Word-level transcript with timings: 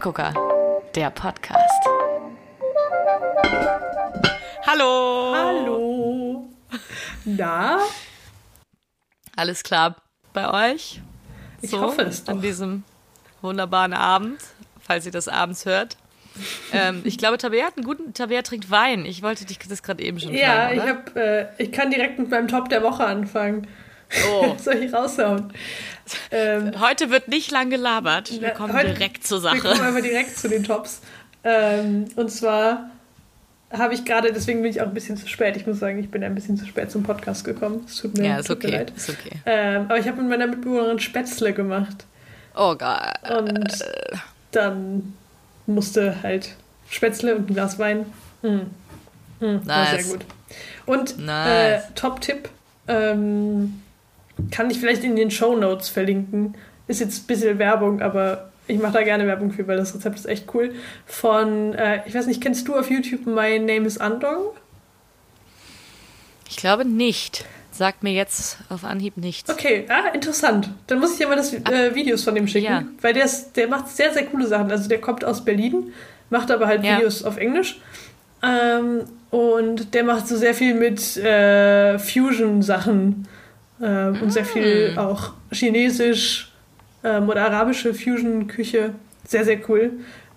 Teppegucker, 0.00 0.32
der 0.94 1.10
Podcast. 1.10 1.84
Hallo. 4.66 5.34
Hallo. 5.34 6.48
Na? 7.26 7.80
Alles 9.36 9.62
klar 9.62 9.96
bei 10.32 10.72
euch? 10.72 11.02
Ich 11.60 11.70
so, 11.70 11.82
hoffe 11.82 12.00
es 12.02 12.24
doch. 12.24 12.32
An 12.32 12.40
diesem 12.40 12.84
wunderbaren 13.42 13.92
Abend, 13.92 14.40
falls 14.80 15.04
ihr 15.04 15.12
das 15.12 15.28
abends 15.28 15.66
hört. 15.66 15.98
ähm, 16.72 17.02
ich 17.04 17.18
glaube, 17.18 17.36
Tabea 17.36 17.66
hat 17.66 17.76
einen 17.76 17.84
guten, 17.84 18.14
Tabea 18.14 18.40
trinkt 18.40 18.70
Wein. 18.70 19.04
Ich 19.04 19.22
wollte 19.22 19.44
dich 19.44 19.58
das 19.58 19.82
gerade 19.82 20.02
eben 20.02 20.18
schon 20.18 20.32
ja, 20.32 20.68
fragen. 20.68 20.76
Ja, 20.76 20.84
ich, 20.84 20.90
hab, 20.90 21.16
äh, 21.16 21.46
ich 21.58 21.72
kann 21.72 21.90
direkt 21.90 22.18
mit 22.18 22.30
meinem 22.30 22.48
Top 22.48 22.70
der 22.70 22.82
Woche 22.82 23.04
anfangen. 23.04 23.66
Oh. 24.30 24.54
Soll 24.62 24.76
ich 24.76 24.92
raushauen? 24.92 25.52
Ähm, 26.30 26.72
heute 26.80 27.10
wird 27.10 27.28
nicht 27.28 27.50
lang 27.50 27.70
gelabert. 27.70 28.40
Wir 28.40 28.50
kommen 28.50 28.72
heute, 28.72 28.94
direkt 28.94 29.26
zur 29.26 29.40
Sache. 29.40 29.62
Wir 29.62 29.70
kommen 29.70 29.80
einfach 29.80 30.02
direkt 30.02 30.36
zu 30.38 30.48
den 30.48 30.64
Tops. 30.64 31.00
Ähm, 31.44 32.06
und 32.16 32.30
zwar 32.30 32.90
habe 33.72 33.94
ich 33.94 34.04
gerade, 34.04 34.32
deswegen 34.32 34.62
bin 34.62 34.70
ich 34.70 34.80
auch 34.80 34.86
ein 34.86 34.94
bisschen 34.94 35.16
zu 35.16 35.28
spät. 35.28 35.56
Ich 35.56 35.66
muss 35.66 35.78
sagen, 35.78 35.98
ich 35.98 36.10
bin 36.10 36.24
ein 36.24 36.34
bisschen 36.34 36.56
zu 36.56 36.66
spät 36.66 36.90
zum 36.90 37.04
Podcast 37.04 37.44
gekommen. 37.44 37.84
Es 37.86 37.96
tut 37.98 38.18
mir, 38.18 38.26
ja, 38.26 38.38
ist 38.38 38.50
okay, 38.50 38.70
leid. 38.70 38.92
Ist 38.96 39.10
okay. 39.10 39.30
Ähm, 39.46 39.84
aber 39.84 39.98
ich 39.98 40.08
habe 40.08 40.20
mit 40.20 40.28
meiner 40.30 40.48
Mitbewohnerin 40.48 40.98
Spätzle 40.98 41.52
gemacht. 41.52 42.04
Oh 42.56 42.74
Gott. 42.74 43.38
Und 43.38 43.84
dann 44.50 45.14
musste 45.66 46.20
halt 46.22 46.56
Spätzle 46.88 47.36
und 47.36 47.48
ein 47.48 47.54
Glas 47.54 47.78
Wein. 47.78 48.06
Mm. 48.42 48.48
Mm, 49.38 49.60
nice. 49.64 49.66
War 49.66 49.86
sehr 49.86 50.04
gut. 50.04 50.26
Und 50.86 51.18
äh, 51.18 51.22
nice. 51.22 51.84
äh, 51.84 51.86
Top-Tipp, 51.94 52.48
ähm, 52.88 53.80
kann 54.50 54.70
ich 54.70 54.78
vielleicht 54.78 55.04
in 55.04 55.16
den 55.16 55.30
Show 55.30 55.56
Notes 55.56 55.88
verlinken. 55.88 56.54
Ist 56.86 57.00
jetzt 57.00 57.24
ein 57.24 57.26
bisschen 57.26 57.58
Werbung, 57.58 58.02
aber 58.02 58.50
ich 58.66 58.78
mache 58.78 58.92
da 58.92 59.02
gerne 59.02 59.26
Werbung 59.26 59.50
für, 59.52 59.66
weil 59.66 59.76
das 59.76 59.94
Rezept 59.94 60.16
ist 60.16 60.26
echt 60.26 60.52
cool. 60.54 60.74
Von, 61.06 61.74
äh, 61.74 62.00
ich 62.06 62.14
weiß 62.14 62.26
nicht, 62.26 62.40
kennst 62.40 62.66
du 62.68 62.76
auf 62.76 62.90
YouTube 62.90 63.26
My 63.26 63.58
Name 63.58 63.86
is 63.86 63.98
Andong? 63.98 64.50
Ich 66.48 66.56
glaube 66.56 66.84
nicht. 66.84 67.44
Sagt 67.72 68.02
mir 68.02 68.12
jetzt 68.12 68.58
auf 68.68 68.84
Anhieb 68.84 69.16
nichts. 69.16 69.48
Okay, 69.48 69.86
ah, 69.88 70.12
interessant. 70.12 70.70
Dann 70.88 70.98
muss 70.98 71.12
ich 71.12 71.18
dir 71.18 71.28
mal 71.28 71.36
das 71.36 71.52
äh, 71.52 71.94
Videos 71.94 72.24
von 72.24 72.34
dem 72.34 72.48
schicken, 72.48 72.66
ja. 72.66 72.84
weil 73.00 73.14
der, 73.14 73.24
ist, 73.24 73.52
der 73.56 73.68
macht 73.68 73.88
sehr, 73.88 74.12
sehr 74.12 74.26
coole 74.26 74.46
Sachen. 74.46 74.70
Also 74.70 74.88
der 74.88 75.00
kommt 75.00 75.24
aus 75.24 75.44
Berlin, 75.44 75.92
macht 76.28 76.50
aber 76.50 76.66
halt 76.66 76.84
ja. 76.84 76.96
Videos 76.96 77.22
auf 77.22 77.36
Englisch. 77.36 77.80
Ähm, 78.42 79.04
und 79.30 79.94
der 79.94 80.04
macht 80.04 80.26
so 80.26 80.36
sehr 80.36 80.54
viel 80.54 80.74
mit 80.74 81.16
äh, 81.18 81.98
Fusion-Sachen 81.98 83.28
ähm, 83.82 84.12
mm. 84.12 84.22
und 84.22 84.30
sehr 84.32 84.44
viel 84.44 84.94
ah. 84.96 85.06
auch 85.06 85.32
Chinesisch 85.52 86.52
ähm, 87.04 87.28
oder 87.28 87.44
arabische 87.44 87.94
Fusion-Küche. 87.94 88.94
Sehr, 89.26 89.44
sehr 89.44 89.68
cool. 89.68 89.92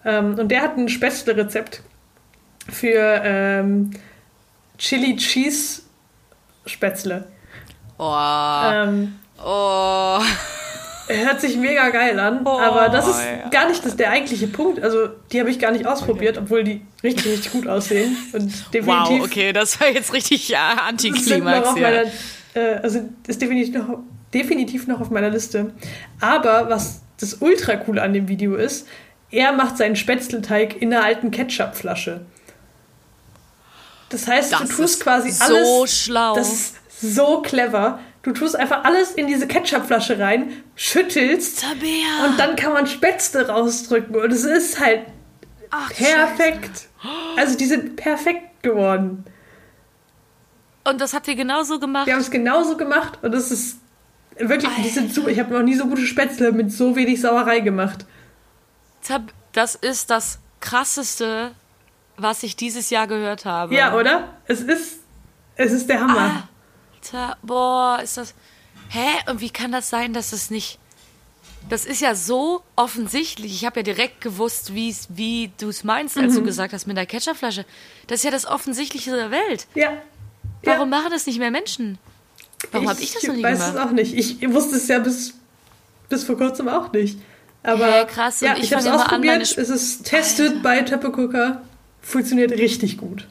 Ähm, 0.05 0.37
und 0.37 0.49
der 0.49 0.61
hat 0.61 0.77
ein 0.77 0.89
Spätzle-Rezept 0.89 1.81
für 2.69 3.21
ähm, 3.23 3.91
Chili 4.77 5.15
Cheese 5.15 5.81
Spätzle. 6.65 7.27
Oh. 7.97 8.61
Ähm, 8.65 9.15
oh. 9.43 10.19
Hört 11.07 11.41
sich 11.41 11.57
mega 11.57 11.89
geil 11.89 12.17
an, 12.17 12.41
oh, 12.45 12.57
aber 12.57 12.87
das 12.87 13.07
ist 13.07 13.19
ja. 13.19 13.49
gar 13.49 13.67
nicht 13.67 13.85
das, 13.85 13.97
der 13.97 14.09
eigentliche 14.09 14.47
Punkt. 14.47 14.81
Also, 14.81 15.09
die 15.31 15.39
habe 15.41 15.49
ich 15.49 15.59
gar 15.59 15.71
nicht 15.71 15.85
ausprobiert, 15.85 16.37
okay. 16.37 16.43
obwohl 16.45 16.63
die 16.63 16.81
richtig, 17.03 17.25
richtig 17.25 17.51
gut 17.51 17.67
aussehen. 17.67 18.15
Und 18.31 18.73
definitiv. 18.73 19.19
Wow, 19.19 19.25
okay, 19.25 19.51
das 19.51 19.79
war 19.81 19.89
jetzt 19.89 20.13
richtig 20.13 20.47
ja, 20.47 20.77
Antiklimax. 20.87 21.77
Ja. 21.77 22.03
Äh, 22.53 22.75
also, 22.81 23.01
ist 23.27 23.41
definitiv 23.41 23.75
noch, 23.75 23.99
definitiv 24.33 24.87
noch 24.87 25.01
auf 25.01 25.09
meiner 25.09 25.29
Liste. 25.29 25.73
Aber 26.19 26.69
was 26.69 27.01
das 27.19 27.35
ultra 27.35 27.75
coole 27.75 28.01
an 28.01 28.13
dem 28.13 28.27
Video 28.27 28.55
ist, 28.55 28.87
er 29.31 29.51
macht 29.53 29.77
seinen 29.77 29.95
Spätzleteig 29.95 30.81
in 30.81 30.93
einer 30.93 31.03
alten 31.03 31.31
Ketchupflasche. 31.31 32.21
Das 34.09 34.27
heißt, 34.27 34.53
das 34.53 34.61
du 34.61 34.67
tust 34.67 35.01
quasi 35.01 35.33
alles. 35.39 35.67
So 35.67 35.87
schlau. 35.87 36.35
Das 36.35 36.51
ist 36.51 36.75
so 37.01 37.41
clever. 37.41 37.99
Du 38.21 38.31
tust 38.31 38.55
einfach 38.55 38.85
alles 38.85 39.11
in 39.11 39.27
diese 39.27 39.47
Ketchupflasche 39.47 40.17
rein, 40.17 40.63
schüttelst 40.75 41.61
Tabea. 41.61 42.25
und 42.25 42.39
dann 42.39 42.55
kann 42.55 42.71
man 42.71 42.87
Spätzle 42.87 43.49
rausdrücken 43.49 44.15
und 44.15 44.31
es 44.31 44.45
ist 44.45 44.79
halt 44.79 45.01
Ach, 45.71 45.91
perfekt. 45.91 46.87
Scheiße. 47.01 47.09
Also 47.37 47.57
die 47.57 47.65
sind 47.65 47.97
perfekt 47.97 48.63
geworden. 48.63 49.25
Und 50.83 50.99
das 50.99 51.13
habt 51.13 51.27
ihr 51.27 51.35
genauso 51.35 51.79
gemacht? 51.79 52.07
Wir 52.07 52.13
haben 52.13 52.21
es 52.21 52.31
genauso 52.31 52.75
gemacht 52.77 53.19
und 53.21 53.33
es 53.33 53.51
ist 53.51 53.77
wirklich, 54.37 54.71
die 54.83 54.89
sind 54.89 55.13
super. 55.13 55.29
Ich 55.29 55.39
habe 55.39 55.53
noch 55.53 55.63
nie 55.63 55.75
so 55.75 55.85
gute 55.87 56.05
Spätzle 56.05 56.51
mit 56.51 56.71
so 56.71 56.95
wenig 56.95 57.21
Sauerei 57.21 57.61
gemacht. 57.61 58.05
Das 59.53 59.75
ist 59.75 60.09
das 60.09 60.39
krasseste, 60.59 61.51
was 62.17 62.43
ich 62.43 62.55
dieses 62.55 62.89
Jahr 62.89 63.07
gehört 63.07 63.45
habe. 63.45 63.75
Ja, 63.75 63.95
oder? 63.95 64.35
Es 64.45 64.61
ist, 64.61 64.99
es 65.55 65.71
ist 65.71 65.89
der 65.89 66.01
Hammer. 66.01 66.47
Alter, 66.95 67.37
boah, 67.41 67.99
ist 68.01 68.17
das. 68.17 68.33
Hä? 68.89 69.07
Und 69.29 69.41
wie 69.41 69.49
kann 69.49 69.71
das 69.71 69.89
sein, 69.89 70.13
dass 70.13 70.33
es 70.33 70.49
nicht. 70.49 70.79
Das 71.69 71.85
ist 71.85 72.01
ja 72.01 72.13
so 72.13 72.61
offensichtlich. 72.75 73.53
Ich 73.53 73.65
habe 73.65 73.79
ja 73.79 73.83
direkt 73.83 74.19
gewusst, 74.19 74.75
wie 74.75 75.51
du 75.57 75.69
es 75.69 75.85
meinst, 75.85 76.17
als 76.17 76.33
mhm. 76.33 76.39
du 76.39 76.43
gesagt 76.43 76.73
hast 76.73 76.87
mit 76.87 76.97
der 76.97 77.05
Ketchupflasche. 77.05 77.65
Das 78.07 78.19
ist 78.19 78.23
ja 78.25 78.31
das 78.31 78.45
Offensichtliche 78.45 79.11
der 79.11 79.31
Welt. 79.31 79.67
Ja. 79.73 79.93
Warum 80.63 80.91
ja. 80.91 80.97
machen 80.97 81.11
das 81.11 81.25
nicht 81.25 81.39
mehr 81.39 81.51
Menschen? 81.51 81.97
Warum 82.71 82.89
habe 82.89 83.01
ich 83.01 83.13
das 83.13 83.23
noch 83.23 83.35
nie 83.35 83.41
gemacht? 83.41 83.55
Ich 83.55 83.61
weiß 83.61 83.69
es 83.69 83.77
auch 83.77 83.91
nicht. 83.91 84.13
Ich 84.13 84.53
wusste 84.53 84.77
es 84.77 84.87
ja 84.87 84.99
bis, 84.99 85.33
bis 86.09 86.23
vor 86.23 86.37
kurzem 86.37 86.67
auch 86.69 86.91
nicht. 86.93 87.17
Aber 87.63 87.85
hey, 87.85 88.05
krass. 88.05 88.41
Ja, 88.41 88.55
ich, 88.55 88.63
ich 88.63 88.73
habe 88.73 88.83
es 88.83 88.89
ausprobiert. 88.89 89.41
Es 89.41 89.69
ist 89.69 90.05
tested 90.05 90.61
bei 90.61 90.81
Teppegucker. 90.81 91.61
Funktioniert 92.01 92.51
richtig 92.51 92.97
gut. 92.97 93.27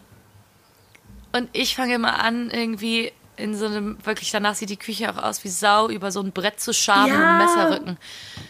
Und 1.33 1.49
ich 1.53 1.77
fange 1.77 1.95
immer 1.95 2.23
an, 2.23 2.51
irgendwie 2.51 3.13
in 3.37 3.55
so 3.55 3.67
einem, 3.67 3.99
wirklich 4.05 4.31
danach 4.31 4.55
sieht 4.55 4.71
die 4.71 4.77
Küche 4.77 5.11
auch 5.11 5.23
aus 5.23 5.45
wie 5.45 5.49
Sau, 5.49 5.89
über 5.89 6.11
so 6.11 6.21
ein 6.21 6.33
Brett 6.33 6.61
zu 6.61 6.73
schaben 6.73 7.13
ja, 7.13 7.33
und 7.33 7.39
Messerrücken. 7.39 7.99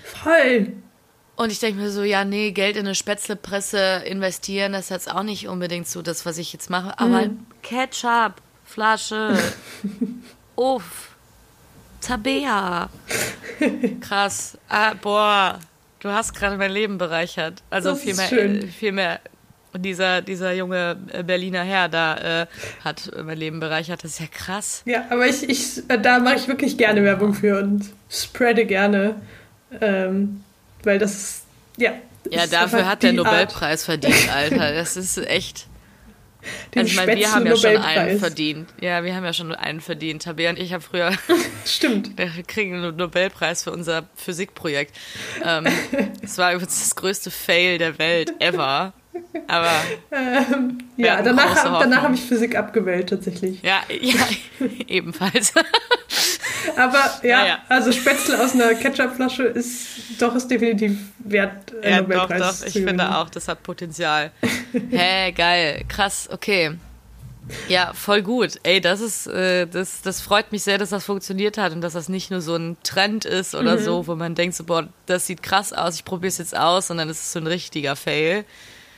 Voll. 0.04 0.72
Und 1.36 1.50
ich 1.50 1.60
denke 1.60 1.80
mir 1.80 1.90
so, 1.90 2.02
ja, 2.02 2.24
nee, 2.24 2.52
Geld 2.52 2.76
in 2.76 2.86
eine 2.86 2.94
Spätzlepresse 2.94 4.02
investieren, 4.04 4.72
das 4.72 4.82
ist 4.82 4.90
jetzt 4.90 5.10
auch 5.10 5.22
nicht 5.22 5.48
unbedingt 5.48 5.88
so 5.88 6.02
das, 6.02 6.26
was 6.26 6.38
ich 6.38 6.52
jetzt 6.52 6.70
mache. 6.70 6.98
Aber 6.98 7.26
mhm. 7.26 7.46
Ketchup, 7.62 8.34
Flasche, 8.72 9.38
Uff, 10.56 11.10
Tabea. 12.00 12.88
Krass. 14.00 14.56
Ah, 14.68 14.94
boah, 14.94 15.58
du 16.00 16.08
hast 16.08 16.34
gerade 16.34 16.56
mein 16.56 16.72
Leben 16.72 16.96
bereichert. 16.96 17.62
Also 17.68 17.94
viel 17.94 18.14
mehr, 18.14 18.28
schön. 18.28 18.68
viel 18.68 18.92
mehr 18.92 19.20
und 19.74 19.82
dieser, 19.82 20.22
dieser 20.22 20.52
junge 20.52 20.96
äh, 21.12 21.22
Berliner 21.22 21.62
Herr 21.62 21.88
da 21.88 22.42
äh, 22.42 22.46
hat 22.84 23.10
mein 23.22 23.38
Leben 23.38 23.60
bereichert. 23.60 24.04
Das 24.04 24.12
ist 24.12 24.20
ja 24.20 24.26
krass. 24.26 24.82
Ja, 24.84 25.04
aber 25.10 25.26
ich, 25.26 25.48
ich 25.48 25.82
äh, 25.88 25.98
da 25.98 26.18
mache 26.18 26.36
ich 26.36 26.48
wirklich 26.48 26.76
gerne 26.76 27.02
Werbung 27.02 27.34
für 27.34 27.58
und 27.58 27.90
spreade 28.10 28.66
gerne. 28.66 29.16
Ähm, 29.80 30.44
weil 30.82 30.98
das 30.98 31.12
ist, 31.14 31.42
ja. 31.76 31.92
Ja, 32.30 32.46
dafür 32.46 32.86
hat 32.86 33.02
der 33.02 33.12
Nobelpreis 33.12 33.88
Art. 33.88 34.00
verdient, 34.00 34.34
Alter. 34.34 34.72
Das 34.74 34.96
ist 34.96 35.18
echt. 35.18 35.66
Den 36.74 36.82
also 36.82 36.90
ich 36.90 36.96
meine, 36.96 37.16
wir 37.16 37.32
haben 37.32 37.46
ja 37.46 37.56
schon 37.56 37.76
einen 37.76 38.18
verdient. 38.18 38.68
Ja, 38.80 39.04
wir 39.04 39.14
haben 39.14 39.24
ja 39.24 39.32
schon 39.32 39.54
einen 39.54 39.80
verdient. 39.80 40.22
Tabea 40.22 40.50
und 40.50 40.58
ich 40.58 40.72
haben 40.72 40.80
früher. 40.80 41.12
Stimmt. 41.64 42.16
Wir 42.18 42.30
kriegen 42.46 42.74
einen 42.74 42.96
Nobelpreis 42.96 43.64
für 43.64 43.72
unser 43.72 44.04
Physikprojekt. 44.16 44.96
Ähm, 45.44 45.66
das 46.22 46.38
war 46.38 46.52
übrigens 46.52 46.80
das 46.80 46.96
größte 46.96 47.30
Fail 47.30 47.78
der 47.78 47.98
Welt 47.98 48.32
ever. 48.40 48.92
Aber. 49.46 49.70
Ähm, 50.10 50.78
ja, 50.96 51.22
danach, 51.22 51.80
danach 51.80 52.02
habe 52.02 52.14
ich 52.14 52.22
Physik 52.22 52.56
abgewählt, 52.56 53.10
tatsächlich. 53.10 53.62
Ja, 53.62 53.82
ja 54.00 54.14
ebenfalls. 54.86 55.52
Aber 56.76 57.20
ja, 57.22 57.46
ja, 57.46 57.58
also 57.68 57.92
Spätzle 57.92 58.42
aus 58.42 58.54
einer 58.54 58.74
Ketchupflasche 58.74 59.44
ist 59.44 60.20
doch 60.20 60.34
ist 60.34 60.48
definitiv 60.48 60.98
wert. 61.18 61.72
Ja, 61.82 62.00
Nobelpreis 62.00 62.40
doch, 62.40 62.60
doch. 62.60 62.66
Ich 62.66 62.72
finde 62.72 63.16
auch, 63.16 63.30
das 63.30 63.48
hat 63.48 63.62
Potenzial. 63.62 64.30
Hä, 64.72 64.80
hey, 64.90 65.32
geil, 65.32 65.84
krass, 65.88 66.28
okay. 66.30 66.72
Ja, 67.68 67.92
voll 67.92 68.22
gut. 68.22 68.60
Ey, 68.62 68.80
das 68.80 69.00
ist, 69.00 69.26
äh, 69.26 69.66
das, 69.66 70.02
das 70.02 70.20
freut 70.20 70.52
mich 70.52 70.62
sehr, 70.62 70.78
dass 70.78 70.90
das 70.90 71.04
funktioniert 71.04 71.58
hat 71.58 71.72
und 71.72 71.80
dass 71.80 71.92
das 71.94 72.08
nicht 72.08 72.30
nur 72.30 72.40
so 72.40 72.54
ein 72.54 72.76
Trend 72.82 73.24
ist 73.24 73.54
oder 73.54 73.78
mhm. 73.78 73.82
so, 73.82 74.06
wo 74.06 74.14
man 74.14 74.34
denkt 74.34 74.54
so, 74.54 74.64
boah, 74.64 74.88
das 75.06 75.26
sieht 75.26 75.42
krass 75.42 75.72
aus, 75.72 75.96
ich 75.96 76.04
probiere 76.04 76.28
es 76.28 76.38
jetzt 76.38 76.56
aus 76.56 76.90
und 76.90 76.98
dann 76.98 77.08
ist 77.08 77.20
es 77.20 77.32
so 77.32 77.40
ein 77.40 77.46
richtiger 77.46 77.96
Fail. 77.96 78.44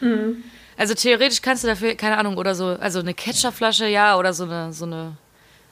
Mhm. 0.00 0.44
Also 0.76 0.94
theoretisch 0.94 1.40
kannst 1.40 1.64
du 1.64 1.68
dafür, 1.68 1.94
keine 1.94 2.18
Ahnung, 2.18 2.36
oder 2.36 2.54
so, 2.54 2.66
also 2.66 2.98
eine 2.98 3.14
Ketchupflasche, 3.14 3.86
ja, 3.86 4.18
oder 4.18 4.32
so 4.32 4.44
eine, 4.44 4.72
so 4.72 4.84
eine, 4.84 5.16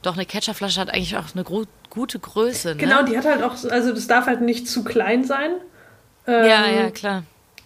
doch 0.02 0.14
eine 0.14 0.26
Ketchupflasche 0.26 0.80
hat 0.80 0.90
eigentlich 0.90 1.16
auch 1.16 1.34
eine 1.34 1.44
gute 1.44 2.18
Größe, 2.18 2.70
ne? 2.70 2.76
Genau, 2.76 3.02
die 3.02 3.16
hat 3.16 3.24
halt 3.24 3.42
auch, 3.42 3.56
also 3.70 3.92
das 3.92 4.06
darf 4.06 4.26
halt 4.26 4.40
nicht 4.40 4.68
zu 4.68 4.84
klein 4.84 5.24
sein. 5.24 5.52
Ähm, 6.26 6.44
ja, 6.44 6.66
ja, 6.70 6.90
klar. 6.90 7.24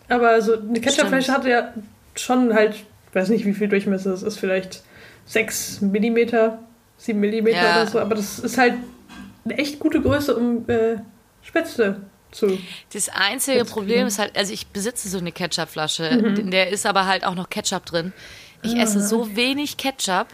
Aber 0.08 0.40
so 0.40 0.58
eine 0.58 0.80
Ketchupflasche 0.80 1.32
hat 1.32 1.44
ja 1.44 1.72
schon 2.14 2.54
halt, 2.54 2.76
weiß 3.12 3.28
nicht, 3.30 3.44
wie 3.44 3.54
viel 3.54 3.68
Durchmesser 3.68 4.10
das 4.10 4.22
ist, 4.22 4.38
vielleicht 4.38 4.82
6 5.26 5.80
Millimeter, 5.80 6.58
7 6.98 7.18
Millimeter 7.18 7.62
ja. 7.62 7.82
oder 7.82 7.86
so, 7.86 7.98
aber 7.98 8.14
das 8.14 8.38
ist 8.38 8.58
halt 8.58 8.74
eine 9.44 9.58
echt 9.58 9.78
gute 9.78 10.00
Größe, 10.00 10.36
um 10.36 10.68
äh, 10.68 10.96
Spätzle 11.42 12.00
zu. 12.32 12.58
Das 12.92 13.08
einzige 13.08 13.64
Problem 13.64 14.06
ist 14.06 14.18
halt, 14.18 14.36
also 14.36 14.52
ich 14.52 14.66
besitze 14.68 15.08
so 15.08 15.18
eine 15.18 15.32
Ketchupflasche, 15.32 16.22
mhm. 16.22 16.36
in 16.36 16.50
der 16.50 16.70
ist 16.70 16.86
aber 16.86 17.06
halt 17.06 17.24
auch 17.24 17.34
noch 17.34 17.48
Ketchup 17.48 17.86
drin. 17.86 18.12
Ich 18.66 18.78
esse 18.78 19.00
so 19.00 19.36
wenig 19.36 19.76
Ketchup, 19.76 20.26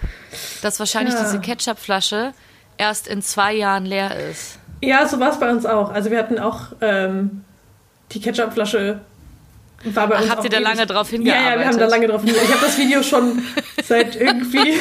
dass 0.63 0.79
wahrscheinlich 0.79 1.15
ja. 1.15 1.23
diese 1.23 1.41
Ketchupflasche 1.41 2.33
erst 2.79 3.07
in 3.07 3.23
zwei 3.23 3.55
Jahren 3.55 3.85
leer 3.85 4.31
ist. 4.31 4.59
Ja, 4.81 5.07
so 5.07 5.21
war 5.21 5.31
es 5.31 5.39
bei 5.39 5.51
uns 5.51 5.67
auch. 5.67 5.93
Also 5.93 6.11
wir 6.11 6.19
hatten 6.19 6.39
auch 6.39 6.73
ähm, 6.81 7.45
die 8.11 8.21
Ketchupflasche 8.21 9.01
war 9.85 10.07
bei 10.07 10.17
Ach, 10.17 10.23
uns 10.23 10.31
habt 10.31 10.45
ihr 10.45 10.51
da 10.51 10.59
lange 10.61 10.87
drauf 10.87 11.11
hingearbeitet? 11.11 11.45
Ja, 11.45 11.53
ja, 11.53 11.59
wir 11.59 11.67
haben 11.67 11.79
da 11.79 11.87
lange 11.87 12.07
drauf 12.07 12.23
hingearbeitet. 12.23 12.51
Ich 12.51 12.55
habe 12.55 12.67
das 12.67 12.79
Video 12.79 13.03
schon 13.03 13.43
seit 13.83 14.17
irgendwie 14.17 14.79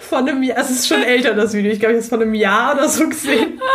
von 0.00 0.28
einem 0.28 0.42
Jahr, 0.42 0.58
es 0.58 0.70
ist 0.70 0.88
schon 0.88 1.02
älter, 1.02 1.34
das 1.34 1.52
Video. 1.52 1.70
Ich 1.70 1.78
glaube, 1.78 1.92
ich 1.92 1.98
habe 1.98 2.04
es 2.04 2.08
von 2.08 2.20
einem 2.20 2.34
Jahr 2.34 2.74
oder 2.74 2.88
so 2.88 3.08
gesehen. 3.08 3.60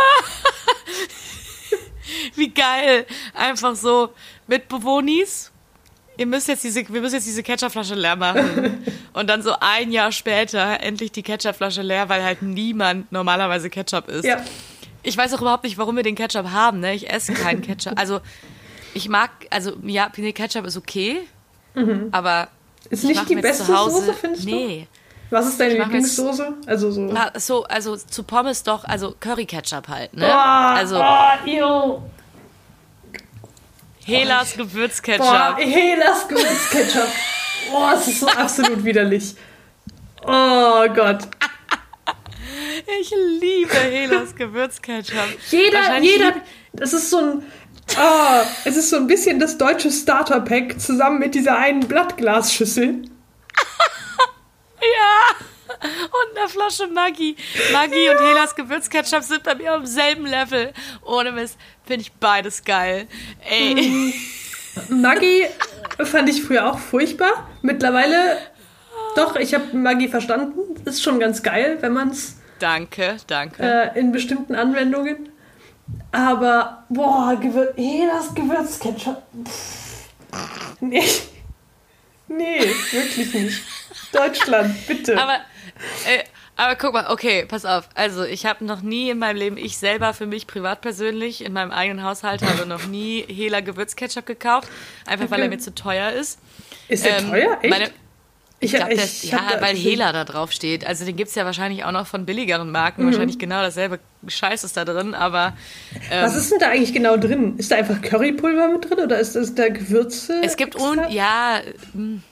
Wie 2.34 2.50
geil. 2.50 3.06
Einfach 3.34 3.74
so 3.74 4.10
mit 4.46 4.68
Bewohnis. 4.68 5.50
Ihr 6.18 6.26
müsst 6.26 6.48
jetzt 6.48 6.64
diese, 6.64 6.88
wir 6.88 7.00
müssen 7.00 7.16
jetzt 7.16 7.26
diese 7.26 7.42
Ketchupflasche 7.42 7.94
leer 7.94 8.16
machen. 8.16 8.84
Und 9.12 9.28
dann 9.28 9.42
so 9.42 9.54
ein 9.60 9.92
Jahr 9.92 10.12
später 10.12 10.80
endlich 10.80 11.12
die 11.12 11.22
Ketchupflasche 11.22 11.82
leer, 11.82 12.08
weil 12.08 12.22
halt 12.22 12.42
niemand 12.42 13.10
normalerweise 13.12 13.70
Ketchup 13.70 14.08
isst. 14.08 14.24
Ja. 14.24 14.42
Ich 15.02 15.16
weiß 15.16 15.34
auch 15.34 15.40
überhaupt 15.40 15.64
nicht, 15.64 15.78
warum 15.78 15.96
wir 15.96 16.02
den 16.02 16.14
Ketchup 16.14 16.50
haben. 16.50 16.80
Ne? 16.80 16.94
Ich 16.94 17.10
esse 17.10 17.32
keinen 17.32 17.62
Ketchup. 17.66 17.98
Also 17.98 18.20
ich 18.94 19.08
mag, 19.08 19.30
also 19.50 19.72
ja, 19.84 20.10
nee, 20.16 20.32
Ketchup 20.32 20.66
ist 20.66 20.76
okay, 20.76 21.20
mhm. 21.74 22.08
aber 22.12 22.48
ist 22.88 23.04
nicht 23.04 23.28
die 23.28 23.36
beste 23.36 23.64
Soße, 23.64 24.14
findest 24.14 24.44
du? 24.44 24.50
Nee. 24.50 24.88
Was 25.30 25.46
ist 25.48 25.60
deine 25.60 25.74
Lieblingssoße? 25.74 26.54
Also 26.66 26.90
so. 26.90 27.14
so, 27.34 27.64
also 27.64 27.96
zu 27.96 28.22
Pommes 28.22 28.62
doch, 28.62 28.84
also 28.84 29.14
Curry 29.18 29.44
Ketchup 29.44 29.88
halt, 29.88 30.14
ne? 30.14 30.26
Oh, 30.28 30.32
also. 30.32 31.00
Oh, 31.00 32.02
Helas 34.06 34.54
oh, 34.54 34.58
Gewürzketchup. 34.58 35.26
Boah, 35.26 35.56
Helas 35.58 36.28
Gewürzketchup. 36.28 37.08
oh, 37.72 37.90
es 37.94 38.06
ist 38.06 38.20
so 38.20 38.28
absolut 38.28 38.84
widerlich. 38.84 39.34
Oh 40.22 40.86
Gott. 40.94 41.26
Ich 43.00 43.12
liebe 43.40 43.74
Helas 43.74 44.34
Gewürzketchup. 44.36 45.26
Jeder, 45.50 45.98
jeder, 45.98 46.34
das 46.72 46.92
ist 46.92 47.10
so 47.10 47.18
ein, 47.18 47.42
oh, 47.98 48.46
es 48.64 48.76
ist 48.76 48.90
so 48.90 48.96
ein 48.96 49.08
bisschen 49.08 49.40
das 49.40 49.58
deutsche 49.58 49.90
Starter-Pack 49.90 50.80
zusammen 50.80 51.18
mit 51.18 51.34
dieser 51.34 51.58
einen 51.58 51.80
Blattglasschüssel. 51.80 53.02
ja. 54.80 55.46
Und 55.82 56.38
eine 56.38 56.48
Flasche 56.48 56.86
Maggi. 56.88 57.36
Maggi 57.72 58.04
ja. 58.06 58.12
und 58.12 58.26
Helas 58.26 58.54
Gewürzketchup 58.54 59.22
sind 59.22 59.42
bei 59.42 59.54
mir 59.54 59.72
am 59.72 59.86
selben 59.86 60.26
Level. 60.26 60.72
Ohne 61.02 61.32
Mist, 61.32 61.58
finde 61.84 62.02
ich 62.02 62.12
beides 62.12 62.64
geil. 62.64 63.06
Ey. 63.48 63.74
Mhm. 63.74 64.14
Maggi 64.88 65.46
fand 66.04 66.28
ich 66.28 66.42
früher 66.42 66.70
auch 66.70 66.78
furchtbar. 66.78 67.48
Mittlerweile, 67.62 68.38
doch, 69.14 69.36
ich 69.36 69.54
habe 69.54 69.76
Maggi 69.76 70.08
verstanden. 70.08 70.58
Ist 70.84 71.02
schon 71.02 71.18
ganz 71.18 71.42
geil, 71.42 71.78
wenn 71.80 71.92
man 71.92 72.10
es. 72.10 72.36
Danke, 72.58 73.16
danke. 73.26 73.62
Äh, 73.62 73.98
in 73.98 74.12
bestimmten 74.12 74.54
Anwendungen. 74.54 75.28
Aber, 76.12 76.84
boah, 76.88 77.36
Gewür 77.40 77.74
Helas 77.76 78.34
Gewürzketchup. 78.34 79.22
Pff. 79.44 80.08
Nee. 80.80 81.04
Nee, 82.28 82.60
wirklich 82.90 83.34
nicht. 83.34 83.62
Deutschland, 84.12 84.86
bitte. 84.86 85.20
Aber 85.20 85.38
äh, 86.06 86.22
aber 86.56 86.74
guck 86.76 86.94
mal, 86.94 87.06
okay, 87.10 87.44
pass 87.46 87.66
auf. 87.66 87.88
Also 87.94 88.24
ich 88.24 88.46
habe 88.46 88.64
noch 88.64 88.80
nie 88.80 89.10
in 89.10 89.18
meinem 89.18 89.36
Leben, 89.36 89.56
ich 89.58 89.76
selber 89.76 90.14
für 90.14 90.26
mich 90.26 90.46
privat 90.46 90.80
persönlich, 90.80 91.44
in 91.44 91.52
meinem 91.52 91.70
eigenen 91.70 92.02
Haushalt 92.02 92.42
habe 92.42 92.66
noch 92.66 92.86
nie 92.86 93.24
Hela 93.28 93.60
Gewürzketchup 93.60 94.24
gekauft, 94.24 94.68
einfach 95.04 95.30
weil 95.30 95.42
er 95.42 95.48
mir 95.48 95.58
zu 95.58 95.74
teuer 95.74 96.12
ist. 96.12 96.38
Ist 96.88 97.04
der 97.04 97.18
ähm, 97.18 97.30
teuer? 97.30 97.58
Echt? 97.60 97.70
Meine, 97.70 97.90
ich, 98.58 98.72
ich 98.72 98.78
glaube, 98.78 98.94
ja, 98.94 99.60
weil 99.60 99.76
Hela 99.76 100.12
da 100.12 100.24
drauf 100.24 100.50
steht. 100.50 100.86
Also 100.86 101.04
den 101.04 101.14
gibt 101.14 101.28
es 101.28 101.34
ja 101.34 101.44
wahrscheinlich 101.44 101.84
auch 101.84 101.92
noch 101.92 102.06
von 102.06 102.24
billigeren 102.24 102.70
Marken. 102.70 103.02
Mhm. 103.02 103.08
Wahrscheinlich 103.08 103.38
genau 103.38 103.60
dasselbe 103.60 103.98
Scheiß 104.26 104.64
ist 104.64 104.78
da 104.78 104.86
drin, 104.86 105.12
aber. 105.12 105.54
Ähm, 106.10 106.24
Was 106.24 106.36
ist 106.36 106.52
denn 106.52 106.58
da 106.58 106.70
eigentlich 106.70 106.94
genau 106.94 107.18
drin? 107.18 107.58
Ist 107.58 107.70
da 107.70 107.76
einfach 107.76 108.00
Currypulver 108.00 108.68
mit 108.68 108.88
drin 108.88 109.00
oder 109.00 109.18
ist 109.18 109.36
das 109.36 109.54
da 109.54 109.68
Gewürze? 109.68 110.40
Es 110.42 110.56
gibt 110.56 110.74
un 110.74 111.00
ja. 111.10 111.60
Mh, 111.92 112.02
hm. 112.02 112.22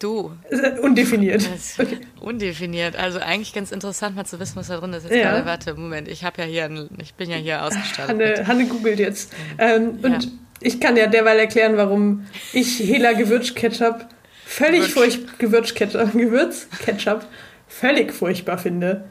Du. 0.00 0.32
Undefiniert. 0.82 1.46
Okay. 1.78 1.98
Undefiniert. 2.20 2.96
Also 2.96 3.20
eigentlich 3.20 3.52
ganz 3.52 3.70
interessant 3.70 4.16
mal 4.16 4.24
zu 4.24 4.40
wissen, 4.40 4.56
was 4.56 4.68
da 4.68 4.78
drin 4.78 4.94
ist. 4.94 5.04
Jetzt 5.04 5.14
ja. 5.14 5.30
gerade, 5.30 5.46
warte, 5.46 5.74
Moment, 5.74 6.08
ich 6.08 6.24
habe 6.24 6.40
ja 6.40 6.48
hier, 6.48 6.64
ein, 6.64 6.88
ich 7.00 7.14
bin 7.14 7.30
ja 7.30 7.36
hier 7.36 7.62
ausgestattet. 7.62 8.08
Hanne, 8.08 8.46
Hanne 8.46 8.66
googelt 8.66 8.98
jetzt. 8.98 9.32
Ähm, 9.58 9.98
ja. 10.00 10.08
Und 10.08 10.32
ich 10.60 10.80
kann 10.80 10.96
ja 10.96 11.06
derweil 11.06 11.38
erklären, 11.38 11.76
warum 11.76 12.26
ich 12.52 12.78
Hela 12.78 13.12
Gewürzketchup 13.12 14.06
völlig 14.44 14.88
furchtbar, 14.88 15.34
Gewürzketchup, 15.38 16.12
Gewürzketchup 16.14 17.26
völlig 17.68 18.12
furchtbar 18.12 18.56
finde. 18.56 19.04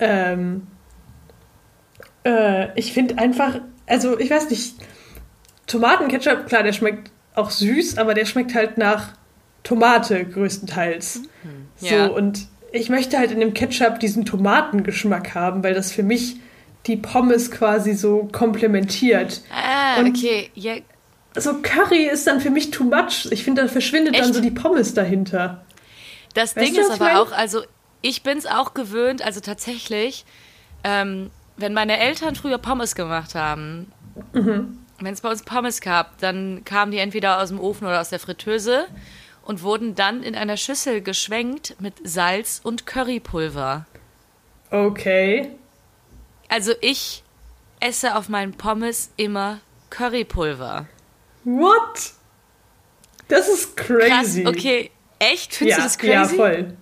Ähm, 0.00 0.66
äh, 2.24 2.76
ich 2.78 2.92
finde 2.92 3.18
einfach, 3.18 3.60
also 3.86 4.18
ich 4.18 4.30
weiß 4.30 4.50
nicht, 4.50 4.74
Tomatenketchup, 5.68 6.46
klar, 6.46 6.64
der 6.64 6.72
schmeckt 6.72 7.12
auch 7.34 7.50
süß, 7.50 7.98
aber 7.98 8.14
der 8.14 8.24
schmeckt 8.24 8.54
halt 8.54 8.76
nach 8.76 9.12
Tomate 9.66 10.24
größtenteils. 10.24 11.22
Mhm. 11.42 11.66
Ja. 11.80 12.06
So, 12.06 12.14
und 12.14 12.46
ich 12.70 12.88
möchte 12.88 13.18
halt 13.18 13.32
in 13.32 13.40
dem 13.40 13.52
Ketchup 13.52 13.98
diesen 13.98 14.24
Tomatengeschmack 14.24 15.34
haben, 15.34 15.64
weil 15.64 15.74
das 15.74 15.90
für 15.90 16.04
mich 16.04 16.36
die 16.86 16.96
Pommes 16.96 17.50
quasi 17.50 17.94
so 17.94 18.28
komplementiert. 18.30 19.42
Ah, 19.52 19.98
und 19.98 20.16
okay. 20.16 20.50
Ja. 20.54 20.74
So 21.34 21.60
Curry 21.62 22.04
ist 22.04 22.28
dann 22.28 22.40
für 22.40 22.50
mich 22.50 22.70
too 22.70 22.84
much. 22.84 23.26
Ich 23.30 23.42
finde, 23.42 23.62
da 23.62 23.68
verschwindet 23.68 24.14
Echt? 24.14 24.24
dann 24.24 24.32
so 24.32 24.40
die 24.40 24.52
Pommes 24.52 24.94
dahinter. 24.94 25.64
Das 26.34 26.54
weißt 26.54 26.68
Ding 26.68 26.80
ist 26.80 26.90
aber 26.92 27.04
mein? 27.04 27.16
auch, 27.16 27.32
also 27.32 27.62
ich 28.02 28.22
bin 28.22 28.38
es 28.38 28.46
auch 28.46 28.72
gewöhnt, 28.72 29.20
also 29.20 29.40
tatsächlich, 29.40 30.24
ähm, 30.84 31.30
wenn 31.56 31.74
meine 31.74 31.98
Eltern 31.98 32.36
früher 32.36 32.58
Pommes 32.58 32.94
gemacht 32.94 33.34
haben, 33.34 33.90
mhm. 34.32 34.78
wenn 35.00 35.12
es 35.12 35.22
bei 35.22 35.28
uns 35.28 35.42
Pommes 35.42 35.80
gab, 35.80 36.18
dann 36.18 36.64
kamen 36.64 36.92
die 36.92 36.98
entweder 36.98 37.42
aus 37.42 37.48
dem 37.48 37.58
Ofen 37.58 37.86
oder 37.86 38.00
aus 38.00 38.10
der 38.10 38.20
Fritteuse 38.20 38.86
und 39.46 39.62
wurden 39.62 39.94
dann 39.94 40.22
in 40.22 40.34
einer 40.34 40.56
Schüssel 40.56 41.00
geschwenkt 41.00 41.76
mit 41.78 41.94
Salz 42.04 42.60
und 42.62 42.86
Currypulver. 42.86 43.86
Okay. 44.70 45.50
Also 46.48 46.72
ich 46.80 47.22
esse 47.80 48.16
auf 48.16 48.28
meinen 48.28 48.54
Pommes 48.54 49.10
immer 49.16 49.60
Currypulver. 49.90 50.86
What? 51.44 52.12
Das 53.28 53.48
ist 53.48 53.76
crazy. 53.76 54.42
Krass, 54.42 54.54
okay. 54.54 54.90
Echt? 55.18 55.54
Findest 55.54 55.78
ja, 55.78 55.82
du 55.82 55.82
das 55.82 55.98
crazy? 55.98 56.12
Ja, 56.12 56.24
voll. 56.24 56.76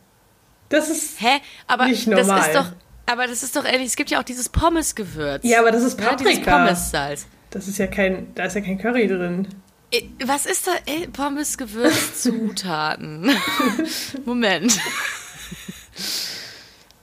Das 0.71 0.89
ist 0.89 1.21
Hä? 1.21 1.41
Aber 1.67 1.87
nicht 1.87 2.07
normal. 2.07 2.27
Das 2.27 2.47
ist 2.49 2.55
doch, 2.57 2.73
aber 3.07 3.27
das 3.27 3.43
ist 3.43 3.55
doch 3.57 3.65
ehrlich, 3.65 3.89
es 3.89 3.97
gibt 3.97 4.11
ja 4.11 4.19
auch 4.19 4.25
dieses 4.25 4.49
Pommesgewürz. 4.49 5.45
Ja, 5.45 5.61
aber 5.61 5.71
das 5.71 5.83
ist 5.83 5.99
Paprika. 5.99 6.51
Ja, 6.51 6.59
Pommessalz. 6.59 7.27
Das 7.51 7.69
ist 7.69 7.79
ja 7.79 7.87
kein, 7.87 8.35
da 8.35 8.45
ist 8.45 8.55
ja 8.55 8.63
kein 8.63 8.79
Curry 8.79 9.07
drin. 9.07 9.49
Äh, 9.95 10.09
was 10.25 10.47
ist 10.47 10.67
da? 10.67 10.73
Ey, 10.87 11.07
Pommes 11.09 11.57
Gewürzzutaten. 11.57 13.31
Moment. 14.25 14.81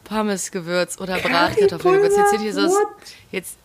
Pommes 0.03 0.51
Gewürz 0.51 0.99
oder 0.99 1.17
Bratkartoffelgewürz. 1.19 2.17
Jetzt 2.17 2.31
sind 2.31 2.41
hier 2.41 2.53
so 2.53 2.69
jetzt 3.31 3.55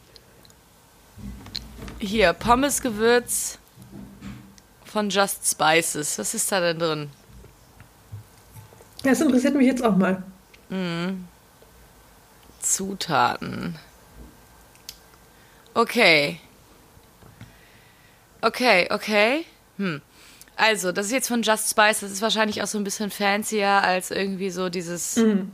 hier 1.99 2.33
Pommes 2.35 2.81
Gewürz 2.81 3.59
von 4.85 5.11
Just 5.11 5.51
Spices. 5.51 6.19
Was 6.19 6.35
ist 6.35 6.53
da 6.53 6.61
denn 6.61 6.79
drin? 6.79 7.11
Das 9.03 9.21
interessiert 9.21 9.57
mich 9.57 9.67
jetzt 9.67 9.85
auch 9.85 9.97
mal. 9.97 10.23
Mm. 10.69 11.25
Zutaten. 12.61 13.77
Okay. 15.75 16.41
Okay, 18.43 18.89
okay. 18.91 19.45
Hm. 19.79 20.01
Also, 20.57 20.93
das 20.93 21.07
ist 21.07 21.13
jetzt 21.13 21.29
von 21.29 21.43
Just 21.43 21.71
Spice. 21.71 22.01
Das 22.01 22.11
ist 22.11 22.23
wahrscheinlich 22.23 22.63
auch 22.63 22.67
so 22.67 22.79
ein 22.79 22.85
bisschen 22.85 23.11
fancier 23.11 23.69
als 23.69 24.11
irgendwie 24.11 24.51
so 24.51 24.71
dieses, 24.71 25.17
mhm. 25.17 25.53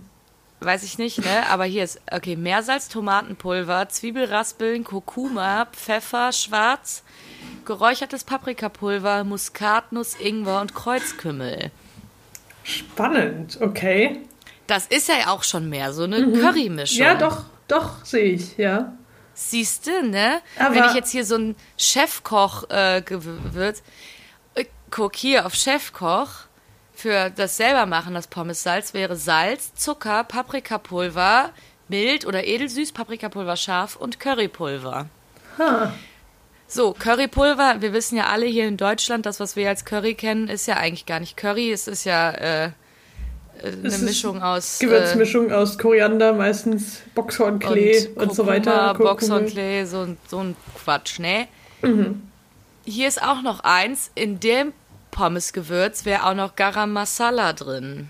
weiß 0.61 0.85
ich 0.85 0.97
nicht, 0.97 1.19
ne? 1.19 1.49
Aber 1.51 1.65
hier 1.65 1.83
ist, 1.83 2.01
okay, 2.11 2.37
Meersalz, 2.37 2.89
Tomatenpulver, 2.89 3.89
Zwiebelraspeln, 3.89 4.85
Kurkuma, 4.85 5.67
Pfeffer, 5.73 6.31
Schwarz, 6.33 7.03
geräuchertes 7.65 8.23
Paprikapulver, 8.23 9.25
Muskatnuss, 9.25 10.15
Ingwer 10.15 10.61
und 10.61 10.75
Kreuzkümmel. 10.75 11.73
Spannend, 12.63 13.59
okay. 13.61 14.21
Das 14.69 14.87
ist 14.87 15.09
ja 15.09 15.33
auch 15.33 15.43
schon 15.43 15.69
mehr 15.69 15.93
so 15.93 16.05
eine 16.05 16.21
mhm. 16.21 16.41
Currymischung. 16.41 16.99
Ja, 16.99 17.17
doch, 17.17 17.45
doch, 17.67 18.05
sehe 18.05 18.35
ich, 18.35 18.57
ja. 18.57 18.93
Siehst 19.35 19.87
du, 19.87 20.03
ne? 20.03 20.41
Aber 20.59 20.75
Wenn 20.75 20.85
ich 20.85 20.95
jetzt 20.95 21.11
hier 21.11 21.25
so 21.25 21.37
ein 21.37 21.57
Chefkoch-Gewürz. 21.79 23.83
Äh, 24.55 24.65
guck 24.91 25.17
hier 25.17 25.47
auf 25.47 25.55
Chefkoch. 25.55 26.29
Für 26.95 27.31
das 27.31 27.57
selber 27.57 27.87
machen, 27.87 28.15
das 28.15 28.29
Pommessalz, 28.29 28.95
wäre 28.95 29.17
Salz, 29.17 29.75
Zucker, 29.75 30.25
Paprikapulver, 30.25 31.51
mild 31.89 32.27
oder 32.27 32.45
edelsüß, 32.45 32.93
Paprikapulver 32.93 33.57
scharf 33.57 33.97
und 33.97 34.21
Currypulver. 34.21 35.09
Huh. 35.59 35.89
So, 36.69 36.93
Currypulver, 36.93 37.81
wir 37.81 37.93
wissen 37.93 38.17
ja 38.17 38.27
alle 38.27 38.47
hier 38.47 38.69
in 38.69 38.77
Deutschland, 38.77 39.27
das, 39.27 39.41
was 39.41 39.57
wir 39.57 39.69
als 39.69 39.85
Curry 39.85 40.15
kennen, 40.15 40.49
ist 40.49 40.67
ja 40.67 40.77
eigentlich 40.77 41.07
gar 41.07 41.21
nicht 41.21 41.37
Curry, 41.37 41.73
es 41.73 41.89
ist 41.89 42.05
ja 42.05 42.31
äh, 42.31 42.71
eine 43.63 43.89
es 43.89 44.01
Mischung 44.01 44.43
aus. 44.43 44.79
Gewürzmischung 44.79 45.51
äh, 45.51 45.55
aus 45.55 45.79
Koriander, 45.79 46.33
meistens 46.33 47.03
Boxhornklee 47.15 48.09
und, 48.15 48.29
und 48.29 48.35
so 48.35 48.47
weiter. 48.47 48.95
Boxhornklee, 48.95 49.85
so, 49.85 50.09
so 50.29 50.39
ein 50.39 50.57
Quatsch, 50.75 51.19
ne? 51.19 51.47
Mhm. 51.83 52.23
Hier 52.85 53.09
ist 53.09 53.23
auch 53.23 53.43
noch 53.43 53.61
eins, 53.61 54.11
in 54.15 54.41
dem 54.41 54.73
Pommesgewürz 55.11 56.05
wäre 56.05 56.25
auch 56.27 56.35
noch 56.35 56.57
Garam 56.57 56.93
Masala 56.93 57.53
drin. 57.53 58.09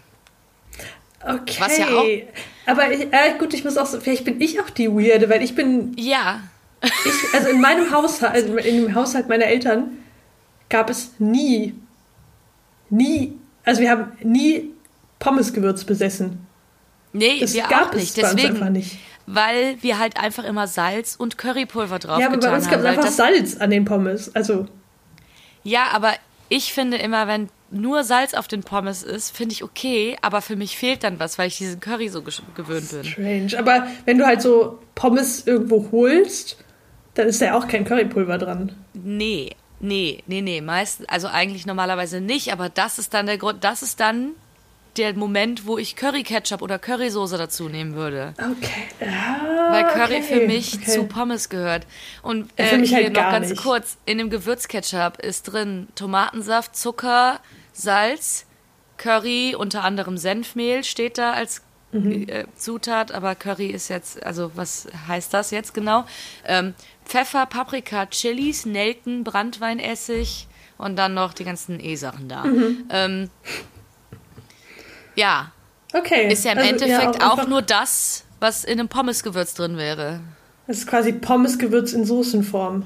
Okay. 1.24 1.56
Was 1.58 1.78
ja 1.78 1.88
auch. 1.88 2.04
Aber 2.66 2.90
ich, 2.90 3.02
äh, 3.12 3.38
gut, 3.38 3.54
ich 3.54 3.64
muss 3.64 3.76
auch 3.76 3.86
so, 3.86 4.00
vielleicht 4.00 4.24
bin 4.24 4.40
ich 4.40 4.60
auch 4.60 4.70
die 4.70 4.88
Weirde, 4.88 5.28
weil 5.28 5.42
ich 5.42 5.54
bin. 5.54 5.94
Ja. 5.98 6.40
Ich, 6.82 7.34
also 7.34 7.48
in 7.48 7.60
meinem 7.60 7.92
Haushalt, 7.92 8.34
also 8.34 8.56
in 8.56 8.84
dem 8.84 8.94
Haushalt 8.94 9.28
meiner 9.28 9.44
Eltern 9.44 9.98
gab 10.68 10.90
es 10.90 11.12
nie, 11.18 11.74
nie, 12.90 13.38
also 13.64 13.80
wir 13.80 13.90
haben 13.90 14.12
nie 14.22 14.71
Pommesgewürz 15.22 15.84
besessen. 15.84 16.46
Nee, 17.12 17.38
das 17.40 17.54
wir 17.54 17.62
gab 17.62 17.90
auch 17.90 17.94
nicht. 17.94 18.16
Deswegen, 18.16 18.72
nicht. 18.72 18.98
Weil 19.26 19.80
wir 19.80 19.98
halt 19.98 20.16
einfach 20.18 20.42
immer 20.42 20.66
Salz 20.66 21.14
und 21.14 21.38
Currypulver 21.38 22.00
drauf 22.00 22.14
haben. 22.14 22.20
Ja, 22.20 22.26
aber 22.26 22.38
bei 22.38 22.54
uns 22.54 22.68
gab 22.68 22.80
es 22.80 22.84
einfach 22.84 23.06
Salz 23.06 23.56
an 23.56 23.70
den 23.70 23.84
Pommes. 23.84 24.34
Also. 24.34 24.66
Ja, 25.62 25.88
aber 25.92 26.14
ich 26.48 26.72
finde 26.72 26.96
immer, 26.96 27.28
wenn 27.28 27.50
nur 27.70 28.02
Salz 28.02 28.34
auf 28.34 28.48
den 28.48 28.64
Pommes 28.64 29.04
ist, 29.04 29.34
finde 29.34 29.52
ich 29.52 29.62
okay, 29.62 30.16
aber 30.22 30.42
für 30.42 30.56
mich 30.56 30.76
fehlt 30.76 31.04
dann 31.04 31.20
was, 31.20 31.38
weil 31.38 31.46
ich 31.46 31.56
diesen 31.56 31.78
Curry 31.78 32.08
so 32.08 32.22
gewöhnt 32.22 32.90
bin. 32.90 33.04
Strange. 33.04 33.58
Aber 33.58 33.86
wenn 34.04 34.18
du 34.18 34.26
halt 34.26 34.42
so 34.42 34.80
Pommes 34.96 35.46
irgendwo 35.46 35.88
holst, 35.92 36.56
dann 37.14 37.28
ist 37.28 37.40
da 37.40 37.46
ja 37.46 37.56
auch 37.56 37.68
kein 37.68 37.84
Currypulver 37.84 38.38
dran. 38.38 38.72
Nee, 38.92 39.50
nee, 39.78 40.22
nee, 40.26 40.42
nee. 40.42 40.60
Meistens, 40.60 41.08
also 41.08 41.28
eigentlich 41.28 41.64
normalerweise 41.64 42.20
nicht, 42.20 42.52
aber 42.52 42.68
das 42.68 42.98
ist 42.98 43.14
dann 43.14 43.26
der 43.26 43.38
Grund, 43.38 43.62
das 43.62 43.82
ist 43.82 44.00
dann 44.00 44.32
der 44.96 45.14
Moment, 45.14 45.66
wo 45.66 45.78
ich 45.78 45.96
Curry-Ketchup 45.96 46.62
oder 46.62 46.78
Currysoße 46.78 47.38
dazu 47.38 47.68
nehmen 47.68 47.94
würde. 47.94 48.34
Okay. 48.38 48.88
Ah, 49.00 49.72
Weil 49.72 49.84
Curry 49.84 50.16
okay. 50.16 50.22
für 50.22 50.46
mich 50.46 50.74
okay. 50.74 50.90
zu 50.90 51.04
Pommes 51.04 51.48
gehört. 51.48 51.86
Und 52.22 52.50
äh, 52.56 52.66
für 52.66 52.78
mich 52.78 52.94
halt 52.94 53.12
noch 53.12 53.22
ganz 53.22 53.50
nicht. 53.50 53.62
kurz, 53.62 53.96
in 54.04 54.18
dem 54.18 54.30
Gewürzketchup 54.30 55.18
ist 55.18 55.44
drin 55.44 55.88
Tomatensaft, 55.94 56.76
Zucker, 56.76 57.40
Salz, 57.72 58.46
Curry, 58.98 59.54
unter 59.58 59.82
anderem 59.82 60.18
Senfmehl 60.18 60.84
steht 60.84 61.18
da 61.18 61.32
als 61.32 61.62
mhm. 61.92 62.28
äh, 62.28 62.44
Zutat, 62.56 63.12
aber 63.12 63.34
Curry 63.34 63.66
ist 63.66 63.88
jetzt, 63.88 64.22
also 64.22 64.52
was 64.54 64.88
heißt 65.08 65.32
das 65.32 65.50
jetzt 65.50 65.72
genau? 65.74 66.04
Ähm, 66.46 66.74
Pfeffer, 67.04 67.46
Paprika, 67.46 68.06
Chilis, 68.06 68.66
Nelken, 68.66 69.24
Brandweinessig 69.24 70.46
und 70.78 70.96
dann 70.96 71.14
noch 71.14 71.32
die 71.32 71.44
ganzen 71.44 71.80
E-Sachen 71.80 72.28
da. 72.28 72.44
Mhm. 72.44 72.84
Ähm, 72.90 73.30
ja. 75.14 75.52
Okay. 75.92 76.32
Ist 76.32 76.44
ja 76.44 76.52
im 76.52 76.58
also, 76.58 76.70
Endeffekt 76.70 77.22
ja, 77.22 77.30
auch 77.30 77.46
nur 77.46 77.62
das, 77.62 78.24
was 78.40 78.64
in 78.64 78.78
einem 78.78 78.88
Pommesgewürz 78.88 79.54
drin 79.54 79.76
wäre. 79.76 80.20
Es 80.66 80.78
ist 80.78 80.86
quasi 80.86 81.12
Pommesgewürz 81.12 81.92
in 81.92 82.04
Soßenform. 82.04 82.84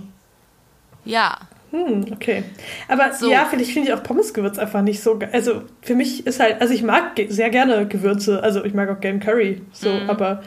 Ja. 1.05 1.39
Hm, 1.71 2.07
okay. 2.13 2.45
Aber 2.89 3.13
so. 3.13 3.31
ja, 3.31 3.45
finde 3.45 3.65
ich, 3.65 3.93
auch 3.93 4.03
Pommesgewürz 4.03 4.59
einfach 4.59 4.83
nicht 4.83 5.03
so. 5.03 5.19
Also 5.33 5.63
für 5.83 5.95
mich 5.95 6.27
ist 6.27 6.41
halt, 6.41 6.61
also 6.61 6.73
ich 6.73 6.83
mag 6.83 7.13
sehr 7.29 7.51
gerne 7.51 7.87
Gewürze, 7.87 8.43
also 8.43 8.65
ich 8.65 8.75
mag 8.75 8.89
auch 8.89 9.01
gerne 9.01 9.21
Curry, 9.21 9.63
so, 9.73 9.91
mhm. 9.91 10.11
aber 10.11 10.43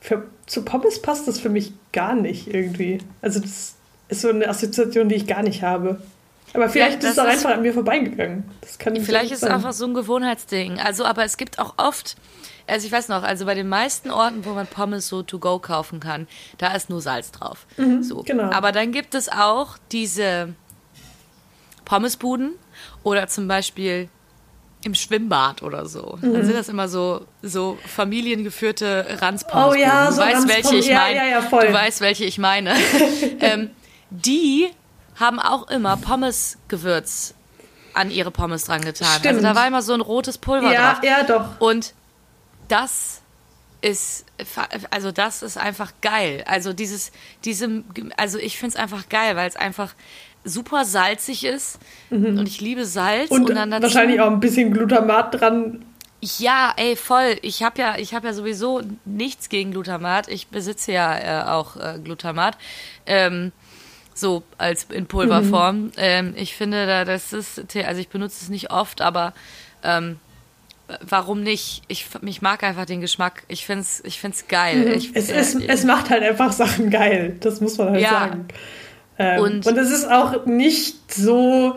für, 0.00 0.24
zu 0.46 0.64
Pommes 0.64 1.00
passt 1.00 1.26
das 1.28 1.40
für 1.40 1.48
mich 1.48 1.72
gar 1.92 2.14
nicht 2.14 2.52
irgendwie. 2.52 2.98
Also 3.22 3.40
das 3.40 3.76
ist 4.08 4.20
so 4.20 4.28
eine 4.28 4.48
Assoziation, 4.48 5.08
die 5.08 5.14
ich 5.16 5.26
gar 5.26 5.42
nicht 5.42 5.62
habe. 5.62 6.00
Aber 6.54 6.68
vielleicht 6.68 7.02
ja, 7.02 7.10
ist 7.10 7.18
es 7.18 7.18
auch 7.18 7.28
einfach 7.28 7.50
an 7.50 7.62
mir 7.62 7.74
vorbeigegangen. 7.74 8.44
Das 8.60 8.78
kann 8.78 8.96
vielleicht 8.96 9.32
ist 9.32 9.42
es 9.42 9.48
einfach 9.48 9.72
so 9.72 9.86
ein 9.86 9.94
Gewohnheitsding. 9.94 10.78
Also, 10.78 11.04
aber 11.04 11.24
es 11.24 11.36
gibt 11.36 11.58
auch 11.58 11.74
oft, 11.78 12.16
also 12.68 12.86
ich 12.86 12.92
weiß 12.92 13.08
noch, 13.08 13.24
also 13.24 13.44
bei 13.44 13.54
den 13.54 13.68
meisten 13.68 14.10
Orten, 14.10 14.44
wo 14.44 14.50
man 14.50 14.68
Pommes 14.68 15.08
so 15.08 15.22
to 15.22 15.40
go 15.40 15.58
kaufen 15.58 15.98
kann, 15.98 16.28
da 16.58 16.74
ist 16.74 16.90
nur 16.90 17.00
Salz 17.00 17.32
drauf. 17.32 17.66
Mhm, 17.76 18.04
so. 18.04 18.22
Genau. 18.22 18.50
Aber 18.52 18.70
dann 18.70 18.92
gibt 18.92 19.16
es 19.16 19.28
auch 19.28 19.76
diese 19.90 20.54
Pommesbuden 21.84 22.52
oder 23.02 23.26
zum 23.26 23.48
Beispiel 23.48 24.08
im 24.84 24.94
Schwimmbad 24.94 25.62
oder 25.62 25.86
so. 25.86 26.18
Mhm. 26.20 26.34
Dann 26.34 26.44
sind 26.44 26.54
das 26.54 26.68
immer 26.68 26.86
so, 26.86 27.26
so 27.42 27.78
familiengeführte 27.84 29.06
Ranzpommesbuden. 29.20 29.82
Oh 29.82 29.84
ja, 29.84 30.06
du 30.06 30.12
so 30.12 30.20
weißt, 30.20 30.48
welche 30.48 30.76
ich 30.76 30.88
meine. 30.88 31.16
Ja, 31.16 31.24
ja, 31.24 31.40
ja. 31.40 31.40
Du 31.40 31.72
weißt, 31.72 32.00
welche 32.00 32.24
ich 32.24 32.38
meine. 32.38 32.74
ähm, 33.40 33.70
die 34.10 34.70
haben 35.16 35.38
auch 35.38 35.68
immer 35.68 35.96
Pommesgewürz 35.96 37.34
an 37.94 38.10
ihre 38.10 38.30
Pommes 38.30 38.64
dran 38.64 38.80
getan. 38.80 39.06
Also 39.06 39.18
Stimmt. 39.20 39.34
Also 39.36 39.42
da 39.42 39.54
war 39.54 39.66
immer 39.66 39.82
so 39.82 39.94
ein 39.94 40.00
rotes 40.00 40.38
Pulver 40.38 40.72
ja, 40.72 40.94
drauf. 40.94 41.04
Ja, 41.04 41.22
doch. 41.22 41.60
Und 41.60 41.94
das 42.68 43.22
ist, 43.80 44.24
also 44.90 45.12
das 45.12 45.42
ist 45.42 45.58
einfach 45.58 45.92
geil. 46.00 46.42
Also 46.46 46.72
dieses, 46.72 47.12
diese, 47.44 47.84
also 48.16 48.38
ich 48.38 48.58
finde 48.58 48.74
es 48.74 48.80
einfach 48.80 49.08
geil, 49.08 49.36
weil 49.36 49.48
es 49.48 49.56
einfach 49.56 49.94
super 50.42 50.84
salzig 50.84 51.44
ist 51.44 51.78
mhm. 52.10 52.38
und 52.38 52.48
ich 52.48 52.60
liebe 52.60 52.84
Salz 52.84 53.30
und, 53.30 53.48
und 53.48 53.54
dann 53.54 53.70
dazu, 53.70 53.82
wahrscheinlich 53.82 54.20
auch 54.20 54.30
ein 54.30 54.40
bisschen 54.40 54.72
Glutamat 54.72 55.40
dran. 55.40 55.84
Ja, 56.38 56.72
ey, 56.76 56.96
voll. 56.96 57.36
Ich 57.42 57.62
habe 57.62 57.78
ja, 57.78 57.96
ich 57.98 58.14
habe 58.14 58.28
ja 58.28 58.32
sowieso 58.32 58.80
nichts 59.04 59.50
gegen 59.50 59.72
Glutamat. 59.72 60.28
Ich 60.28 60.48
besitze 60.48 60.92
ja 60.92 61.18
äh, 61.18 61.50
auch 61.50 61.76
äh, 61.76 61.98
Glutamat. 62.02 62.56
Ähm, 63.04 63.52
so 64.14 64.42
als 64.58 64.84
in 64.84 65.06
Pulverform. 65.06 65.76
Mhm. 65.76 65.92
Ähm, 65.96 66.34
ich 66.36 66.54
finde, 66.54 66.86
da 66.86 67.04
das 67.04 67.32
ist, 67.32 67.62
also 67.76 68.00
ich 68.00 68.08
benutze 68.08 68.38
es 68.42 68.48
nicht 68.48 68.70
oft, 68.70 69.00
aber 69.00 69.34
ähm, 69.82 70.18
warum 71.00 71.42
nicht? 71.42 71.82
Ich, 71.88 72.06
ich 72.22 72.42
mag 72.42 72.62
einfach 72.62 72.86
den 72.86 73.00
Geschmack. 73.00 73.44
Ich 73.48 73.66
finde 73.66 73.82
es 73.82 74.02
ich 74.04 74.20
find's 74.20 74.48
geil. 74.48 74.86
Mhm. 74.86 74.92
Ich, 74.92 75.10
es, 75.14 75.30
äh, 75.30 75.34
es, 75.34 75.54
es 75.54 75.84
macht 75.84 76.10
halt 76.10 76.22
einfach 76.22 76.52
Sachen 76.52 76.90
geil. 76.90 77.36
Das 77.40 77.60
muss 77.60 77.78
man 77.78 77.90
halt 77.90 78.00
ja. 78.00 78.10
sagen. 78.10 78.48
Ähm, 79.18 79.40
und, 79.40 79.66
und 79.66 79.78
es 79.78 79.90
ist 79.90 80.10
auch 80.10 80.46
nicht 80.46 81.12
so 81.12 81.76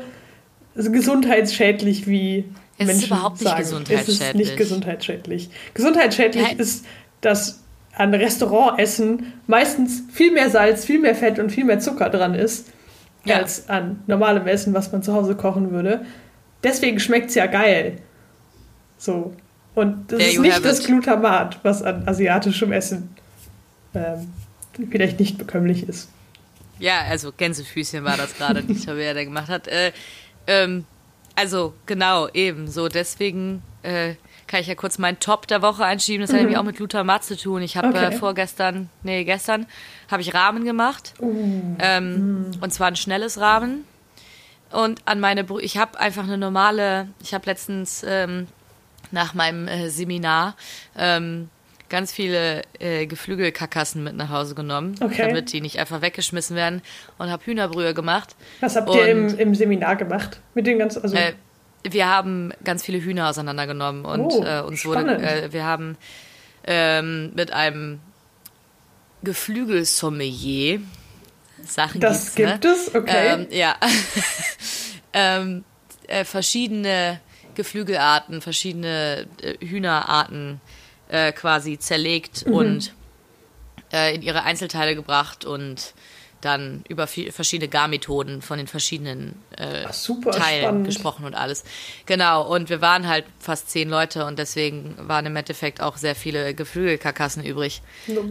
gesundheitsschädlich 0.76 2.08
wie 2.08 2.46
es 2.78 2.86
Menschen 2.86 3.04
ist 3.04 3.08
überhaupt 3.08 3.42
nicht 3.42 3.50
sagen. 3.50 3.60
gesundheitsschädlich. 3.60 4.20
Es 4.20 4.28
ist 4.28 4.36
nicht 4.36 4.58
gesundheitsschädlich. 4.58 5.50
Gesundheitsschädlich 5.74 6.52
ja. 6.52 6.58
ist, 6.58 6.86
dass 7.22 7.64
an 7.98 8.14
Restaurantessen 8.14 9.34
meistens 9.48 10.04
viel 10.12 10.32
mehr 10.32 10.50
Salz, 10.50 10.86
viel 10.86 11.00
mehr 11.00 11.16
Fett 11.16 11.40
und 11.40 11.52
viel 11.52 11.66
mehr 11.66 11.80
Zucker 11.80 12.10
dran 12.10 12.36
ist, 12.36 12.70
ja. 13.26 13.38
als 13.38 13.70
an 13.70 14.04
normalem 14.08 14.48
Essen, 14.48 14.74
was 14.74 14.92
man 14.92 15.02
zu 15.04 15.14
Hause 15.14 15.36
kochen 15.36 15.72
würde. 15.72 16.06
Deswegen 16.64 17.00
schmeckt 17.00 17.30
es 17.30 17.36
ja 17.36 17.48
geil. 17.48 17.98
So. 18.98 19.34
Und 19.74 20.12
das 20.12 20.20
There 20.20 20.32
ist 20.32 20.40
nicht 20.40 20.66
das 20.66 20.84
Glutamat, 20.84 21.60
was 21.64 21.84
an 21.84 22.08
asiatischem 22.08 22.72
Essen 22.72 23.16
ähm, 23.94 24.32
vielleicht 24.90 25.20
nicht 25.20 25.38
bekömmlich 25.38 25.88
ist. 25.88 26.10
Ja, 26.80 27.02
also 27.10 27.32
Gänsefüßchen 27.36 28.04
war 28.04 28.18
das 28.18 28.36
gerade, 28.36 28.64
die 28.64 28.80
Tabea 28.86 29.14
da 29.14 29.24
gemacht 29.24 29.50
hat. 29.50 29.68
Äh, 29.68 29.92
ähm, 30.46 30.86
also 31.36 31.74
genau, 31.86 32.28
eben 32.30 32.68
so. 32.68 32.88
Deswegen 32.88 33.62
äh, 33.84 34.16
kann 34.48 34.62
ich 34.62 34.68
ja 34.68 34.76
kurz 34.76 34.98
meinen 34.98 35.20
Top 35.20 35.48
der 35.48 35.62
Woche 35.62 35.86
einschieben. 35.86 36.22
Das 36.22 36.32
mhm. 36.32 36.36
hat 36.36 36.42
nämlich 36.42 36.58
auch 36.58 36.64
mit 36.64 36.80
Luther 36.80 37.22
zu 37.22 37.38
tun. 37.38 37.62
Ich 37.62 37.78
habe 37.78 37.90
okay. 37.90 38.06
äh, 38.06 38.12
vorgestern, 38.12 38.90
nee, 39.04 39.24
gestern 39.24 39.68
habe 40.10 40.22
ich 40.22 40.34
Rahmen 40.34 40.66
gemacht. 40.66 41.14
Uh. 41.20 41.76
Ähm, 41.80 42.48
mhm. 42.48 42.52
Und 42.62 42.74
zwar 42.74 42.88
ein 42.88 42.96
schnelles 42.96 43.40
Rahmen. 43.40 43.84
Und 44.72 45.02
an 45.06 45.20
meine, 45.20 45.44
Br 45.44 45.60
ich 45.60 45.78
habe 45.78 46.00
einfach 46.00 46.24
eine 46.24 46.38
normale, 46.38 47.08
ich 47.22 47.34
habe 47.34 47.46
letztens 47.46 48.04
ähm, 48.08 48.48
nach 49.12 49.34
meinem 49.34 49.68
äh, 49.68 49.90
Seminar 49.90 50.56
ähm, 50.98 51.50
ganz 51.90 52.12
viele 52.12 52.64
äh, 52.80 53.06
Geflügelkarkassen 53.06 54.04
mit 54.04 54.16
nach 54.16 54.30
Hause 54.30 54.56
genommen, 54.56 54.96
okay. 55.02 55.28
damit 55.28 55.54
die 55.54 55.62
nicht 55.62 55.80
einfach 55.80 56.02
weggeschmissen 56.02 56.56
werden 56.56 56.82
und 57.18 57.30
habe 57.30 57.46
Hühnerbrühe 57.46 57.94
gemacht. 57.94 58.36
Was 58.60 58.76
habt 58.76 58.94
ihr 58.94 59.08
im, 59.08 59.38
im 59.38 59.56
Seminar 59.56 59.96
gemacht? 59.96 60.42
Mit 60.54 60.68
den 60.68 60.80
ganzen, 60.80 61.02
also 61.04 61.16
äh, 61.16 61.34
wir 61.92 62.08
haben 62.08 62.54
ganz 62.64 62.84
viele 62.84 63.00
Hühner 63.00 63.30
auseinandergenommen 63.30 64.06
und 64.06 64.32
oh, 64.32 64.44
äh, 64.44 64.62
uns 64.62 64.86
wurde, 64.86 65.18
äh, 65.18 65.54
wir 65.54 65.66
haben 65.66 65.98
ähm, 66.66 67.34
mit 67.36 67.52
einem 67.52 68.00
Geflügelsommelier 69.24 70.82
Sachen 71.64 72.02
das 72.02 72.36
gibt 72.36 72.64
ne? 72.64 72.72
es, 72.72 72.94
okay. 72.94 73.34
Ähm, 73.34 73.48
ja. 73.50 73.76
ähm, 75.14 75.64
äh, 76.08 76.24
verschiedene 76.24 77.20
Geflügelarten, 77.56 78.42
verschiedene 78.42 79.28
äh, 79.42 79.66
Hühnerarten 79.66 80.62
äh, 81.10 81.32
quasi 81.32 81.80
zerlegt 81.80 82.46
mhm. 82.46 82.54
und 82.54 82.94
äh, 83.92 84.16
in 84.16 84.22
ihre 84.22 84.44
Einzelteile 84.44 84.96
gebracht 84.96 85.46
und 85.46 85.94
dann 86.42 86.84
über 86.88 87.08
viel, 87.08 87.32
verschiedene 87.32 87.68
Garmethoden 87.68 88.42
von 88.42 88.58
den 88.58 88.68
verschiedenen 88.68 89.36
äh, 89.58 89.86
Ach, 89.88 89.94
Teilen 90.32 90.62
spannend. 90.62 90.86
gesprochen 90.86 91.26
und 91.26 91.36
alles. 91.36 91.64
Genau, 92.06 92.48
und 92.48 92.70
wir 92.70 92.82
waren 92.82 93.08
halt 93.08 93.26
fast 93.40 93.70
zehn 93.70 93.90
Leute 93.90 94.26
und 94.26 94.38
deswegen 94.38 94.96
waren 94.98 95.26
im 95.26 95.36
Endeffekt 95.36 95.82
auch 95.82 95.98
sehr 95.98 96.16
viele 96.16 96.54
Geflügelkarkassen 96.54 97.44
übrig. 97.44 97.82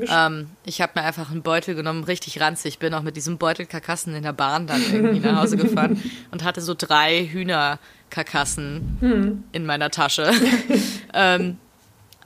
Ähm, 0.09 0.51
ich 0.65 0.81
habe 0.81 0.93
mir 0.97 1.05
einfach 1.05 1.31
einen 1.31 1.43
Beutel 1.43 1.75
genommen, 1.75 2.05
richtig 2.05 2.41
ranzig. 2.41 2.79
Bin 2.79 2.95
auch 2.95 3.03
mit 3.03 3.17
diesem 3.17 3.39
Beutel 3.39 3.67
Karkassen 3.67 4.15
in 4.15 4.23
der 4.23 4.33
Bahn 4.33 4.67
dann 4.67 4.83
irgendwie 4.93 5.21
nach 5.21 5.43
Hause 5.43 5.57
gefahren 5.57 6.03
und 6.31 6.45
hatte 6.45 6.61
so 6.61 6.75
drei 6.75 7.27
Hühnerkarkassen 7.27 8.99
hm. 9.01 9.45
in 9.53 9.67
meiner 9.67 9.91
Tasche. 9.91 10.31
ähm, 11.15 11.59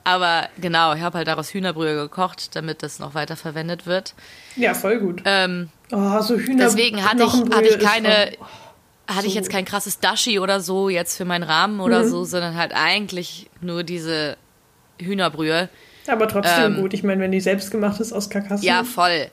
aber 0.03 0.49
genau, 0.59 0.93
ich 0.93 1.01
habe 1.01 1.19
halt 1.19 1.27
daraus 1.27 1.53
Hühnerbrühe 1.53 1.95
gekocht, 1.95 2.55
damit 2.55 2.81
das 2.81 2.99
noch 2.99 3.13
weiter 3.13 3.35
verwendet 3.35 3.85
wird. 3.85 4.13
Ja, 4.55 4.73
voll 4.73 4.99
gut. 4.99 5.21
Ähm, 5.25 5.69
oh, 5.91 6.21
so 6.21 6.37
Hühner 6.37 6.65
deswegen 6.65 7.03
hatte 7.03 7.23
ich, 7.23 7.33
hatte 7.33 7.67
ich 7.67 7.79
keine, 7.79 8.31
hatte 9.07 9.27
ich 9.27 9.35
jetzt 9.35 9.49
kein 9.49 9.65
krasses 9.65 9.99
Dashi 9.99 10.39
oder 10.39 10.59
so 10.59 10.89
jetzt 10.89 11.17
für 11.17 11.25
meinen 11.25 11.43
Rahmen 11.43 11.79
oder 11.79 12.03
mhm. 12.03 12.09
so, 12.09 12.23
sondern 12.23 12.55
halt 12.55 12.73
eigentlich 12.73 13.49
nur 13.61 13.83
diese 13.83 14.37
Hühnerbrühe. 14.99 15.69
Aber 16.07 16.27
trotzdem 16.27 16.75
ähm, 16.75 16.81
gut. 16.81 16.93
Ich 16.95 17.03
meine, 17.03 17.21
wenn 17.21 17.31
die 17.31 17.41
selbst 17.41 17.69
gemacht 17.69 17.99
ist 17.99 18.11
aus 18.11 18.29
Karkassen. 18.29 18.65
Ja, 18.65 18.83
voll. 18.83 19.27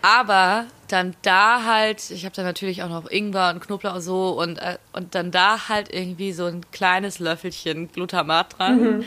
Aber 0.00 0.66
dann 0.88 1.14
da 1.22 1.64
halt, 1.64 2.10
ich 2.10 2.24
habe 2.24 2.34
da 2.34 2.42
natürlich 2.42 2.82
auch 2.82 2.88
noch 2.88 3.10
Ingwer 3.10 3.50
und 3.50 3.60
Knoblauch 3.60 3.96
und 3.96 4.00
so 4.00 4.40
und, 4.40 4.58
äh, 4.58 4.78
und 4.92 5.14
dann 5.14 5.30
da 5.30 5.68
halt 5.68 5.92
irgendwie 5.92 6.32
so 6.32 6.46
ein 6.46 6.62
kleines 6.72 7.18
Löffelchen 7.18 7.92
Glutamat 7.92 8.58
dran. 8.58 8.98
Mhm 8.98 9.04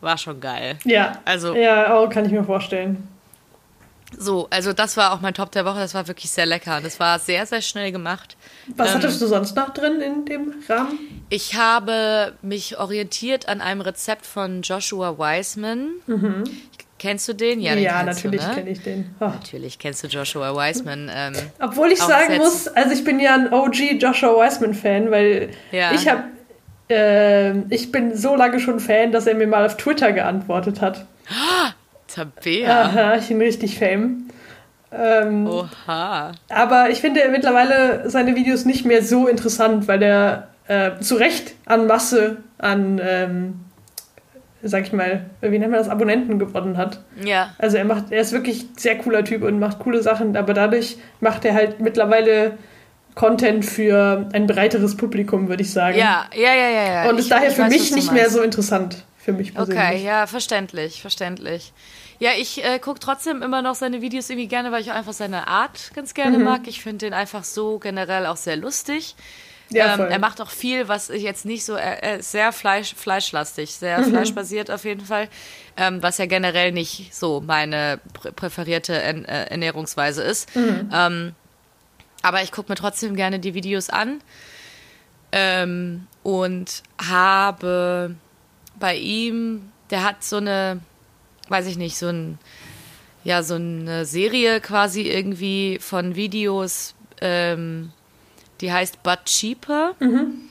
war 0.00 0.18
schon 0.18 0.40
geil. 0.40 0.78
Ja. 0.84 1.18
Also. 1.24 1.54
Ja, 1.54 2.00
oh, 2.00 2.08
kann 2.08 2.24
ich 2.24 2.32
mir 2.32 2.44
vorstellen. 2.44 3.08
So, 4.16 4.46
also 4.50 4.72
das 4.72 4.96
war 4.96 5.12
auch 5.12 5.20
mein 5.20 5.34
Top 5.34 5.50
der 5.50 5.64
Woche. 5.64 5.78
Das 5.78 5.94
war 5.94 6.06
wirklich 6.06 6.30
sehr 6.30 6.46
lecker. 6.46 6.80
Das 6.80 7.00
war 7.00 7.18
sehr, 7.18 7.44
sehr 7.44 7.60
schnell 7.60 7.90
gemacht. 7.90 8.36
Was 8.76 8.90
ähm, 8.90 8.94
hattest 8.96 9.20
du 9.20 9.26
sonst 9.26 9.56
noch 9.56 9.70
drin 9.70 10.00
in 10.00 10.24
dem 10.24 10.54
Rahmen? 10.68 11.26
Ich 11.28 11.56
habe 11.56 12.34
mich 12.40 12.78
orientiert 12.78 13.48
an 13.48 13.60
einem 13.60 13.80
Rezept 13.80 14.24
von 14.24 14.62
Joshua 14.62 15.18
Wiseman. 15.18 15.90
Mhm. 16.06 16.44
Kennst 16.98 17.28
du 17.28 17.34
den? 17.34 17.60
Ja, 17.60 17.74
den 17.74 17.82
ja 17.82 18.02
natürlich 18.04 18.40
ne? 18.40 18.54
kenne 18.54 18.70
ich 18.70 18.82
den. 18.82 19.14
Oh. 19.20 19.26
Natürlich 19.26 19.78
kennst 19.78 20.02
du 20.02 20.06
Joshua 20.06 20.54
Wiseman. 20.54 21.10
Ähm, 21.12 21.34
Obwohl 21.60 21.92
ich 21.92 21.98
sagen 21.98 22.38
muss, 22.38 22.68
also 22.68 22.92
ich 22.92 23.04
bin 23.04 23.20
ja 23.20 23.34
ein 23.34 23.52
OG 23.52 24.00
Joshua 24.00 24.30
Wiseman-Fan, 24.30 25.10
weil 25.10 25.50
ja. 25.72 25.92
ich 25.92 26.08
habe 26.08 26.24
äh, 26.88 27.58
ich 27.68 27.92
bin 27.92 28.16
so 28.16 28.36
lange 28.36 28.60
schon 28.60 28.80
Fan, 28.80 29.12
dass 29.12 29.26
er 29.26 29.34
mir 29.34 29.46
mal 29.46 29.64
auf 29.66 29.76
Twitter 29.76 30.12
geantwortet 30.12 30.80
hat. 30.80 31.06
Tabea. 32.08 32.82
Aha, 32.82 33.16
ich 33.16 33.28
bin 33.28 33.40
richtig 33.40 33.78
Fame. 33.78 34.28
Ähm, 34.92 35.46
Oha. 35.46 36.32
Aber 36.48 36.90
ich 36.90 37.00
finde 37.00 37.20
mittlerweile 37.30 38.08
seine 38.08 38.36
Videos 38.36 38.64
nicht 38.64 38.84
mehr 38.84 39.02
so 39.02 39.26
interessant, 39.26 39.88
weil 39.88 40.02
er 40.02 40.48
äh, 40.68 40.98
zu 41.00 41.16
Recht 41.16 41.54
an 41.66 41.86
Masse 41.86 42.38
an, 42.58 43.00
ähm, 43.02 43.60
sag 44.62 44.84
ich 44.84 44.92
mal, 44.92 45.26
wie 45.40 45.58
nennt 45.58 45.70
man 45.70 45.80
das, 45.80 45.88
Abonnenten 45.88 46.38
gewonnen 46.38 46.76
hat. 46.76 47.00
Ja. 47.24 47.50
Also 47.58 47.76
er 47.76 47.84
macht, 47.84 48.10
er 48.10 48.20
ist 48.20 48.32
wirklich 48.32 48.62
ein 48.62 48.76
sehr 48.76 48.96
cooler 48.98 49.24
Typ 49.24 49.42
und 49.42 49.58
macht 49.58 49.80
coole 49.80 50.02
Sachen, 50.02 50.36
aber 50.36 50.54
dadurch 50.54 50.96
macht 51.20 51.44
er 51.44 51.54
halt 51.54 51.80
mittlerweile 51.80 52.52
Content 53.16 53.64
für 53.64 54.28
ein 54.32 54.46
breiteres 54.46 54.96
Publikum, 54.96 55.48
würde 55.48 55.62
ich 55.62 55.72
sagen. 55.72 55.98
Ja, 55.98 56.26
ja, 56.34 56.54
ja, 56.54 56.68
ja. 56.68 56.84
ja. 56.84 57.08
Und 57.08 57.18
ist 57.18 57.30
daher 57.30 57.50
für 57.50 57.62
weiß, 57.62 57.70
mich 57.70 57.90
nicht 57.90 58.12
mehr 58.12 58.30
so 58.30 58.42
interessant. 58.42 59.04
Für 59.18 59.32
mich 59.32 59.54
persönlich. 59.54 59.82
Okay, 59.82 60.04
ja, 60.04 60.26
verständlich, 60.26 61.00
verständlich. 61.00 61.72
Ja, 62.18 62.30
ich 62.38 62.62
äh, 62.62 62.78
gucke 62.78 63.00
trotzdem 63.00 63.42
immer 63.42 63.62
noch 63.62 63.74
seine 63.74 64.02
Videos 64.02 64.28
irgendwie 64.28 64.48
gerne, 64.48 64.70
weil 64.70 64.82
ich 64.82 64.92
auch 64.92 64.96
einfach 64.96 65.14
seine 65.14 65.48
Art 65.48 65.92
ganz 65.94 66.12
gerne 66.12 66.38
mhm. 66.38 66.44
mag. 66.44 66.68
Ich 66.68 66.82
finde 66.82 67.06
den 67.06 67.14
einfach 67.14 67.42
so 67.42 67.78
generell 67.78 68.26
auch 68.26 68.36
sehr 68.36 68.56
lustig. 68.56 69.16
Ja, 69.70 69.94
ähm, 69.94 70.10
er 70.10 70.18
macht 70.18 70.40
auch 70.42 70.50
viel, 70.50 70.86
was 70.86 71.08
ich 71.08 71.22
jetzt 71.22 71.46
nicht 71.46 71.64
so, 71.64 71.74
er, 71.74 72.18
ist 72.18 72.30
sehr 72.30 72.52
Fleisch, 72.52 72.94
fleischlastig, 72.94 73.72
sehr 73.72 73.98
mhm. 73.98 74.10
fleischbasiert 74.10 74.70
auf 74.70 74.84
jeden 74.84 75.04
Fall, 75.04 75.28
ähm, 75.78 76.02
was 76.02 76.18
ja 76.18 76.26
generell 76.26 76.70
nicht 76.70 77.14
so 77.14 77.40
meine 77.40 77.98
prä 78.12 78.30
präferierte 78.30 79.02
äh, 79.02 79.22
Ernährungsweise 79.48 80.22
ist. 80.22 80.54
Mhm. 80.54 80.90
Ähm, 80.92 81.34
aber 82.22 82.42
ich 82.42 82.52
gucke 82.52 82.70
mir 82.70 82.76
trotzdem 82.76 83.16
gerne 83.16 83.38
die 83.38 83.54
Videos 83.54 83.90
an 83.90 84.20
ähm, 85.32 86.06
und 86.22 86.82
habe 86.98 88.14
bei 88.78 88.96
ihm, 88.96 89.70
der 89.90 90.04
hat 90.04 90.24
so 90.24 90.36
eine, 90.36 90.80
weiß 91.48 91.66
ich 91.66 91.76
nicht, 91.76 91.96
so 91.96 92.08
ein, 92.08 92.38
ja, 93.24 93.42
so 93.42 93.54
eine 93.54 94.04
Serie 94.04 94.60
quasi 94.60 95.02
irgendwie 95.02 95.78
von 95.80 96.14
Videos, 96.14 96.94
ähm, 97.20 97.92
die 98.60 98.72
heißt 98.72 99.02
But 99.02 99.24
Cheaper. 99.24 99.94
Mhm. 100.00 100.48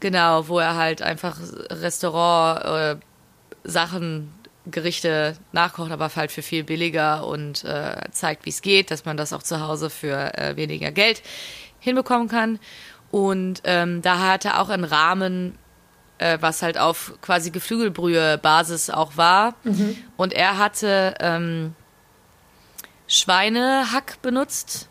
Genau, 0.00 0.48
wo 0.48 0.58
er 0.58 0.76
halt 0.76 1.00
einfach 1.00 1.38
Restaurant 1.70 2.64
äh, 2.64 2.96
Sachen 3.64 4.32
Gerichte 4.66 5.36
nachkocht, 5.52 5.90
aber 5.90 6.10
halt 6.14 6.30
für 6.30 6.42
viel 6.42 6.64
billiger 6.64 7.26
und 7.26 7.64
äh, 7.64 7.96
zeigt, 8.12 8.46
wie 8.46 8.50
es 8.50 8.62
geht, 8.62 8.90
dass 8.90 9.04
man 9.04 9.16
das 9.16 9.32
auch 9.32 9.42
zu 9.42 9.60
Hause 9.60 9.90
für 9.90 10.36
äh, 10.38 10.56
weniger 10.56 10.92
Geld 10.92 11.22
hinbekommen 11.80 12.28
kann. 12.28 12.58
Und 13.10 13.62
ähm, 13.64 14.02
da 14.02 14.20
hat 14.20 14.44
er 14.44 14.60
auch 14.60 14.68
einen 14.68 14.84
Rahmen, 14.84 15.58
äh, 16.18 16.38
was 16.40 16.62
halt 16.62 16.78
auf 16.78 17.14
quasi 17.20 17.50
Geflügelbrühe-Basis 17.50 18.90
auch 18.90 19.16
war. 19.16 19.54
Mhm. 19.64 19.96
Und 20.16 20.32
er 20.32 20.58
hatte 20.58 21.14
ähm, 21.20 21.74
Schweinehack 23.08 24.22
benutzt 24.22 24.88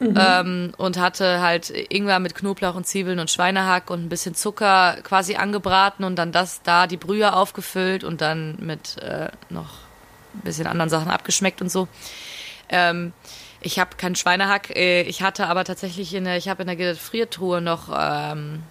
Mhm. 0.00 0.16
Ähm, 0.18 0.72
und 0.78 0.98
hatte 0.98 1.42
halt 1.42 1.70
Ingwer 1.70 2.20
mit 2.20 2.34
Knoblauch 2.34 2.74
und 2.74 2.86
Zwiebeln 2.86 3.18
und 3.18 3.30
Schweinehack 3.30 3.90
und 3.90 4.02
ein 4.02 4.08
bisschen 4.08 4.34
Zucker 4.34 4.96
quasi 5.02 5.36
angebraten 5.36 6.04
und 6.04 6.16
dann 6.16 6.32
das 6.32 6.62
da 6.62 6.86
die 6.86 6.96
Brühe 6.96 7.34
aufgefüllt 7.34 8.02
und 8.02 8.22
dann 8.22 8.56
mit 8.60 8.96
äh, 9.02 9.28
noch 9.50 9.68
ein 10.34 10.40
bisschen 10.40 10.66
anderen 10.66 10.88
Sachen 10.88 11.10
abgeschmeckt 11.10 11.60
und 11.60 11.70
so. 11.70 11.86
Ähm, 12.70 13.12
ich 13.60 13.78
habe 13.78 13.96
keinen 13.96 14.16
Schweinehack. 14.16 14.74
Äh, 14.74 15.02
ich 15.02 15.22
hatte 15.22 15.48
aber 15.48 15.64
tatsächlich 15.64 16.14
in 16.14 16.24
der, 16.24 16.38
ich 16.38 16.48
habe 16.48 16.62
in 16.62 16.68
der 16.68 16.76
Gefriertruhe 16.76 17.60
noch 17.60 17.90
ähm, 17.94 18.62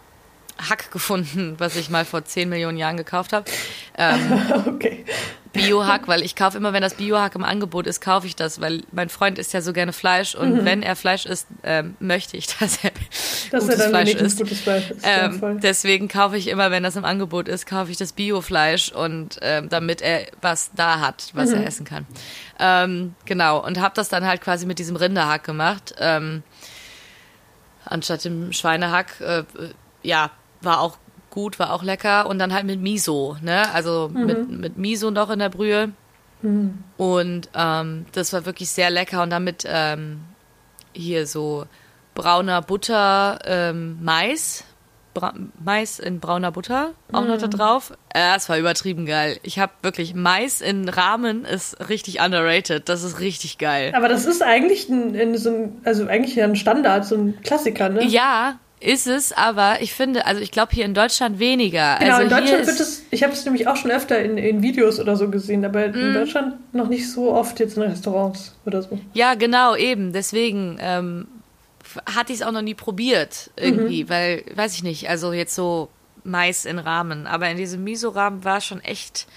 Hack 0.59 0.91
gefunden, 0.91 1.55
was 1.57 1.75
ich 1.75 1.89
mal 1.89 2.05
vor 2.05 2.25
10 2.25 2.49
Millionen 2.49 2.77
Jahren 2.77 2.97
gekauft 2.97 3.33
habe. 3.33 3.45
Ähm, 3.97 4.41
okay. 4.67 5.05
Biohack, 5.51 6.07
weil 6.07 6.21
ich 6.21 6.35
kaufe 6.35 6.57
immer, 6.57 6.73
wenn 6.73 6.81
das 6.81 6.93
Biohack 6.95 7.33
im 7.33 7.43
Angebot 7.43 7.87
ist, 7.87 8.01
kaufe 8.01 8.27
ich 8.27 8.35
das, 8.35 8.61
weil 8.61 8.83
mein 8.91 9.09
Freund 9.09 9.39
isst 9.39 9.51
ja 9.53 9.61
so 9.61 9.73
gerne 9.73 9.93
Fleisch 9.93 10.35
und 10.35 10.53
mhm. 10.53 10.65
wenn 10.65 10.83
er 10.83 10.95
Fleisch 10.95 11.25
isst, 11.25 11.47
ähm, 11.63 11.95
möchte 11.99 12.37
ich, 12.37 12.47
dass 12.59 12.83
er 12.83 12.91
dass 13.49 13.63
gutes, 13.63 13.79
er 13.79 13.89
Fleisch 13.89 14.13
isst. 14.13 14.37
gutes 14.39 14.61
Fleisch 14.61 14.91
isst. 14.91 15.05
Ähm, 15.07 15.59
deswegen 15.61 16.07
kaufe 16.07 16.37
ich 16.37 16.47
immer, 16.47 16.69
wenn 16.71 16.83
das 16.83 16.95
im 16.95 17.05
Angebot 17.05 17.47
ist, 17.47 17.65
kaufe 17.65 17.89
ich 17.89 17.97
das 17.97 18.13
Biofleisch 18.13 18.91
und 18.91 19.39
ähm, 19.41 19.69
damit 19.69 20.01
er 20.01 20.27
was 20.41 20.71
da 20.75 20.99
hat, 20.99 21.31
was 21.33 21.49
mhm. 21.49 21.55
er 21.55 21.67
essen 21.67 21.85
kann. 21.85 22.05
Ähm, 22.59 23.15
genau 23.25 23.65
und 23.65 23.79
habe 23.79 23.95
das 23.95 24.09
dann 24.09 24.25
halt 24.27 24.41
quasi 24.41 24.65
mit 24.65 24.77
diesem 24.77 24.95
Rinderhack 24.95 25.43
gemacht, 25.43 25.95
ähm, 25.99 26.43
anstatt 27.85 28.23
dem 28.23 28.53
Schweinehack. 28.53 29.19
Äh, 29.19 29.43
ja, 30.01 30.31
war 30.61 30.81
auch 30.81 30.97
gut, 31.29 31.59
war 31.59 31.73
auch 31.73 31.83
lecker. 31.83 32.27
Und 32.27 32.39
dann 32.39 32.53
halt 32.53 32.65
mit 32.65 32.81
Miso, 32.81 33.37
ne? 33.41 33.71
Also 33.73 34.09
mhm. 34.13 34.25
mit, 34.25 34.49
mit 34.49 34.77
Miso 34.77 35.11
noch 35.11 35.29
in 35.29 35.39
der 35.39 35.49
Brühe. 35.49 35.91
Mhm. 36.41 36.83
Und 36.97 37.49
ähm, 37.53 38.05
das 38.13 38.33
war 38.33 38.45
wirklich 38.45 38.69
sehr 38.69 38.89
lecker. 38.89 39.23
Und 39.23 39.29
damit 39.29 39.63
ähm, 39.67 40.21
hier 40.93 41.27
so 41.27 41.65
brauner 42.15 42.61
Butter, 42.61 43.39
ähm, 43.45 43.97
Mais. 44.01 44.63
Bra 45.15 45.33
Mais 45.63 45.97
in 45.97 46.19
brauner 46.19 46.51
Butter 46.51 46.91
auch 47.11 47.25
noch 47.25 47.39
da 47.39 47.47
mhm. 47.47 47.51
drauf. 47.51 47.91
Äh, 48.13 48.33
das 48.35 48.47
war 48.47 48.59
übertrieben 48.59 49.07
geil. 49.07 49.39
Ich 49.41 49.57
habe 49.57 49.71
wirklich 49.81 50.13
Mais 50.13 50.61
in 50.61 50.87
Rahmen 50.87 51.45
ist 51.45 51.89
richtig 51.89 52.21
underrated. 52.21 52.87
Das 52.87 53.03
ist 53.03 53.19
richtig 53.19 53.57
geil. 53.57 53.91
Aber 53.95 54.07
das 54.07 54.25
ist 54.25 54.43
eigentlich 54.43 54.87
ein, 54.87 55.15
ein 55.15 55.35
so 55.35 55.49
ein, 55.49 55.81
also 55.83 56.05
eigentlich 56.05 56.41
ein 56.41 56.55
Standard, 56.55 57.05
so 57.05 57.15
ein 57.15 57.41
Klassiker, 57.41 57.89
ne? 57.89 58.05
Ja, 58.05 58.59
ist 58.79 59.07
es, 59.07 59.33
aber 59.33 59.81
ich 59.81 59.93
finde, 59.93 60.25
also 60.25 60.41
ich 60.41 60.51
glaube 60.51 60.73
hier 60.73 60.85
in 60.85 60.93
Deutschland 60.93 61.39
weniger. 61.39 61.97
Genau, 61.99 62.15
also 62.15 62.23
in 62.23 62.29
Deutschland 62.29 62.67
wird 62.67 62.79
es, 62.79 63.03
ich 63.11 63.23
habe 63.23 63.33
es 63.33 63.43
nämlich 63.43 63.67
auch 63.67 63.75
schon 63.75 63.91
öfter 63.91 64.19
in, 64.19 64.37
in 64.37 64.61
Videos 64.61 64.99
oder 64.99 65.17
so 65.17 65.29
gesehen, 65.29 65.65
aber 65.65 65.87
mm. 65.87 65.93
in 65.93 66.09
mhm. 66.09 66.13
Deutschland 66.13 66.73
noch 66.73 66.87
nicht 66.87 67.11
so 67.11 67.33
oft 67.33 67.59
jetzt 67.59 67.75
in 67.75 67.83
Restaurants 67.83 68.55
oder 68.65 68.81
so. 68.81 68.97
Ja, 69.13 69.35
genau, 69.35 69.75
eben. 69.75 70.13
Deswegen 70.13 70.77
ähm, 70.79 71.27
hatte 72.05 72.31
ich 72.31 72.39
es 72.39 72.45
auch 72.45 72.53
noch 72.53 72.61
nie 72.61 72.73
probiert 72.73 73.51
irgendwie, 73.57 74.05
mhm. 74.05 74.09
weil, 74.09 74.43
weiß 74.55 74.73
ich 74.75 74.83
nicht, 74.83 75.09
also 75.09 75.33
jetzt 75.33 75.55
so 75.55 75.89
Mais 76.23 76.65
in 76.65 76.79
Rahmen. 76.79 77.27
Aber 77.27 77.49
in 77.49 77.57
diesem 77.57 77.83
Miso-Rahmen 77.83 78.45
war 78.45 78.61
schon 78.61 78.81
echt 78.81 79.27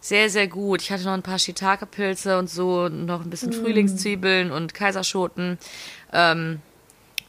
sehr, 0.00 0.30
sehr 0.30 0.46
gut. 0.46 0.82
Ich 0.82 0.92
hatte 0.92 1.04
noch 1.04 1.14
ein 1.14 1.22
paar 1.22 1.38
Shiitake-Pilze 1.38 2.38
und 2.38 2.48
so, 2.48 2.88
noch 2.88 3.24
ein 3.24 3.30
bisschen 3.30 3.50
mm. 3.50 3.54
Frühlingszwiebeln 3.54 4.52
und 4.52 4.74
Kaiserschoten. 4.74 5.58
Ähm, 6.12 6.60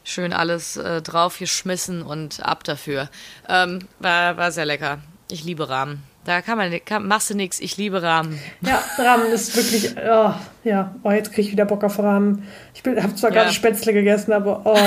schön 0.06 0.32
alles 0.32 0.76
äh, 0.76 1.02
draufgeschmissen 1.02 2.02
und 2.02 2.40
ab 2.42 2.64
dafür. 2.64 3.10
Ähm, 3.48 3.80
war, 3.98 4.36
war 4.36 4.52
sehr 4.52 4.64
lecker. 4.64 4.98
Ich 5.28 5.44
liebe 5.44 5.68
Rahmen. 5.68 6.02
Da 6.24 6.40
kann 6.40 6.56
man, 6.56 6.72
kann, 6.84 7.06
machst 7.06 7.30
du 7.30 7.34
nichts. 7.34 7.60
Ich 7.60 7.76
liebe 7.76 8.02
Rahmen. 8.02 8.40
Ja, 8.62 8.82
Rahmen 8.98 9.26
ist 9.32 9.56
wirklich, 9.56 9.94
oh, 9.96 10.32
ja, 10.64 10.94
oh, 11.02 11.10
jetzt 11.10 11.32
kriege 11.32 11.42
ich 11.42 11.52
wieder 11.52 11.64
Bock 11.64 11.84
auf 11.84 11.98
Rahmen. 11.98 12.46
Ich 12.74 12.82
habe 12.84 13.14
zwar 13.14 13.30
ja. 13.30 13.42
gerade 13.42 13.52
Spätzle 13.52 13.92
gegessen, 13.92 14.32
aber 14.32 14.62
oh. 14.64 14.78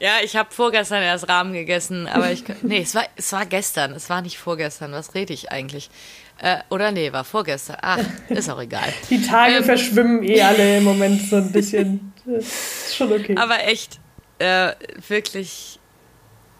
Ja, 0.00 0.12
ich 0.24 0.34
habe 0.34 0.48
vorgestern 0.50 1.02
erst 1.02 1.28
Rahmen 1.28 1.52
gegessen, 1.52 2.06
aber 2.06 2.32
ich. 2.32 2.42
Nee, 2.62 2.80
es 2.80 2.94
war, 2.94 3.04
es 3.16 3.32
war 3.34 3.44
gestern, 3.44 3.92
es 3.92 4.08
war 4.08 4.22
nicht 4.22 4.38
vorgestern. 4.38 4.92
Was 4.92 5.14
rede 5.14 5.34
ich 5.34 5.52
eigentlich? 5.52 5.90
Äh, 6.38 6.56
oder 6.70 6.90
nee, 6.90 7.12
war 7.12 7.24
vorgestern. 7.24 7.76
Ach, 7.82 7.98
ist 8.30 8.48
auch 8.48 8.62
egal. 8.62 8.94
Die 9.10 9.22
Tage 9.22 9.56
ähm, 9.56 9.64
verschwimmen 9.64 10.22
eh 10.22 10.40
alle 10.40 10.78
im 10.78 10.84
Moment 10.84 11.20
so 11.28 11.36
ein 11.36 11.52
bisschen. 11.52 12.14
Ist 12.36 12.96
schon 12.96 13.12
okay. 13.12 13.36
Aber 13.36 13.64
echt, 13.64 14.00
äh, 14.38 14.72
wirklich, 15.08 15.78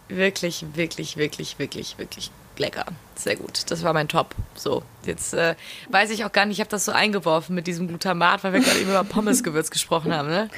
wirklich, 0.09 0.65
wirklich, 0.75 1.17
wirklich, 1.17 1.59
wirklich, 1.59 1.99
wirklich 1.99 2.31
lecker. 2.59 2.85
Sehr 3.17 3.37
gut. 3.37 3.71
Das 3.71 3.83
war 3.83 3.93
mein 3.93 4.09
Top. 4.09 4.35
So, 4.55 4.83
jetzt 5.05 5.35
äh, 5.35 5.55
weiß 5.89 6.11
ich 6.11 6.25
auch 6.25 6.33
gar 6.33 6.47
nicht, 6.47 6.57
ich 6.57 6.61
habe 6.61 6.71
das 6.71 6.85
so 6.85 6.93
eingeworfen 6.93 7.55
mit 7.55 7.67
diesem 7.67 7.89
Glutamat, 7.89 8.45
weil 8.45 8.53
wir 8.53 8.61
gerade 8.61 8.79
eben 8.79 8.91
über 8.91 9.05
Pommesgewürz 9.05 9.71
gesprochen 9.71 10.15
haben, 10.15 10.29
ne? 10.29 10.49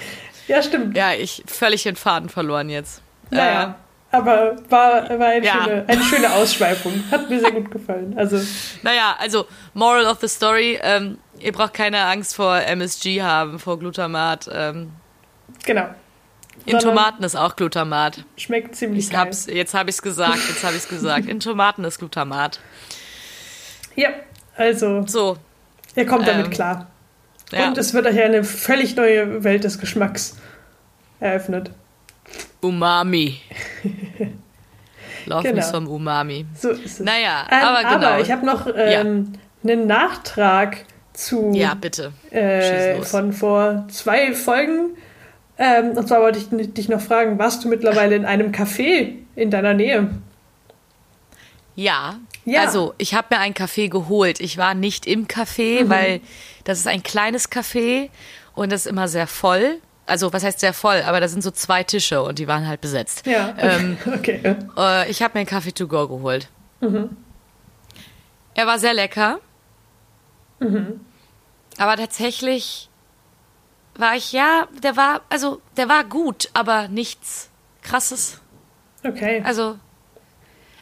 Ja, 0.49 0.63
stimmt. 0.63 0.97
Ja, 0.97 1.13
ich 1.13 1.45
völlig 1.47 1.85
den 1.85 1.97
Faden 1.97 2.29
verloren 2.29 2.69
jetzt. 2.69 3.01
Naja. 3.31 3.79
Äh, 4.11 4.17
aber 4.17 4.57
war, 4.69 5.09
war 5.19 5.29
eine, 5.29 5.47
ja. 5.47 5.65
schöne, 5.65 5.85
eine 5.87 6.03
schöne 6.03 6.33
Ausschweifung. 6.35 7.03
Hat 7.11 7.31
mir 7.31 7.41
sehr 7.41 7.53
gut 7.53 7.71
gefallen. 7.71 8.13
Also. 8.19 8.39
Naja, 8.83 9.17
also 9.19 9.47
Moral 9.73 10.05
of 10.05 10.21
the 10.21 10.29
Story, 10.29 10.79
ähm, 10.83 11.17
ihr 11.39 11.53
braucht 11.53 11.73
keine 11.73 12.05
Angst 12.05 12.37
vor 12.37 12.61
MSG 12.61 13.23
haben, 13.23 13.59
vor 13.59 13.79
Glutamat. 13.79 14.51
Ähm. 14.53 14.91
Genau. 15.65 15.87
In 16.67 16.79
Tomaten 16.79 17.25
ist 17.25 17.35
auch 17.35 17.57
Glutamat. 17.57 18.25
Schmeckt 18.37 18.77
ziemlich 18.77 19.09
ich 19.09 19.17
hab's, 19.17 19.47
Jetzt 19.47 19.75
habe 19.75 19.91
ich 19.91 19.97
es 19.97 20.03
gesagt, 20.03 20.39
jetzt 20.49 20.63
habe 20.63 20.75
ich 20.75 20.83
es 20.83 20.89
gesagt. 20.89 21.27
In 21.27 21.41
Tomaten 21.41 21.85
ist 21.85 21.99
Glutamat. 21.99 22.61
Ja, 23.97 24.11
also. 24.57 25.07
So. 25.07 25.37
Ihr 25.97 26.07
kommt 26.07 26.27
damit 26.27 26.47
ähm, 26.47 26.53
klar. 26.53 26.87
Ja. 27.51 27.69
Und 27.69 27.79
es 27.79 27.93
wird 27.93 28.07
euch 28.07 28.21
eine 28.21 28.45
völlig 28.45 28.97
neue 28.97 29.45
Welt 29.45 29.65
des 29.65 29.79
Geschmacks 29.79 30.37
eröffnet. 31.21 31.71
Umami. 32.61 33.41
Lauf 35.27 35.43
genau. 35.43 35.57
mich 35.57 35.65
vom 35.67 35.87
Umami. 35.87 36.47
So 36.59 36.71
ist 36.71 36.85
es. 36.85 37.01
Naja, 37.01 37.47
ähm, 37.51 37.59
aber 37.63 37.95
genau. 37.95 38.07
Aber 38.09 38.21
ich 38.21 38.31
habe 38.31 38.47
noch 38.47 38.67
ähm, 38.67 39.33
ja. 39.63 39.73
einen 39.73 39.87
Nachtrag 39.87 40.85
zu. 41.13 41.53
Ja, 41.55 41.75
bitte. 41.75 42.13
Äh, 42.31 43.03
von 43.03 43.33
vor 43.33 43.87
zwei 43.89 44.33
Folgen. 44.33 44.97
Ähm, 45.59 45.91
und 45.91 46.09
zwar 46.09 46.23
wollte 46.23 46.39
ich 46.39 46.73
dich 46.73 46.89
noch 46.89 47.01
fragen, 47.01 47.39
warst 47.39 47.65
du 47.65 47.69
mittlerweile 47.69 48.17
in 48.17 48.25
einem 48.25 48.53
Café 48.53 49.15
in 49.37 49.51
deiner 49.51 49.75
Nähe? 49.75 50.11
Ja, 51.75 52.17
ja. 52.45 52.63
Also, 52.63 52.95
ich 52.99 53.15
habe 53.15 53.29
mir 53.31 53.39
einen 53.39 53.55
Kaffee 53.55 53.89
geholt. 53.89 54.41
Ich 54.41 54.59
war 54.59 54.75
nicht 54.75 55.07
im 55.07 55.29
Café, 55.29 55.85
mhm. 55.85 55.89
weil 55.89 56.21
das 56.65 56.79
ist 56.79 56.87
ein 56.87 57.03
kleines 57.03 57.51
Café 57.51 58.11
und 58.55 58.73
das 58.73 58.87
ist 58.87 58.91
immer 58.91 59.09
sehr 59.09 59.27
voll. 59.27 59.79
Also, 60.07 60.33
was 60.33 60.43
heißt 60.43 60.61
sehr 60.61 60.73
voll? 60.73 61.03
Aber 61.07 61.21
da 61.21 61.29
sind 61.29 61.43
so 61.43 61.51
zwei 61.51 61.85
Tische 61.85 62.23
und 62.23 62.39
die 62.39 62.49
waren 62.49 62.67
halt 62.67 62.81
besetzt. 62.81 63.27
Ja. 63.27 63.55
Ähm, 63.59 63.97
okay. 64.07 64.41
Äh, 64.77 65.11
ich 65.11 65.23
habe 65.23 65.35
mir 65.35 65.41
einen 65.41 65.49
Kaffee 65.49 65.73
to 65.73 65.87
go 65.87 66.09
geholt. 66.09 66.49
Mhm. 66.81 67.17
Er 68.55 68.67
war 68.67 68.79
sehr 68.79 68.95
lecker. 68.95 69.39
Mhm. 70.59 71.01
Aber 71.79 71.97
tatsächlich 71.97 72.89
war 73.97 74.17
ich, 74.17 74.33
ja, 74.33 74.67
der 74.83 74.97
war, 74.97 75.23
also, 75.29 75.61
der 75.77 75.89
war 75.89 76.05
gut, 76.05 76.49
aber 76.55 76.89
nichts 76.89 77.51
krasses. 77.83 78.41
Okay. 79.05 79.43
Also, 79.45 79.79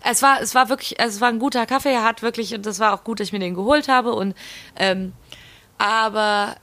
es 0.08 0.22
war, 0.22 0.40
es 0.40 0.54
war 0.54 0.68
wirklich, 0.68 0.98
es 0.98 1.20
war 1.20 1.28
ein 1.28 1.38
guter 1.38 1.66
Kaffee, 1.66 1.92
er 1.92 2.04
hat 2.04 2.22
wirklich, 2.22 2.54
und 2.54 2.64
das 2.66 2.78
war 2.78 2.94
auch 2.94 3.04
gut, 3.04 3.20
dass 3.20 3.28
ich 3.28 3.32
mir 3.32 3.38
den 3.38 3.54
geholt 3.54 3.88
habe. 3.88 4.12
Und 4.12 4.34
ähm, 4.76 5.12
aber 5.78 6.56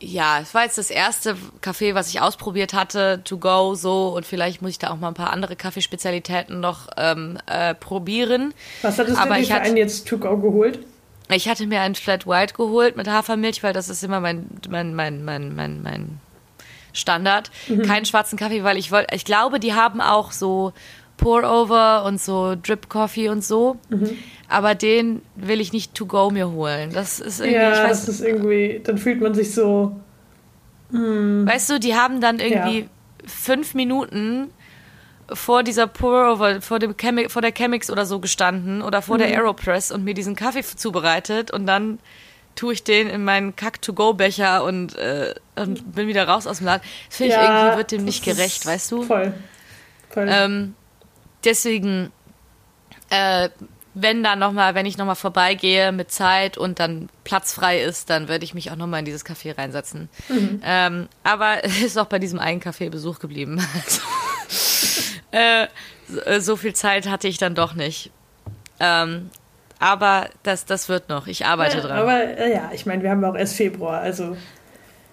ja, 0.00 0.40
es 0.40 0.54
war 0.54 0.62
jetzt 0.62 0.78
das 0.78 0.90
erste 0.90 1.36
Kaffee, 1.60 1.94
was 1.94 2.08
ich 2.08 2.20
ausprobiert 2.20 2.72
hatte, 2.72 3.22
to 3.24 3.38
go, 3.38 3.74
so, 3.74 4.14
und 4.14 4.24
vielleicht 4.24 4.62
muss 4.62 4.72
ich 4.72 4.78
da 4.78 4.90
auch 4.90 4.96
mal 4.96 5.08
ein 5.08 5.14
paar 5.14 5.32
andere 5.32 5.56
Kaffeespezialitäten 5.56 6.60
noch 6.60 6.88
ähm, 6.96 7.38
äh, 7.46 7.74
probieren. 7.74 8.54
Was 8.82 8.98
hattest 8.98 9.20
Aber 9.20 9.34
du 9.34 9.40
dir 9.40 9.46
für 9.48 9.60
einen 9.60 9.76
jetzt 9.76 10.06
to 10.06 10.18
go 10.18 10.36
geholt? 10.36 10.78
Ich 11.30 11.48
hatte 11.48 11.66
mir 11.66 11.80
einen 11.80 11.94
Flat 11.94 12.26
White 12.26 12.54
geholt 12.54 12.96
mit 12.96 13.08
Hafermilch, 13.08 13.62
weil 13.62 13.72
das 13.72 13.88
ist 13.88 14.02
immer 14.02 14.20
mein, 14.20 14.46
mein, 14.68 14.94
mein, 14.94 15.24
mein, 15.24 15.54
mein, 15.54 15.82
mein 15.82 16.20
Standard. 16.92 17.50
Mhm. 17.68 17.82
Keinen 17.82 18.06
schwarzen 18.06 18.38
Kaffee, 18.38 18.64
weil 18.64 18.78
ich 18.78 18.90
wollte, 18.90 19.14
ich 19.14 19.24
glaube, 19.24 19.60
die 19.60 19.74
haben 19.74 20.00
auch 20.00 20.32
so 20.32 20.72
Pour-Over 21.18 22.04
und 22.04 22.20
so 22.20 22.54
Drip 22.54 22.88
Coffee 22.88 23.28
und 23.28 23.44
so. 23.44 23.76
Mhm. 23.90 24.16
Aber 24.48 24.74
den 24.74 25.20
will 25.36 25.60
ich 25.60 25.72
nicht 25.72 25.94
to 25.94 26.06
go 26.06 26.30
mir 26.30 26.50
holen. 26.50 26.90
Das 26.92 27.20
ist 27.20 27.40
irgendwie. 27.40 27.60
Ja, 27.60 27.84
weiß, 27.84 28.06
das 28.06 28.08
ist 28.08 28.20
irgendwie. 28.22 28.80
Dann 28.82 28.96
fühlt 28.96 29.20
man 29.20 29.34
sich 29.34 29.52
so. 29.52 30.00
Mm. 30.90 31.46
Weißt 31.46 31.68
du, 31.68 31.78
die 31.78 31.94
haben 31.94 32.22
dann 32.22 32.38
irgendwie 32.38 32.80
ja. 32.80 32.86
fünf 33.26 33.74
Minuten 33.74 34.48
vor 35.32 35.62
dieser 35.62 35.86
Pour-Over, 35.86 36.62
vor, 36.62 36.78
dem 36.78 36.96
Chemi 36.96 37.28
vor 37.28 37.42
der 37.42 37.52
Chemix 37.52 37.90
oder 37.90 38.06
so 38.06 38.20
gestanden 38.20 38.82
oder 38.82 39.02
vor 39.02 39.16
mhm. 39.16 39.20
der 39.20 39.28
Aeropress 39.28 39.90
und 39.90 40.04
mir 40.04 40.14
diesen 40.14 40.36
Kaffee 40.36 40.62
zubereitet 40.62 41.50
und 41.50 41.66
dann 41.66 41.98
tue 42.58 42.72
ich 42.72 42.82
den 42.82 43.08
in 43.08 43.24
meinen 43.24 43.54
Kack-to-go-Becher 43.54 44.64
und, 44.64 44.96
äh, 44.96 45.34
und 45.54 45.94
bin 45.94 46.08
wieder 46.08 46.26
raus 46.26 46.46
aus 46.46 46.58
dem 46.58 46.66
Laden. 46.66 46.82
Das 47.08 47.16
finde 47.16 47.34
ich 47.34 47.40
ja, 47.40 47.62
irgendwie, 47.62 47.78
wird 47.78 47.92
dem 47.92 48.04
nicht 48.04 48.24
gerecht, 48.24 48.66
weißt 48.66 48.90
du? 48.90 49.02
Voll. 49.02 49.32
voll. 50.10 50.26
Ähm, 50.28 50.74
deswegen, 51.44 52.10
äh, 53.10 53.48
wenn 53.94 54.24
dann 54.24 54.40
noch 54.40 54.52
mal, 54.52 54.74
wenn 54.74 54.86
ich 54.86 54.98
noch 54.98 55.06
mal 55.06 55.14
vorbeigehe 55.14 55.92
mit 55.92 56.10
Zeit 56.10 56.58
und 56.58 56.80
dann 56.80 57.08
Platz 57.22 57.52
frei 57.52 57.80
ist, 57.80 58.10
dann 58.10 58.28
würde 58.28 58.44
ich 58.44 58.54
mich 58.54 58.70
auch 58.72 58.76
noch 58.76 58.86
mal 58.88 58.98
in 58.98 59.04
dieses 59.04 59.24
Café 59.24 59.56
reinsetzen. 59.56 60.08
Mhm. 60.28 60.60
Ähm, 60.64 61.08
aber 61.22 61.64
es 61.64 61.80
ist 61.82 61.98
auch 61.98 62.06
bei 62.06 62.18
diesem 62.18 62.40
einen 62.40 62.60
Café 62.60 62.90
Besuch 62.90 63.20
geblieben. 63.20 63.64
äh, 65.30 65.66
so, 66.40 66.56
viel 66.56 66.74
Zeit 66.74 67.08
hatte 67.08 67.28
ich 67.28 67.38
dann 67.38 67.54
doch 67.54 67.74
nicht. 67.74 68.10
Ähm, 68.80 69.30
aber 69.78 70.28
das, 70.42 70.64
das 70.64 70.88
wird 70.88 71.08
noch. 71.08 71.26
Ich 71.26 71.46
arbeite 71.46 71.78
ja, 71.78 71.82
dran. 71.82 71.98
Aber 71.98 72.38
äh, 72.38 72.52
ja, 72.52 72.70
ich 72.74 72.86
meine, 72.86 73.02
wir 73.02 73.10
haben 73.10 73.24
auch 73.24 73.36
erst 73.36 73.56
Februar, 73.56 74.00
also. 74.00 74.36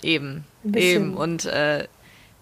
Eben. 0.02 0.46
Eben. 0.74 1.16
Und 1.16 1.46
äh, 1.46 1.88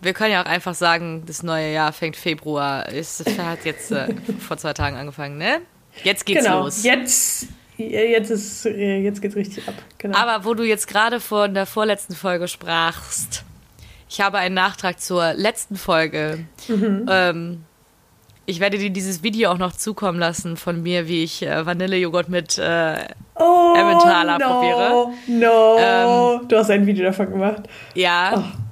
wir 0.02 0.14
können 0.14 0.32
ja 0.32 0.42
auch 0.42 0.50
einfach 0.50 0.76
sagen, 0.76 1.24
das 1.26 1.44
neue 1.44 1.74
Jahr 1.74 1.92
fängt 1.94 2.16
Februar. 2.16 2.88
Es 2.92 3.24
hat 3.38 3.66
jetzt 3.66 3.92
äh, 3.92 4.14
vor 4.40 4.58
zwei 4.58 4.74
Tagen 4.74 4.96
angefangen, 4.96 5.38
ne? 5.38 5.62
Jetzt 6.04 6.26
geht's 6.26 6.44
genau, 6.44 6.64
los. 6.64 6.84
Jetzt, 6.84 7.48
jetzt, 7.78 8.30
ist, 8.30 8.66
jetzt 8.66 9.22
geht's 9.22 9.36
richtig 9.36 9.68
ab. 9.68 9.76
Genau. 9.98 10.18
Aber 10.18 10.46
wo 10.46 10.54
du 10.54 10.64
jetzt 10.64 10.88
gerade 10.88 11.20
von 11.20 11.54
der 11.54 11.66
vorletzten 11.66 12.16
Folge 12.16 12.48
sprachst, 12.48 13.44
ich 14.14 14.22
habe 14.22 14.38
einen 14.38 14.54
Nachtrag 14.54 15.00
zur 15.00 15.34
letzten 15.34 15.76
Folge. 15.76 16.46
Mhm. 16.68 17.08
Ähm, 17.10 17.66
ich 18.46 18.60
werde 18.60 18.78
dir 18.78 18.92
dieses 18.92 19.24
Video 19.24 19.50
auch 19.50 19.58
noch 19.58 19.74
zukommen 19.74 20.20
lassen 20.20 20.56
von 20.56 20.84
mir, 20.84 21.08
wie 21.08 21.24
ich 21.24 21.42
äh, 21.42 21.66
Vanillejoghurt 21.66 22.30
mit 22.30 22.60
äh, 22.60 22.98
oh, 23.36 23.74
Emmentaler 23.76 24.38
no, 24.38 24.46
probiere. 24.46 25.08
No, 25.28 25.78
ähm, 25.80 26.48
du 26.48 26.58
hast 26.58 26.70
ein 26.70 26.86
Video 26.86 27.06
davon 27.06 27.32
gemacht. 27.32 27.64
Ja. 27.96 28.34
Oh. 28.38 28.63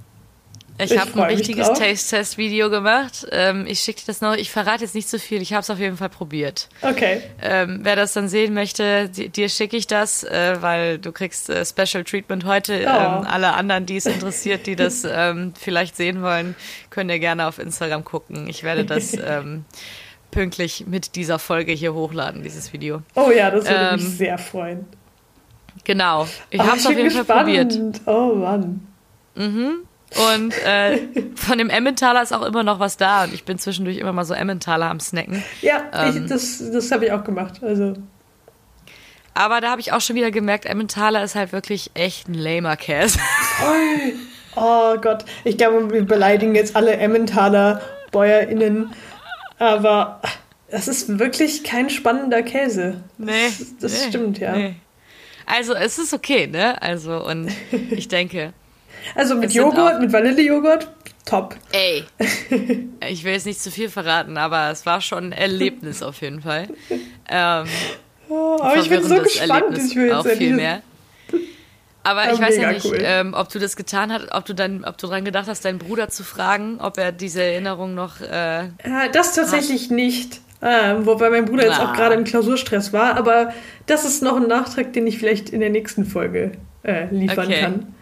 Ich, 0.84 0.98
habe 0.98 1.12
ein 1.14 1.30
richtiges 1.30 1.68
Taste-Test-Video 1.68 2.70
gemacht. 2.70 3.28
Ähm, 3.32 3.66
ich 3.68 3.80
schicke 3.80 4.02
dir 4.02 4.08
das 4.08 4.22
noch. 4.22 4.36
Ich 4.36 4.52
verrate 4.52 4.84
jetzt 4.84 4.96
nicht 4.96 5.10
so 5.10 5.18
viel. 5.18 5.42
Ich 5.42 5.54
habe 5.54 5.62
es 5.62 5.70
auf 5.70 5.80
jeden 5.80 5.98
Fall 5.98 6.10
probiert. 6.10 6.70
Okay. 6.82 7.22
Ähm, 7.42 7.80
wer 7.84 7.96
das 7.96 8.14
dann 8.14 8.28
sehen 8.28 8.54
möchte, 8.54 9.10
dir 9.10 9.50
schicke 9.50 9.78
ich 9.78 9.88
das, 9.88 10.24
äh, 10.24 10.58
weil 10.62 10.98
du 10.98 11.12
kriegst 11.12 11.50
äh, 11.50 11.66
Special 11.66 12.04
Treatment 12.04 12.46
heute. 12.46 12.74
Oh. 12.86 12.90
Ähm, 12.90 13.28
alle 13.28 13.54
anderen, 13.54 13.86
die 13.86 13.98
es 13.98 14.06
interessiert, 14.06 14.66
die 14.68 14.76
das 14.76 15.04
ähm, 15.10 15.54
vielleicht 15.60 15.96
sehen 15.96 16.22
wollen, 16.22 16.56
können 16.90 17.10
ja 17.10 17.18
gerne 17.18 17.48
auf 17.48 17.60
Instagram 17.60 18.04
gucken. 18.04 18.48
Ich 18.48 18.64
werde 18.64 18.86
das 18.86 19.14
ähm, 19.14 19.66
pünktlich 20.32 20.86
mit 20.88 21.16
dieser 21.16 21.40
Folge 21.40 21.74
hier 21.74 21.94
hochladen, 21.94 22.44
dieses 22.44 22.74
Video. 22.74 23.02
Oh 23.16 23.30
ja, 23.30 23.52
das 23.52 23.66
würde 23.66 23.98
mich 23.98 24.06
ähm, 24.06 24.12
sehr 24.12 24.38
freuen. 24.38 24.86
Genau. 25.84 26.28
Ich 26.50 26.60
habe 26.60 26.78
es 26.78 26.86
auf 26.86 26.92
jeden 26.92 27.06
gespannt. 27.06 27.28
Fall 27.28 27.44
probiert. 27.44 28.02
Oh 28.06 28.36
Mann. 28.36 28.88
Mhm. 29.36 29.88
Und 30.34 30.54
äh, 30.66 31.00
von 31.36 31.58
dem 31.58 31.70
Emmentaler 31.70 32.22
ist 32.22 32.34
auch 32.34 32.44
immer 32.44 32.64
noch 32.64 32.80
was 32.80 32.98
da. 32.98 33.24
Und 33.24 33.34
ich 33.34 33.46
bin 33.46 33.58
zwischendurch 33.58 33.98
immer 33.98 34.12
mal 34.12 34.26
so 34.26 34.34
Emmentaler 34.34 34.90
am 34.90 35.00
Snacken. 35.00 35.44
Ja, 35.62 35.84
ähm, 35.94 36.24
ich, 36.24 36.30
das, 36.30 36.62
das 36.72 36.92
habe 36.92 37.06
ich 37.06 37.12
auch 37.12 37.24
gemacht. 37.24 37.62
Also. 37.64 37.94
Aber 39.34 39.62
da 39.62 39.72
habe 39.72 39.80
ich 39.80 39.94
auch 39.94 40.02
schon 40.02 40.18
wieder 40.18 40.32
gemerkt, 40.32 40.66
Emmentaler 40.66 41.24
ist 41.24 41.36
halt 41.36 41.54
wirklich 41.54 41.92
echt 41.94 42.28
ein 42.28 42.34
lamer 42.34 42.76
Käse. 42.76 43.20
Oh 44.56 44.98
Gott, 44.98 45.24
ich 45.46 45.58
glaube, 45.58 45.92
wir 45.94 46.06
beleidigen 46.06 46.56
jetzt 46.56 46.76
alle 46.76 46.98
Emmentaler 46.98 47.82
BäuerInnen. 48.12 48.94
Aber 49.60 50.22
das 50.70 50.90
ist 50.90 51.20
wirklich 51.20 51.64
kein 51.64 51.90
spannender 51.90 52.44
Käse. 52.44 53.02
Nee. 53.18 53.32
Das, 53.46 53.78
das 53.80 53.92
nee, 53.94 54.10
stimmt, 54.10 54.40
ja. 54.40 54.56
Nee. 54.56 54.76
Also, 55.46 55.74
es 55.74 55.98
ist 55.98 56.14
okay, 56.14 56.48
ne? 56.48 56.82
Also, 56.82 57.26
und 57.26 57.50
ich 57.92 58.08
denke, 58.10 58.54
Also 59.16 59.36
mit 59.36 59.54
Joghurt, 59.54 60.02
mit 60.02 60.12
Vanillejoghurt, 60.12 60.90
top. 61.26 61.56
Ey, 61.72 62.04
ich 63.10 63.24
will 63.24 63.34
jetzt 63.34 63.46
nicht 63.46 63.62
zu 63.62 63.72
viel 63.72 63.90
verraten, 63.90 64.38
aber 64.38 64.70
es 64.72 64.86
war 64.86 65.02
schon 65.02 65.26
ein 65.26 65.32
Erlebnis 65.32 66.02
auf 66.04 66.22
jeden 66.22 66.42
Fall. 66.42 66.68
Ähm, 67.30 67.66
oh, 68.30 68.58
aber 68.62 68.78
ich 68.78 68.90
bin 68.90 69.04
so 69.04 69.16
gespannt. 69.22 69.52
Erlebnis 69.52 69.92
ich 69.92 69.96
will 69.96 70.06
jetzt 70.08 70.16
auch 70.16 70.28
viel 70.28 70.56
mehr. 70.56 70.82
Aber 72.04 72.26
ja, 72.26 72.34
ich 72.34 72.40
weiß 72.40 72.58
ja 72.58 72.72
nicht, 72.72 72.86
cool. 72.86 72.98
ähm, 73.00 73.34
ob 73.36 73.50
du 73.50 73.60
das 73.60 73.76
getan 73.76 74.12
hast, 74.12 74.32
ob 74.32 74.46
du 74.46 74.54
dann, 74.54 74.84
ob 74.86 74.98
du 74.98 75.08
dran 75.08 75.24
gedacht 75.24 75.48
hast, 75.48 75.66
deinen 75.66 75.78
Bruder 75.78 76.10
zu 76.10 76.24
fragen, 76.24 76.80
ob 76.80 76.98
er 76.98 77.12
diese 77.12 77.44
Erinnerung 77.44 77.94
noch. 77.94 78.22
Äh, 78.22 78.70
das 79.12 79.36
tatsächlich 79.36 79.86
hat. 79.86 79.92
nicht. 79.92 80.42
Äh, 80.62 80.96
wobei 81.06 81.30
mein 81.30 81.46
Bruder 81.46 81.64
Na. 81.66 81.72
jetzt 81.72 81.80
auch 81.80 81.94
gerade 81.94 82.16
im 82.16 82.24
Klausurstress 82.24 82.94
war, 82.94 83.18
aber 83.18 83.54
das 83.88 84.06
ist 84.06 84.22
noch 84.22 84.38
ein 84.38 84.48
Nachtrag, 84.48 84.94
den 84.94 85.08
ich 85.08 85.18
vielleicht 85.18 85.50
in 85.50 85.60
der 85.60 85.72
nächsten 85.72 86.06
Folge 86.06 86.52
äh, 86.84 87.08
liefern 87.12 87.48
okay. 87.48 87.62
kann. 87.62 87.96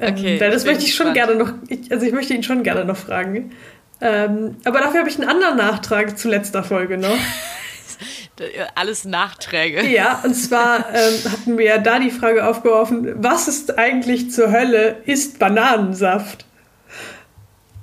Ähm, 0.00 0.14
okay. 0.14 0.38
Das 0.38 0.64
möchte 0.64 0.84
ich 0.84 0.94
schon 0.94 1.12
gerne 1.12 1.34
noch, 1.34 1.52
ich, 1.68 1.90
also 1.92 2.06
ich 2.06 2.12
möchte 2.12 2.34
ihn 2.34 2.42
schon 2.42 2.62
gerne 2.62 2.84
noch 2.84 2.96
fragen. 2.96 3.52
Ähm, 4.00 4.56
aber 4.64 4.80
dafür 4.80 5.00
habe 5.00 5.10
ich 5.10 5.18
einen 5.18 5.28
anderen 5.28 5.56
Nachtrag 5.56 6.18
zu 6.18 6.28
letzter 6.28 6.64
Folge 6.64 6.96
noch. 6.96 7.18
Alles 8.74 9.04
Nachträge. 9.04 9.86
Ja, 9.86 10.20
und 10.24 10.34
zwar 10.34 10.86
ähm, 10.94 11.30
hatten 11.30 11.58
wir 11.58 11.66
ja 11.66 11.78
da 11.78 11.98
die 11.98 12.10
Frage 12.10 12.46
aufgeworfen, 12.46 13.22
was 13.22 13.48
ist 13.48 13.78
eigentlich 13.78 14.30
zur 14.30 14.50
Hölle 14.50 14.96
ist 15.04 15.38
Bananensaft? 15.38 16.46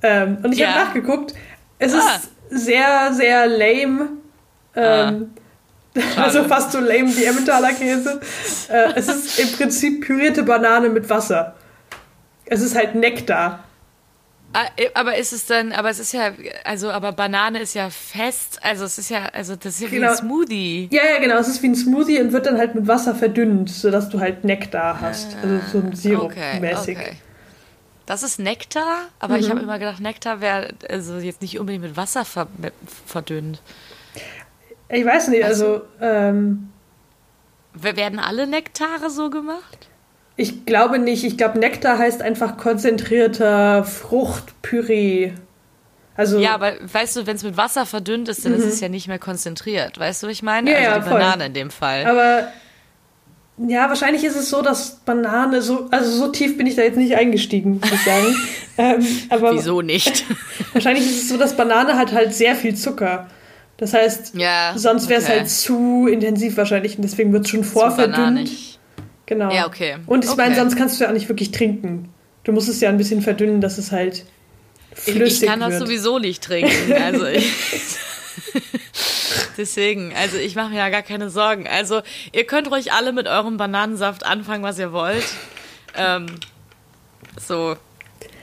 Ähm, 0.01 0.39
und 0.41 0.53
ich 0.53 0.59
ja. 0.59 0.69
habe 0.69 0.85
nachgeguckt, 0.85 1.35
es 1.77 1.93
ah. 1.93 1.97
ist 1.97 2.31
sehr, 2.49 3.13
sehr 3.13 3.47
lame. 3.47 4.09
Ähm, 4.75 5.31
ah. 5.95 6.21
Also 6.21 6.43
fast 6.43 6.71
so 6.71 6.79
lame 6.79 7.15
wie 7.15 7.25
Emmentaler 7.25 7.73
Käse. 7.73 8.19
Äh, 8.69 8.93
es 8.95 9.07
ist 9.07 9.39
im 9.39 9.51
Prinzip 9.51 10.05
pürierte 10.05 10.43
Banane 10.43 10.89
mit 10.89 11.09
Wasser. 11.09 11.55
Es 12.49 12.61
ist 12.61 12.75
halt 12.75 12.95
Nektar. 12.95 13.63
Ah, 14.53 14.65
äh, 14.77 14.89
aber 14.93 15.17
ist 15.17 15.33
es 15.33 15.45
dann, 15.45 15.73
aber 15.73 15.89
es 15.89 15.99
ist 15.99 16.13
ja, 16.13 16.31
also, 16.63 16.89
aber 16.89 17.11
Banane 17.11 17.59
ist 17.59 17.73
ja 17.73 17.89
fest, 17.89 18.59
also 18.63 18.85
es 18.85 18.97
ist 18.97 19.09
ja, 19.09 19.25
also 19.33 19.55
das 19.55 19.75
ist 19.75 19.81
ja 19.81 19.89
genau. 19.89 20.01
wie 20.01 20.05
ein 20.05 20.09
genau. 20.09 20.19
Smoothie. 20.19 20.89
Ja, 20.91 21.01
ja, 21.13 21.19
genau, 21.19 21.37
es 21.37 21.49
ist 21.49 21.61
wie 21.61 21.67
ein 21.67 21.75
Smoothie 21.75 22.21
und 22.21 22.31
wird 22.31 22.45
dann 22.45 22.57
halt 22.57 22.73
mit 22.73 22.87
Wasser 22.87 23.13
verdünnt, 23.13 23.69
sodass 23.69 24.09
du 24.09 24.19
halt 24.19 24.45
Nektar 24.45 25.01
hast, 25.01 25.35
also 25.43 25.59
so 25.71 25.79
ein 25.79 25.93
Sirup-mäßig. 25.93 26.97
Okay, 26.97 27.07
okay. 27.09 27.17
Das 28.05 28.23
ist 28.23 28.39
Nektar, 28.39 29.09
aber 29.19 29.33
mhm. 29.33 29.39
ich 29.41 29.49
habe 29.49 29.59
immer 29.59 29.79
gedacht, 29.79 29.99
Nektar 29.99 30.39
wäre 30.39 30.69
also 30.89 31.17
jetzt 31.17 31.41
nicht 31.41 31.59
unbedingt 31.59 31.83
mit 31.83 31.97
Wasser 31.97 32.23
ver 32.23 32.47
verdünnt. 33.05 33.61
Ich 34.89 35.05
weiß 35.05 35.27
nicht, 35.27 35.43
also. 35.43 35.81
Ähm, 35.99 36.69
werden 37.73 38.17
alle 38.19 38.47
Nektare 38.47 39.09
so 39.09 39.29
gemacht? 39.29 39.86
Ich 40.39 40.65
glaube 40.65 40.99
nicht. 40.99 41.23
Ich 41.23 41.35
glaube, 41.35 41.57
Nektar 41.57 41.97
heißt 41.97 42.21
einfach 42.21 42.57
konzentrierter 42.57 43.83
Fruchtpüree. 43.83 45.33
Also, 46.15 46.39
ja, 46.39 46.53
aber 46.53 46.73
weißt 46.81 47.15
du, 47.17 47.27
wenn 47.27 47.35
es 47.35 47.43
mit 47.43 47.57
Wasser 47.57 47.85
verdünnt 47.85 48.29
ist, 48.29 48.45
dann 48.45 48.53
mhm. 48.53 48.59
ist 48.59 48.65
es 48.65 48.79
ja 48.79 48.89
nicht 48.89 49.07
mehr 49.07 49.19
konzentriert. 49.19 49.99
Weißt 49.99 50.23
du, 50.23 50.27
was 50.27 50.33
ich 50.33 50.43
meine? 50.43 50.71
Ja, 50.71 50.77
also 50.77 50.89
ja, 50.89 50.99
die 50.99 51.09
voll. 51.09 51.19
Banane 51.19 51.45
in 51.47 51.53
dem 51.53 51.69
Fall. 51.71 52.05
Aber 52.05 52.47
ja, 53.67 53.89
wahrscheinlich 53.89 54.23
ist 54.23 54.35
es 54.35 54.49
so, 54.49 54.61
dass 54.61 54.97
Banane 55.05 55.63
so, 55.63 55.87
also 55.89 56.11
so 56.11 56.31
tief 56.31 56.57
bin 56.57 56.67
ich 56.67 56.75
da 56.75 56.83
jetzt 56.83 56.97
nicht 56.97 57.15
eingestiegen, 57.15 57.79
muss 57.79 57.91
ich 57.91 58.03
sagen. 58.03 58.35
ähm, 58.77 59.07
aber 59.29 59.55
Wieso 59.55 59.81
nicht? 59.81 60.25
wahrscheinlich 60.73 61.05
ist 61.05 61.23
es 61.23 61.29
so, 61.29 61.37
dass 61.37 61.57
Banane 61.57 61.97
hat 61.97 62.11
halt 62.13 62.35
sehr 62.35 62.55
viel 62.55 62.75
Zucker. 62.75 63.27
Das 63.77 63.93
heißt, 63.93 64.35
ja, 64.35 64.73
sonst 64.75 65.09
wäre 65.09 65.21
es 65.21 65.27
okay. 65.27 65.39
halt 65.39 65.49
zu 65.49 66.07
intensiv 66.07 66.57
wahrscheinlich 66.57 66.95
und 66.97 67.03
deswegen 67.03 67.33
wird 67.33 67.45
es 67.45 67.51
schon 67.51 67.63
vorverdünnt. 67.63 68.76
Genau. 69.27 69.53
Ja, 69.53 69.67
okay. 69.67 69.97
Und 70.07 70.25
ich 70.25 70.31
okay. 70.31 70.41
meine, 70.41 70.55
sonst 70.55 70.75
kannst 70.75 70.99
du 70.99 71.03
ja 71.03 71.09
auch 71.09 71.13
nicht 71.13 71.29
wirklich 71.29 71.51
trinken. 71.51 72.09
Du 72.43 72.53
musst 72.53 72.69
es 72.69 72.79
ja 72.79 72.89
ein 72.89 72.97
bisschen 72.97 73.21
verdünnen, 73.21 73.61
dass 73.61 73.77
es 73.77 73.91
halt 73.91 74.25
flüssig 74.93 75.19
wird. 75.19 75.31
Ich 75.31 75.45
kann 75.45 75.59
wird. 75.59 75.73
das 75.73 75.79
sowieso 75.79 76.17
nicht 76.17 76.43
trinken. 76.43 76.93
Also 76.93 77.25
ich 77.25 77.45
Deswegen, 79.57 80.13
also 80.15 80.37
ich 80.37 80.55
mache 80.55 80.69
mir 80.69 80.77
ja 80.77 80.89
gar 80.89 81.01
keine 81.01 81.29
Sorgen. 81.29 81.67
Also 81.67 82.01
ihr 82.31 82.45
könnt 82.45 82.71
ruhig 82.71 82.93
alle 82.93 83.11
mit 83.11 83.27
eurem 83.27 83.57
Bananensaft 83.57 84.25
anfangen, 84.25 84.63
was 84.63 84.79
ihr 84.79 84.93
wollt. 84.93 85.25
Ähm, 85.95 86.27
so, 87.39 87.75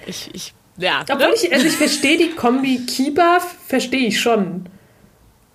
ich, 0.06 0.30
ich, 0.34 0.54
ja. 0.76 1.02
Obwohl 1.02 1.28
ne? 1.28 1.34
ich, 1.34 1.52
also 1.52 1.66
ich 1.66 1.76
verstehe 1.76 2.18
die 2.18 2.30
Kombi 2.30 2.84
Kiba, 2.86 3.38
verstehe 3.66 4.08
ich 4.08 4.20
schon. 4.20 4.68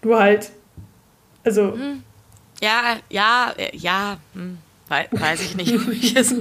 Du 0.01 0.17
halt, 0.17 0.49
also. 1.43 1.73
Hm. 1.73 2.03
Ja, 2.61 2.97
ja, 3.09 3.53
ja, 3.73 4.17
hm. 4.33 4.57
Weiß 4.89 5.41
ich 5.41 5.56
nicht. 5.56 5.73
ich 5.91 6.15
es 6.15 6.30
so 6.30 6.39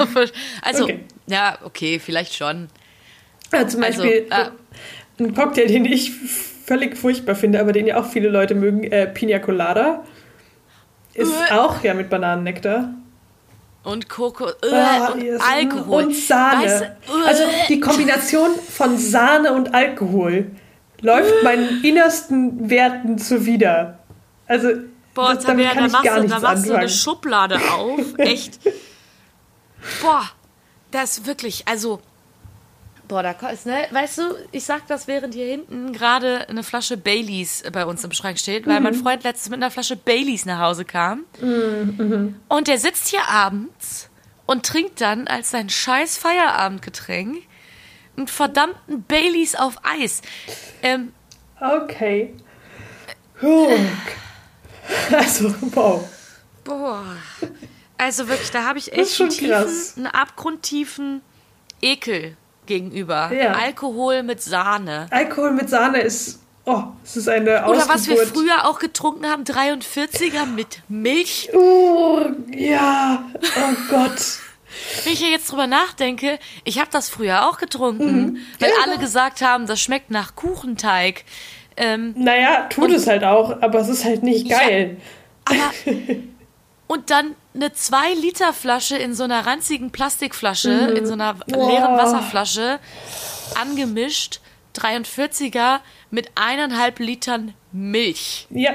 also, 0.62 0.84
okay. 0.84 1.00
ja, 1.26 1.58
okay, 1.64 1.98
vielleicht 1.98 2.34
schon. 2.34 2.68
Ja, 3.52 3.66
zum 3.66 3.82
also, 3.82 4.02
Beispiel 4.02 4.26
also, 4.30 4.50
äh, 4.50 5.24
ein 5.24 5.34
Cocktail, 5.34 5.66
den 5.66 5.84
ich 5.84 6.12
völlig 6.12 6.96
furchtbar 6.96 7.34
finde, 7.34 7.60
aber 7.60 7.72
den 7.72 7.86
ja 7.86 7.98
auch 7.98 8.06
viele 8.06 8.28
Leute 8.28 8.54
mögen, 8.54 8.84
äh, 8.84 9.06
Pina 9.06 9.38
Colada. 9.38 10.04
Ist 11.14 11.32
uh. 11.32 11.54
auch 11.54 11.82
ja 11.82 11.94
mit 11.94 12.10
Bananennektar. 12.10 12.94
Und 13.82 14.08
Koko 14.08 14.46
uh, 14.46 14.50
ah, 14.70 15.08
und 15.08 15.22
yes. 15.22 15.40
Alkohol. 15.42 16.04
Und 16.04 16.14
Sahne. 16.14 16.64
Weißt, 16.64 16.84
uh. 17.08 17.26
Also 17.26 17.44
die 17.68 17.80
Kombination 17.80 18.50
von 18.54 18.98
Sahne 18.98 19.52
und 19.52 19.74
Alkohol 19.74 20.50
läuft 21.00 21.42
meinen 21.42 21.82
innersten 21.82 22.70
Werten 22.70 23.18
zuwider. 23.18 23.98
Also 24.46 24.68
Boah, 25.14 25.34
das, 25.34 25.44
damit 25.44 25.70
kann 25.72 25.86
ich 25.86 25.92
gar 25.92 26.20
nichts 26.20 26.32
da 26.32 26.40
machst 26.40 26.66
du 26.66 26.74
eine 26.74 26.88
Schublade 26.88 27.58
auf. 27.72 28.00
Echt. 28.18 28.60
Boah, 30.02 30.28
das 30.90 31.18
ist 31.18 31.26
wirklich, 31.26 31.66
also 31.66 32.00
Boah, 33.08 33.22
da 33.22 33.30
ist, 33.48 33.64
ne, 33.64 33.86
weißt 33.90 34.18
du, 34.18 34.22
ich 34.52 34.64
sag 34.64 34.86
das, 34.86 35.08
während 35.08 35.32
hier 35.32 35.46
hinten 35.46 35.94
gerade 35.94 36.46
eine 36.50 36.62
Flasche 36.62 36.98
Baileys 36.98 37.64
bei 37.72 37.86
uns 37.86 38.04
im 38.04 38.12
Schrank 38.12 38.38
steht, 38.38 38.66
weil 38.66 38.80
mhm. 38.80 38.84
mein 38.84 38.94
Freund 38.94 39.24
letztens 39.24 39.48
mit 39.48 39.62
einer 39.62 39.70
Flasche 39.70 39.96
Baileys 39.96 40.44
nach 40.44 40.60
Hause 40.60 40.84
kam. 40.84 41.24
Mhm. 41.40 42.38
Und 42.48 42.68
der 42.68 42.76
sitzt 42.76 43.08
hier 43.08 43.26
abends 43.26 44.10
und 44.44 44.66
trinkt 44.66 45.00
dann 45.00 45.26
als 45.26 45.50
sein 45.50 45.70
scheiß 45.70 46.18
Feierabendgetränk 46.18 47.38
einen 48.18 48.26
verdammten 48.28 49.04
Baileys 49.04 49.54
auf 49.54 49.78
Eis. 49.84 50.20
Ähm, 50.82 51.14
okay. 51.60 52.34
Huh. 53.40 53.70
Also, 55.12 55.54
wow. 55.74 56.08
Boah. 56.64 57.04
Also 57.96 58.28
wirklich, 58.28 58.50
da 58.50 58.64
habe 58.64 58.78
ich 58.78 58.92
echt 58.92 59.20
einen, 59.20 59.30
tiefen, 59.30 59.96
einen 59.96 60.06
abgrundtiefen 60.06 61.20
Ekel 61.82 62.36
gegenüber. 62.66 63.32
Ja. 63.32 63.52
Alkohol 63.52 64.22
mit 64.22 64.42
Sahne. 64.42 65.08
Alkohol 65.10 65.52
mit 65.52 65.68
Sahne 65.68 66.00
ist, 66.00 66.40
oh, 66.64 66.84
es 67.02 67.16
ist 67.16 67.28
eine 67.28 67.64
Ausgeburt. 67.64 67.86
Oder 67.86 67.94
was 67.94 68.08
wir 68.08 68.26
früher 68.26 68.66
auch 68.66 68.78
getrunken 68.78 69.26
haben, 69.26 69.42
43er 69.42 70.46
mit 70.46 70.82
Milch. 70.88 71.50
Oh, 71.52 72.26
ja, 72.54 73.24
oh 73.56 73.74
Gott. 73.90 74.38
Wenn 75.04 75.12
ich 75.14 75.20
jetzt 75.20 75.50
drüber 75.50 75.66
nachdenke, 75.66 76.38
ich 76.64 76.78
habe 76.78 76.90
das 76.92 77.08
früher 77.08 77.48
auch 77.48 77.58
getrunken, 77.58 78.20
mhm. 78.20 78.38
weil 78.60 78.70
ja. 78.70 78.76
alle 78.84 78.98
gesagt 78.98 79.40
haben, 79.40 79.66
das 79.66 79.80
schmeckt 79.80 80.10
nach 80.10 80.36
Kuchenteig. 80.36 81.24
Ähm, 81.80 82.14
naja, 82.16 82.66
tut 82.68 82.90
es 82.90 83.06
halt 83.06 83.22
auch, 83.22 83.62
aber 83.62 83.78
es 83.78 83.88
ist 83.88 84.04
halt 84.04 84.24
nicht 84.24 84.48
geil. 84.48 84.96
Ja, 85.48 85.70
aber 85.86 86.16
und 86.88 87.10
dann 87.10 87.36
eine 87.54 87.68
2-Liter-Flasche 87.68 88.96
in 88.96 89.14
so 89.14 89.22
einer 89.24 89.46
ranzigen 89.46 89.92
Plastikflasche, 89.92 90.88
mhm. 90.90 90.96
in 90.96 91.06
so 91.06 91.12
einer 91.12 91.36
leeren 91.46 91.96
Wasserflasche, 91.96 92.80
angemischt, 93.60 94.40
43er 94.76 95.78
mit 96.10 96.30
eineinhalb 96.34 96.98
Litern 96.98 97.54
Milch. 97.70 98.48
Ja. 98.50 98.72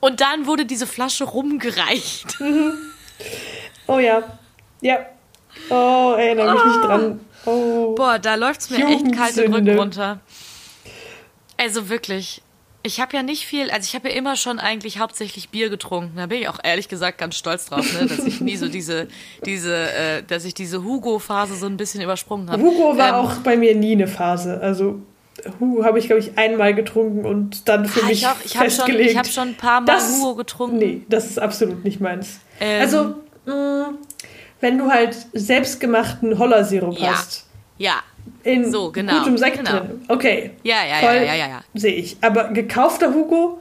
Und 0.00 0.20
dann 0.20 0.46
wurde 0.46 0.66
diese 0.66 0.86
Flasche 0.86 1.24
rumgereicht. 1.24 2.38
Mhm. 2.40 2.72
Oh 3.86 3.98
ja. 3.98 4.22
Ja. 4.80 5.06
Oh, 5.70 6.14
erinnere 6.18 6.52
mich 6.52 6.62
oh. 6.62 6.66
nicht 6.66 6.84
dran. 6.84 7.20
Oh. 7.46 7.94
Boah, 7.94 8.18
da 8.18 8.34
läuft 8.34 8.62
es 8.62 8.70
mir 8.70 8.86
echt 8.86 9.12
kalt 9.14 9.36
den 9.36 9.54
Rücken 9.54 9.78
runter. 9.78 10.20
Also 11.64 11.88
wirklich. 11.88 12.42
Ich 12.86 13.00
habe 13.00 13.16
ja 13.16 13.22
nicht 13.22 13.46
viel, 13.46 13.70
also 13.70 13.86
ich 13.86 13.94
habe 13.94 14.10
ja 14.10 14.14
immer 14.14 14.36
schon 14.36 14.58
eigentlich 14.58 14.98
hauptsächlich 14.98 15.48
Bier 15.48 15.70
getrunken. 15.70 16.18
Da 16.18 16.26
bin 16.26 16.42
ich 16.42 16.48
auch 16.50 16.58
ehrlich 16.62 16.88
gesagt 16.88 17.16
ganz 17.16 17.34
stolz 17.34 17.64
drauf, 17.64 17.90
ne, 17.98 18.06
dass 18.06 18.18
ich 18.18 18.42
nie 18.42 18.56
so 18.56 18.68
diese, 18.68 19.08
diese, 19.46 19.74
äh, 19.74 20.22
dass 20.22 20.44
ich 20.44 20.52
diese 20.52 20.84
Hugo-Phase 20.84 21.54
so 21.54 21.64
ein 21.64 21.78
bisschen 21.78 22.02
übersprungen 22.02 22.50
habe. 22.50 22.62
Hugo 22.62 22.98
war 22.98 23.08
ähm, 23.08 23.14
auch 23.14 23.36
bei 23.36 23.56
mir 23.56 23.74
nie 23.74 23.92
eine 23.92 24.06
Phase. 24.06 24.60
Also 24.60 25.00
Hugo 25.58 25.82
habe 25.82 25.98
ich, 25.98 26.06
glaube 26.08 26.20
ich, 26.20 26.36
einmal 26.36 26.74
getrunken 26.74 27.24
und 27.24 27.70
dann 27.70 27.86
für 27.86 28.02
ah, 28.02 28.06
mich 28.08 28.18
ich 28.18 28.26
auch, 28.26 28.36
ich 28.44 28.52
festgelegt. 28.52 28.68
Hab 28.70 28.86
schon, 28.86 29.00
ich 29.00 29.16
habe 29.16 29.28
schon 29.28 29.48
ein 29.48 29.54
paar 29.54 29.80
Mal 29.80 29.86
das, 29.86 30.18
Hugo 30.18 30.34
getrunken. 30.34 30.76
Nee, 30.76 31.02
das 31.08 31.24
ist 31.24 31.38
absolut 31.38 31.84
nicht 31.84 32.02
meins. 32.02 32.40
Ähm, 32.60 32.82
also, 32.82 33.14
mh, 33.46 33.54
mm, 33.54 33.98
wenn 34.60 34.76
du 34.76 34.90
halt 34.90 35.16
selbstgemachten 35.32 36.38
Hollersirup 36.38 36.98
ja. 36.98 37.12
hast. 37.12 37.46
Ja, 37.78 38.02
in 38.44 38.70
so, 38.70 38.92
genau, 38.92 39.18
gutem 39.18 39.38
Sekt 39.38 39.58
genau. 39.58 39.70
drin. 39.70 40.04
Okay. 40.08 40.50
Ja, 40.62 40.84
ja, 40.86 40.96
Voll, 40.98 41.14
ja, 41.16 41.22
ja, 41.22 41.34
ja, 41.34 41.48
ja. 41.48 41.64
Sehe 41.74 41.94
ich. 41.94 42.16
Aber 42.20 42.48
gekaufter 42.48 43.12
Hugo? 43.12 43.58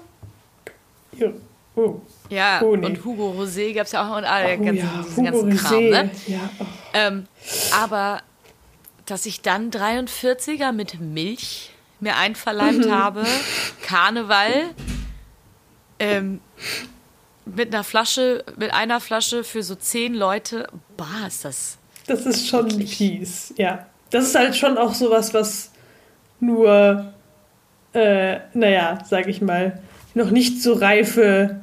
Ja. 1.17 1.29
Oh. 1.75 2.01
Ja, 2.29 2.61
oh, 2.61 2.75
nee. 2.75 2.85
und 2.85 3.03
Hugo 3.03 3.31
Rosé 3.31 3.73
gab 3.73 3.85
es 3.85 3.93
ja 3.93 4.07
auch 4.07 4.17
und 4.17 4.25
alle 4.25 4.57
oh, 4.59 4.63
ganzen, 4.63 4.77
ja. 4.77 5.03
diesen 5.03 5.27
Hugo 5.27 5.45
ganzen 5.45 5.57
Kram. 5.57 5.89
Ne? 5.89 6.11
Ja. 6.27 6.49
Oh. 6.59 6.65
Ähm, 6.93 7.25
aber 7.81 8.21
dass 9.05 9.25
ich 9.25 9.41
dann 9.41 9.71
43er 9.71 10.71
mit 10.71 10.99
Milch 10.99 11.71
mir 11.99 12.17
einverleibt 12.17 12.85
mhm. 12.85 12.91
habe, 12.95 13.25
Karneval, 13.81 14.69
ähm, 15.99 16.41
mit 17.45 17.73
einer 17.73 17.83
Flasche, 17.83 18.43
mit 18.57 18.73
einer 18.73 18.99
Flasche 18.99 19.43
für 19.43 19.63
so 19.63 19.75
zehn 19.75 20.13
Leute, 20.13 20.67
bah, 20.97 21.27
ist 21.27 21.45
das. 21.45 21.77
Das 22.07 22.25
ist 22.25 22.47
schon 22.47 22.69
fies, 22.69 23.53
ja. 23.57 23.87
Das 24.13 24.26
ist 24.26 24.36
halt 24.36 24.56
schon 24.56 24.78
auch 24.78 24.93
sowas, 24.93 25.34
was 25.34 25.71
nur, 26.39 27.12
äh, 27.93 28.38
naja, 28.54 28.99
sag 29.10 29.28
ich 29.28 29.41
mal, 29.41 29.82
noch 30.13 30.30
nicht 30.30 30.62
so 30.62 30.73
reife 30.73 31.62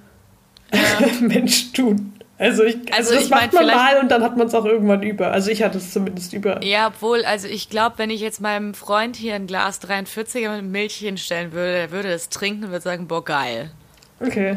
ja. 0.72 0.80
Menschen 1.20 1.72
tun. 1.72 2.12
Also, 2.38 2.64
ich, 2.64 2.76
also, 2.92 2.94
also 2.96 3.14
das 3.14 3.24
ich 3.24 3.30
macht 3.30 3.52
mein, 3.52 3.66
man 3.66 3.76
mal 3.76 4.00
und 4.00 4.10
dann 4.10 4.24
hat 4.24 4.36
man 4.36 4.48
es 4.48 4.54
auch 4.54 4.64
irgendwann 4.64 5.04
über. 5.04 5.30
Also 5.30 5.50
ich 5.52 5.62
hatte 5.62 5.78
es 5.78 5.92
zumindest 5.92 6.32
über. 6.32 6.60
Ja, 6.64 6.88
obwohl, 6.88 7.24
also 7.24 7.46
ich 7.46 7.70
glaube, 7.70 7.98
wenn 7.98 8.10
ich 8.10 8.20
jetzt 8.20 8.40
meinem 8.40 8.74
Freund 8.74 9.14
hier 9.14 9.36
ein 9.36 9.46
Glas 9.46 9.80
43er 9.82 10.56
mit 10.56 10.72
Milch 10.72 10.96
hinstellen 10.96 11.52
würde, 11.52 11.72
der 11.74 11.90
würde 11.92 12.10
es 12.10 12.30
trinken 12.30 12.64
und 12.64 12.70
würde 12.70 12.82
sagen, 12.82 13.06
boah, 13.06 13.24
geil. 13.24 13.70
Okay. 14.18 14.56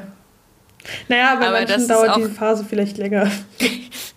Naja, 1.09 1.35
bei 1.35 1.47
aber 1.47 1.59
manchen 1.59 1.87
dauert 1.87 2.17
die 2.17 2.23
Phase 2.23 2.65
vielleicht 2.67 2.97
länger. 2.97 3.29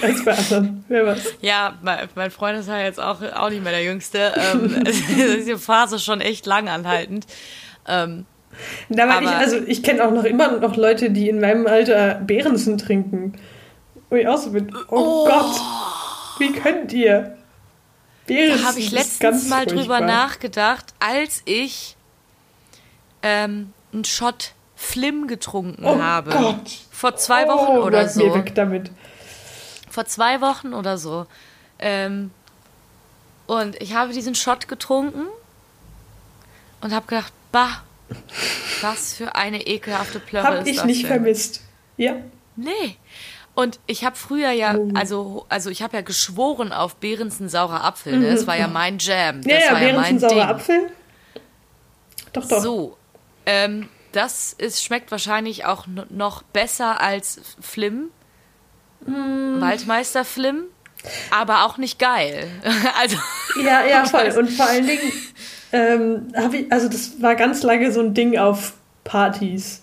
als 0.00 0.24
bei 0.24 0.32
anderen. 0.32 0.84
Wer 0.88 1.06
weiß. 1.06 1.34
Ja, 1.40 1.78
mein, 1.82 2.08
mein 2.14 2.30
Freund 2.30 2.58
ist 2.58 2.68
ja 2.68 2.80
jetzt 2.80 3.00
auch, 3.00 3.20
auch 3.34 3.50
nicht 3.50 3.62
mehr 3.62 3.72
der 3.72 3.84
Jüngste. 3.84 4.32
Ähm, 4.36 4.82
ist 4.86 5.48
die 5.48 5.56
Phase 5.56 5.98
schon 5.98 6.20
echt 6.20 6.46
lang 6.46 6.68
anhaltend. 6.68 7.26
Ähm, 7.86 8.26
da 8.88 9.08
war 9.08 9.22
ich, 9.22 9.28
also 9.28 9.56
ich 9.66 9.82
kenne 9.82 10.04
auch 10.04 10.10
noch 10.10 10.24
immer 10.24 10.58
noch 10.58 10.76
Leute, 10.76 11.10
die 11.10 11.28
in 11.28 11.40
meinem 11.40 11.66
Alter 11.66 12.14
Behrensen 12.16 12.78
trinken. 12.78 13.34
Wo 14.10 14.16
ich 14.16 14.28
auch 14.28 14.38
so 14.38 14.50
bin, 14.50 14.74
oh, 14.88 14.96
oh. 14.96 15.26
Gott, 15.26 15.60
wie 16.38 16.52
könnt 16.52 16.92
ihr? 16.92 17.36
Behrensen 18.26 18.62
da 18.62 18.68
habe 18.68 18.78
ich 18.78 18.90
letztens 18.92 19.48
mal 19.48 19.64
furchtbar. 19.64 19.76
drüber 19.76 20.00
nachgedacht, 20.00 20.86
als 21.00 21.42
ich 21.44 21.96
ähm, 23.22 23.72
einen 23.92 24.04
Shot 24.04 24.52
Flim 24.76 25.28
getrunken 25.28 25.84
oh 25.84 26.00
habe. 26.00 26.30
Gott. 26.30 26.70
Vor 26.90 27.16
zwei 27.16 27.46
Wochen 27.46 27.78
oh, 27.78 27.84
oder 27.84 28.08
so. 28.08 28.26
Mir 28.26 28.34
weg 28.34 28.54
damit. 28.54 28.90
Vor 29.92 30.06
zwei 30.06 30.40
Wochen 30.40 30.72
oder 30.72 30.96
so. 30.96 31.26
Ähm, 31.78 32.30
und 33.46 33.76
ich 33.82 33.94
habe 33.94 34.14
diesen 34.14 34.34
Shot 34.34 34.66
getrunken 34.66 35.26
und 36.80 36.94
habe 36.94 37.06
gedacht, 37.06 37.34
bah, 37.52 37.82
was 38.80 39.12
für 39.12 39.34
eine 39.34 39.66
ekelhafte 39.66 40.18
Plörre 40.18 40.46
hab 40.46 40.60
ist 40.62 40.68
ich 40.68 40.76
das 40.76 40.86
nicht 40.86 41.02
denn? 41.02 41.08
vermisst. 41.08 41.60
Ja. 41.98 42.16
Nee. 42.56 42.96
Und 43.54 43.80
ich 43.86 44.06
habe 44.06 44.16
früher 44.16 44.50
ja, 44.52 44.78
also, 44.94 45.44
also 45.50 45.68
ich 45.68 45.82
habe 45.82 45.94
ja 45.98 46.02
geschworen 46.02 46.72
auf 46.72 46.96
Behrensen 46.96 47.50
saurer 47.50 47.84
Apfel. 47.84 48.18
Ne? 48.18 48.30
Das 48.30 48.46
war 48.46 48.56
ja 48.56 48.68
mein 48.68 48.96
Jam. 48.98 49.42
Das 49.42 49.52
ja, 49.52 49.58
ja, 49.58 49.72
war 49.72 49.80
Behrensen 49.80 50.20
ja 50.20 50.28
saurer 50.30 50.48
Apfel. 50.48 50.90
Doch, 52.32 52.48
doch. 52.48 52.62
So. 52.62 52.96
Ähm, 53.44 53.90
das 54.12 54.54
ist, 54.54 54.82
schmeckt 54.82 55.10
wahrscheinlich 55.10 55.66
auch 55.66 55.86
noch 55.86 56.42
besser 56.42 57.02
als 57.02 57.42
Flim. 57.60 58.08
Mm. 59.06 59.60
Waldmeister 59.60 60.24
Flim. 60.24 60.64
Aber 61.30 61.64
auch 61.64 61.78
nicht 61.78 61.98
geil. 61.98 62.48
also. 63.00 63.16
Ja, 63.62 63.84
ja, 63.84 64.04
voll. 64.06 64.32
Und 64.38 64.50
vor 64.50 64.66
allen 64.66 64.86
Dingen, 64.86 65.12
ähm, 65.72 66.28
ich, 66.52 66.70
also 66.70 66.88
das 66.88 67.20
war 67.20 67.34
ganz 67.34 67.62
lange 67.62 67.90
so 67.92 68.00
ein 68.00 68.14
Ding 68.14 68.38
auf 68.38 68.74
Partys. 69.04 69.82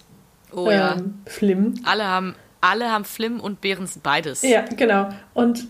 Oh 0.51 0.69
ähm, 0.69 0.71
ja. 0.71 0.97
Flim. 1.25 1.73
Alle 1.83 2.05
haben, 2.05 2.35
alle 2.61 2.91
haben 2.91 3.05
Flim 3.05 3.39
und 3.39 3.61
Behrens 3.61 3.99
beides. 4.01 4.41
Ja, 4.41 4.63
genau. 4.63 5.09
Und 5.33 5.67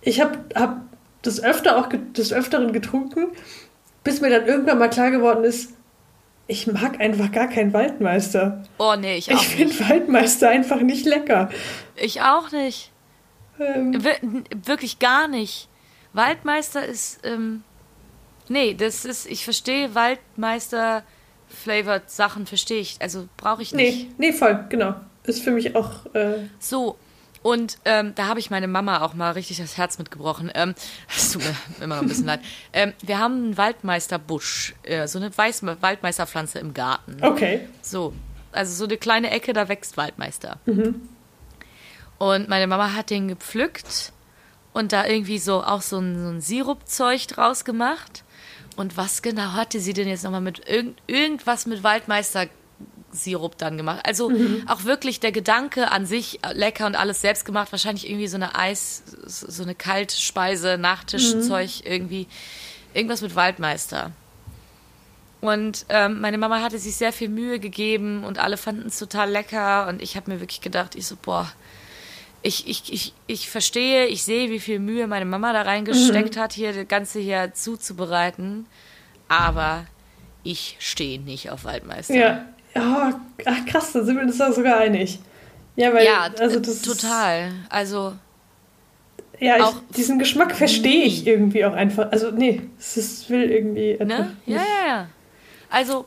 ich 0.00 0.20
habe 0.20 0.38
hab 0.54 0.80
das 1.22 1.42
öfter 1.42 1.76
auch 1.76 1.88
des 1.88 2.32
Öfteren 2.32 2.72
getrunken, 2.72 3.28
bis 4.04 4.20
mir 4.20 4.30
dann 4.30 4.46
irgendwann 4.46 4.78
mal 4.78 4.88
klar 4.88 5.10
geworden 5.10 5.44
ist, 5.44 5.72
ich 6.48 6.66
mag 6.66 7.00
einfach 7.00 7.30
gar 7.30 7.46
keinen 7.46 7.72
Waldmeister. 7.72 8.64
Oh 8.78 8.94
nee, 8.98 9.16
ich 9.16 9.32
auch 9.32 9.40
Ich 9.40 9.48
finde 9.48 9.88
Waldmeister 9.88 10.48
einfach 10.48 10.80
nicht 10.80 11.06
lecker. 11.06 11.50
Ich 11.94 12.20
auch 12.22 12.50
nicht. 12.50 12.90
Ähm. 13.60 14.02
Wir 14.02 14.16
wirklich 14.66 14.98
gar 14.98 15.28
nicht. 15.28 15.68
Waldmeister 16.12 16.84
ist, 16.84 17.20
ähm, 17.22 17.62
Nee, 18.48 18.74
das 18.74 19.04
ist, 19.04 19.26
ich 19.26 19.44
verstehe 19.44 19.94
Waldmeister 19.94 21.02
flavored 21.48 22.10
Sachen, 22.10 22.46
verstehe 22.46 22.80
ich. 22.80 22.96
Also 23.00 23.28
brauche 23.36 23.62
ich 23.62 23.72
nicht. 23.72 24.18
Nee, 24.18 24.30
nee, 24.30 24.32
voll, 24.32 24.66
genau. 24.68 24.94
Ist 25.24 25.42
für 25.42 25.50
mich 25.50 25.76
auch. 25.76 26.06
Äh 26.14 26.46
so, 26.58 26.96
und 27.48 27.78
ähm, 27.86 28.14
da 28.14 28.26
habe 28.26 28.40
ich 28.40 28.50
meine 28.50 28.68
Mama 28.68 29.00
auch 29.00 29.14
mal 29.14 29.30
richtig 29.30 29.56
das 29.56 29.78
Herz 29.78 29.98
mitgebrochen. 29.98 30.50
Ähm, 30.54 30.74
das 31.14 31.32
tut 31.32 31.42
mir 31.42 31.54
immer 31.82 31.98
ein 31.98 32.06
bisschen 32.06 32.26
leid. 32.26 32.40
Ähm, 32.74 32.92
wir 33.00 33.18
haben 33.18 33.36
einen 33.36 33.56
Waldmeisterbusch, 33.56 34.74
äh, 34.82 35.08
so 35.08 35.18
eine 35.18 35.36
Weiß 35.36 35.62
Waldmeisterpflanze 35.62 36.58
im 36.58 36.74
Garten. 36.74 37.16
Okay. 37.24 37.66
So, 37.80 38.12
also 38.52 38.74
so 38.74 38.84
eine 38.84 38.98
kleine 38.98 39.30
Ecke, 39.30 39.54
da 39.54 39.66
wächst 39.70 39.96
Waldmeister. 39.96 40.58
Mhm. 40.66 41.08
Und 42.18 42.50
meine 42.50 42.66
Mama 42.66 42.92
hat 42.92 43.08
den 43.08 43.28
gepflückt 43.28 44.12
und 44.74 44.92
da 44.92 45.06
irgendwie 45.06 45.38
so 45.38 45.64
auch 45.64 45.80
so 45.80 46.00
ein, 46.00 46.18
so 46.22 46.28
ein 46.28 46.40
Sirupzeug 46.42 47.28
draus 47.28 47.64
gemacht. 47.64 48.24
Und 48.76 48.98
was 48.98 49.22
genau 49.22 49.54
hatte 49.54 49.80
sie 49.80 49.94
denn 49.94 50.06
jetzt 50.06 50.22
nochmal 50.22 50.42
mit 50.42 50.68
irgend, 50.68 51.00
irgendwas 51.06 51.64
mit 51.64 51.82
Waldmeister-Sirup 53.18 53.58
dann 53.58 53.76
gemacht? 53.76 54.00
Also 54.04 54.30
mhm. 54.30 54.64
auch 54.66 54.84
wirklich 54.84 55.20
der 55.20 55.32
Gedanke 55.32 55.90
an 55.90 56.06
sich 56.06 56.40
äh, 56.42 56.52
lecker 56.52 56.86
und 56.86 56.96
alles 56.96 57.20
selbst 57.20 57.44
gemacht. 57.44 57.72
Wahrscheinlich 57.72 58.08
irgendwie 58.08 58.28
so 58.28 58.36
eine 58.36 58.54
Eis, 58.54 59.02
so 59.26 59.62
eine 59.62 59.74
Kaltspeise, 59.74 60.78
Nachtischzeug 60.78 61.70
mhm. 61.84 61.92
irgendwie. 61.92 62.26
Irgendwas 62.94 63.20
mit 63.20 63.34
Waldmeister. 63.34 64.12
Und 65.40 65.86
ähm, 65.88 66.20
meine 66.20 66.38
Mama 66.38 66.62
hatte 66.62 66.78
sich 66.78 66.96
sehr 66.96 67.12
viel 67.12 67.28
Mühe 67.28 67.60
gegeben 67.60 68.24
und 68.24 68.38
alle 68.38 68.56
fanden 68.56 68.88
es 68.88 68.98
total 68.98 69.30
lecker. 69.30 69.86
Und 69.86 70.02
ich 70.02 70.16
habe 70.16 70.32
mir 70.32 70.40
wirklich 70.40 70.60
gedacht, 70.60 70.96
ich 70.96 71.06
so, 71.06 71.16
boah, 71.20 71.52
ich, 72.42 72.66
ich, 72.66 72.92
ich, 72.92 73.12
ich 73.26 73.50
verstehe, 73.50 74.06
ich 74.06 74.24
sehe, 74.24 74.50
wie 74.50 74.58
viel 74.58 74.78
Mühe 74.78 75.06
meine 75.06 75.26
Mama 75.26 75.52
da 75.52 75.62
reingesteckt 75.62 76.36
mhm. 76.36 76.40
hat, 76.40 76.52
hier 76.52 76.72
das 76.72 76.88
Ganze 76.88 77.20
hier 77.20 77.52
zuzubereiten. 77.54 78.66
Aber 79.28 79.86
ich 80.42 80.76
stehe 80.80 81.20
nicht 81.20 81.50
auf 81.50 81.64
Waldmeister. 81.64 82.14
Ja, 82.14 82.44
oh, 82.80 83.14
ach 83.44 83.66
krass, 83.66 83.92
da 83.92 84.02
sind 84.04 84.16
wir 84.16 84.22
uns 84.22 84.38
da 84.38 84.52
sogar 84.52 84.78
einig. 84.78 85.18
Ja, 85.76 85.94
weil, 85.94 86.04
ja, 86.04 86.28
also 86.40 86.58
das 86.58 86.82
total. 86.82 87.52
Also. 87.68 88.14
Ja, 89.38 89.58
ich, 89.58 89.96
diesen 89.96 90.18
Geschmack 90.18 90.56
verstehe 90.56 91.04
ich 91.04 91.26
irgendwie 91.26 91.64
auch 91.64 91.72
einfach. 91.72 92.10
Also, 92.10 92.32
nee, 92.32 92.62
es 92.78 92.96
ist, 92.96 93.30
will 93.30 93.50
irgendwie. 93.50 93.96
Ne? 94.04 94.36
Ja, 94.46 94.56
ja, 94.56 94.86
ja. 94.88 95.08
Also, 95.70 96.06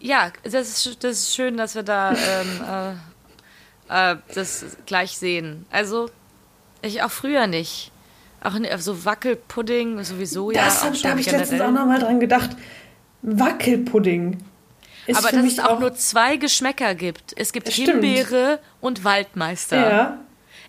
ja, 0.00 0.32
das 0.42 0.86
ist, 0.86 1.04
das 1.04 1.12
ist 1.18 1.34
schön, 1.34 1.58
dass 1.58 1.74
wir 1.74 1.82
da 1.82 2.12
ähm, 2.12 2.96
äh, 3.90 4.12
äh, 4.12 4.16
das 4.34 4.64
gleich 4.86 5.18
sehen. 5.18 5.66
Also, 5.70 6.08
ich 6.80 7.02
auch 7.02 7.10
früher 7.10 7.46
nicht. 7.46 7.92
Auch 8.42 8.54
so 8.78 9.04
Wackelpudding 9.04 10.02
sowieso 10.04 10.50
das 10.50 10.82
ja. 10.82 10.88
Hab, 10.88 11.02
da 11.02 11.10
habe 11.10 11.20
ich 11.20 11.30
letztens 11.30 11.60
auch 11.62 11.70
nochmal 11.70 11.98
dran 11.98 12.20
gedacht. 12.20 12.50
Wackelpudding. 13.22 14.38
Ist 15.06 15.18
Aber 15.18 15.30
dass 15.30 15.44
es 15.44 15.58
auch, 15.58 15.72
auch 15.72 15.80
nur 15.80 15.94
zwei 15.94 16.36
Geschmäcker 16.36 16.94
gibt. 16.94 17.34
Es 17.36 17.52
gibt 17.52 17.68
Himbeere 17.68 18.60
und 18.80 19.04
Waldmeister. 19.04 19.76
Ja. 19.76 20.18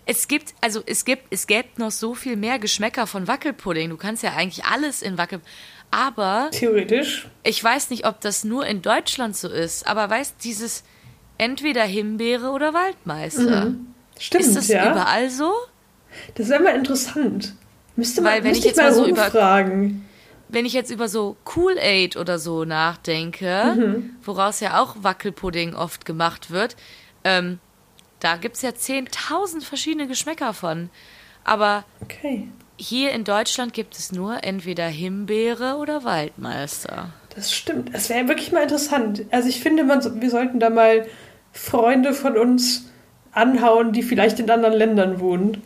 Es 0.04 0.28
gibt, 0.28 0.54
also 0.60 0.82
es 0.86 1.04
gibt, 1.04 1.24
es 1.30 1.46
gäbe 1.46 1.68
noch 1.78 1.90
so 1.90 2.14
viel 2.14 2.36
mehr 2.36 2.58
Geschmäcker 2.58 3.06
von 3.06 3.26
Wackelpudding. 3.26 3.90
Du 3.90 3.96
kannst 3.96 4.22
ja 4.22 4.34
eigentlich 4.34 4.64
alles 4.64 5.02
in 5.02 5.18
Wackel. 5.18 5.40
Aber. 5.90 6.48
Theoretisch. 6.52 7.28
Ich 7.42 7.62
weiß 7.62 7.90
nicht, 7.90 8.06
ob 8.06 8.20
das 8.20 8.44
nur 8.44 8.66
in 8.66 8.82
Deutschland 8.82 9.36
so 9.36 9.48
ist. 9.48 9.86
Aber 9.86 10.08
weißt 10.08 10.36
dieses, 10.44 10.84
entweder 11.38 11.84
Himbeere 11.84 12.50
oder 12.50 12.74
Waldmeister. 12.74 13.66
Mhm. 13.66 13.94
Stimmt, 14.18 14.44
Ist 14.44 14.56
das 14.56 14.68
ja. 14.68 14.90
überall 14.90 15.28
so? 15.30 15.52
Das 16.34 16.48
wäre 16.48 16.62
mal 16.62 16.74
interessant. 16.74 17.54
Müsste 17.96 18.20
man 18.20 18.34
Weil, 18.34 18.44
wenn 18.44 18.54
ich 18.54 18.64
jetzt 18.64 18.76
mal 18.76 18.92
so 18.92 19.06
über 19.06 19.30
wenn 20.48 20.64
ich 20.64 20.72
jetzt 20.72 20.90
über 20.90 21.08
so 21.08 21.36
Kool-Aid 21.44 22.16
oder 22.16 22.38
so 22.38 22.64
nachdenke, 22.64 23.74
mhm. 23.76 24.16
woraus 24.22 24.60
ja 24.60 24.80
auch 24.80 24.96
Wackelpudding 25.00 25.74
oft 25.74 26.04
gemacht 26.04 26.50
wird, 26.50 26.76
ähm, 27.24 27.58
da 28.20 28.36
gibt 28.36 28.56
es 28.56 28.62
ja 28.62 28.70
10.000 28.70 29.62
verschiedene 29.62 30.06
Geschmäcker 30.06 30.54
von. 30.54 30.90
Aber 31.44 31.84
okay. 32.02 32.48
hier 32.76 33.12
in 33.12 33.24
Deutschland 33.24 33.72
gibt 33.72 33.96
es 33.96 34.12
nur 34.12 34.42
entweder 34.44 34.86
Himbeere 34.86 35.76
oder 35.76 36.04
Waldmeister. 36.04 37.10
Das 37.34 37.52
stimmt. 37.52 37.94
Das 37.94 38.08
wäre 38.08 38.28
wirklich 38.28 38.52
mal 38.52 38.62
interessant. 38.62 39.24
Also 39.30 39.48
ich 39.48 39.60
finde, 39.60 39.84
man, 39.84 40.20
wir 40.20 40.30
sollten 40.30 40.58
da 40.58 40.70
mal 40.70 41.06
Freunde 41.52 42.14
von 42.14 42.36
uns 42.36 42.90
anhauen, 43.32 43.92
die 43.92 44.02
vielleicht 44.02 44.40
in 44.40 44.50
anderen 44.50 44.74
Ländern 44.74 45.20
wohnen 45.20 45.62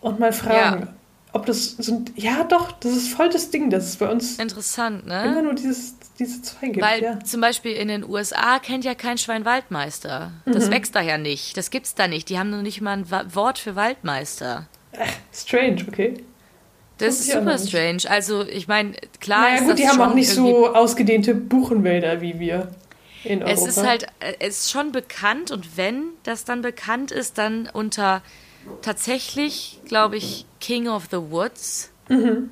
und 0.00 0.20
mal 0.20 0.32
fragen. 0.32 0.82
Ja. 0.82 0.88
Ob 1.32 1.46
das 1.46 1.76
sind. 1.76 2.12
Ja, 2.16 2.44
doch, 2.44 2.72
das 2.72 2.92
ist 2.92 3.08
voll 3.08 3.28
das 3.28 3.50
Ding, 3.50 3.70
das 3.70 3.86
ist 3.88 3.98
bei 3.98 4.10
uns. 4.10 4.38
Interessant, 4.38 5.06
ne? 5.06 5.24
Immer 5.24 5.42
nur 5.42 5.54
dieses, 5.54 5.94
diese 6.18 6.42
zwei 6.42 6.68
gibt. 6.68 6.84
Weil 6.84 7.02
ja. 7.02 7.18
zum 7.20 7.40
Beispiel 7.40 7.72
in 7.72 7.88
den 7.88 8.08
USA 8.08 8.58
kennt 8.58 8.84
ja 8.84 8.94
kein 8.94 9.18
Schwein 9.18 9.44
Waldmeister. 9.44 10.32
Das 10.46 10.66
mhm. 10.66 10.72
wächst 10.72 10.94
da 10.94 11.00
ja 11.00 11.18
nicht. 11.18 11.56
Das 11.56 11.70
gibt's 11.70 11.94
da 11.94 12.08
nicht. 12.08 12.28
Die 12.28 12.38
haben 12.38 12.50
noch 12.50 12.62
nicht 12.62 12.80
mal 12.80 12.98
ein 12.98 13.34
Wort 13.34 13.58
für 13.58 13.76
Waldmeister. 13.76 14.66
Ach, 14.98 15.12
strange, 15.32 15.84
okay. 15.88 16.14
Das, 16.98 17.20
ist 17.20 17.30
super 17.32 17.56
strange. 17.58 18.02
Also, 18.08 18.46
ich 18.46 18.68
meine, 18.68 18.92
klar 19.20 19.42
naja, 19.42 19.54
ist 19.54 19.60
gut, 19.62 19.70
das 19.70 19.76
die 19.80 19.88
haben 19.88 20.00
auch 20.00 20.14
nicht 20.14 20.28
so 20.28 20.74
ausgedehnte 20.74 21.34
Buchenwälder 21.34 22.20
wie 22.20 22.38
wir 22.38 22.68
in 23.24 23.42
Europa. 23.42 23.52
Es 23.52 23.66
ist 23.66 23.86
halt, 23.86 24.04
äh, 24.20 24.34
es 24.40 24.60
ist 24.60 24.70
schon 24.70 24.92
bekannt 24.92 25.50
und 25.50 25.76
wenn 25.76 26.02
das 26.24 26.44
dann 26.44 26.62
bekannt 26.62 27.10
ist, 27.10 27.38
dann 27.38 27.68
unter 27.72 28.22
tatsächlich, 28.82 29.80
glaube 29.86 30.16
ich, 30.16 30.46
King 30.60 30.88
of 30.88 31.08
the 31.10 31.18
Woods. 31.18 31.90
Mhm. 32.08 32.50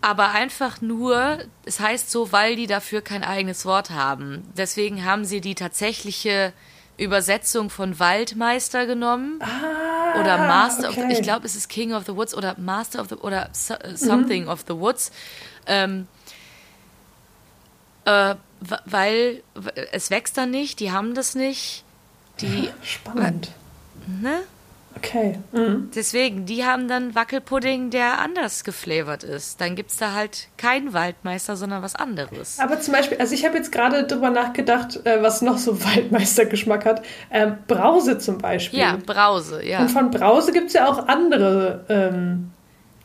Aber 0.00 0.30
einfach 0.30 0.80
nur, 0.80 1.38
es 1.64 1.78
heißt 1.78 2.10
so, 2.10 2.32
weil 2.32 2.56
die 2.56 2.66
dafür 2.66 3.02
kein 3.02 3.22
eigenes 3.22 3.64
Wort 3.64 3.90
haben. 3.90 4.42
Deswegen 4.56 5.04
haben 5.04 5.24
sie 5.24 5.40
die 5.40 5.54
tatsächliche 5.54 6.52
Übersetzung 6.98 7.70
von 7.70 7.98
Waldmeister 7.98 8.86
genommen. 8.86 9.40
Ah, 9.40 10.20
oder 10.20 10.38
Master 10.38 10.90
okay. 10.90 11.00
of 11.00 11.06
the, 11.08 11.12
ich 11.12 11.22
glaube, 11.22 11.46
es 11.46 11.56
ist 11.56 11.68
King 11.68 11.92
of 11.94 12.04
the 12.06 12.14
Woods 12.14 12.34
oder 12.34 12.58
Master 12.58 13.00
of 13.00 13.08
the, 13.08 13.14
oder 13.14 13.48
so, 13.52 13.74
äh, 13.74 13.96
Something 13.96 14.44
mhm. 14.44 14.48
of 14.48 14.64
the 14.66 14.74
Woods. 14.74 15.12
Ähm, 15.66 16.08
äh, 18.04 18.34
weil 18.84 19.42
es 19.92 20.10
wächst 20.10 20.36
dann 20.36 20.50
nicht, 20.50 20.80
die 20.80 20.92
haben 20.92 21.14
das 21.14 21.34
nicht. 21.34 21.84
Die, 22.40 22.70
Spannend. 22.82 23.48
Äh, 24.06 24.22
ne? 24.22 24.42
Okay. 24.96 25.38
Mhm. 25.52 25.90
Deswegen, 25.94 26.46
die 26.46 26.64
haben 26.64 26.88
dann 26.88 27.14
Wackelpudding, 27.14 27.90
der 27.90 28.20
anders 28.20 28.64
geflavored 28.64 29.24
ist. 29.24 29.60
Dann 29.60 29.74
gibt 29.74 29.90
es 29.90 29.96
da 29.96 30.12
halt 30.12 30.48
keinen 30.56 30.92
Waldmeister, 30.92 31.56
sondern 31.56 31.82
was 31.82 31.94
anderes. 31.94 32.58
Aber 32.58 32.80
zum 32.80 32.94
Beispiel, 32.94 33.18
also 33.18 33.34
ich 33.34 33.44
habe 33.44 33.56
jetzt 33.56 33.72
gerade 33.72 34.04
drüber 34.04 34.30
nachgedacht, 34.30 35.04
äh, 35.04 35.22
was 35.22 35.42
noch 35.42 35.58
so 35.58 35.82
Waldmeistergeschmack 35.84 36.84
hat. 36.84 37.02
Ähm, 37.30 37.56
Brause 37.66 38.18
zum 38.18 38.38
Beispiel. 38.38 38.80
Ja, 38.80 38.98
Brause, 39.04 39.64
ja. 39.64 39.80
Und 39.80 39.90
von 39.90 40.10
Brause 40.10 40.52
gibt 40.52 40.68
es 40.68 40.72
ja 40.74 40.88
auch 40.88 41.08
andere, 41.08 41.84
ähm, 41.88 42.50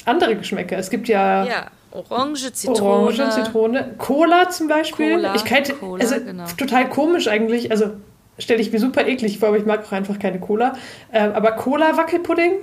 andere 0.06 0.36
Geschmäcker. 0.36 0.78
Es 0.78 0.90
gibt 0.90 1.08
ja. 1.08 1.46
Ja. 1.46 1.68
Orange, 1.92 2.54
Zitrone. 2.54 2.82
Orange, 2.82 3.30
Zitrone. 3.32 3.96
Cola 3.98 4.50
zum 4.50 4.68
Beispiel. 4.68 5.16
Cola, 5.16 5.36
ich 5.36 5.46
kann, 5.46 5.64
Cola, 5.80 6.04
also 6.04 6.16
genau. 6.20 6.46
total 6.58 6.90
komisch 6.90 7.28
eigentlich. 7.28 7.72
Also 7.72 7.94
stelle 8.40 8.62
ich 8.62 8.72
mir 8.72 8.80
super 8.80 9.08
eklig 9.08 9.40
vor, 9.40 9.50
aber 9.50 9.58
ich 9.58 9.66
mag 9.66 9.86
auch 9.86 9.92
einfach 9.92 10.20
keine 10.20 10.40
Cola. 10.40 10.74
Ähm, 11.12 11.32
aber 11.34 11.54
Cola-Wackelpudding, 11.54 12.54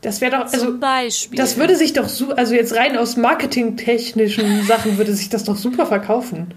das 0.00 0.20
wäre 0.20 0.32
doch, 0.38 0.44
also 0.52 0.66
Zum 0.66 0.80
Beispiel. 0.80 1.36
das 1.36 1.56
würde 1.56 1.76
sich 1.76 1.92
doch 1.92 2.08
so, 2.08 2.32
also 2.32 2.54
jetzt 2.54 2.74
rein 2.76 2.96
aus 2.96 3.16
marketingtechnischen 3.16 4.62
Sachen 4.66 4.98
würde 4.98 5.12
sich 5.14 5.28
das 5.28 5.44
doch 5.44 5.56
super 5.56 5.86
verkaufen. 5.86 6.54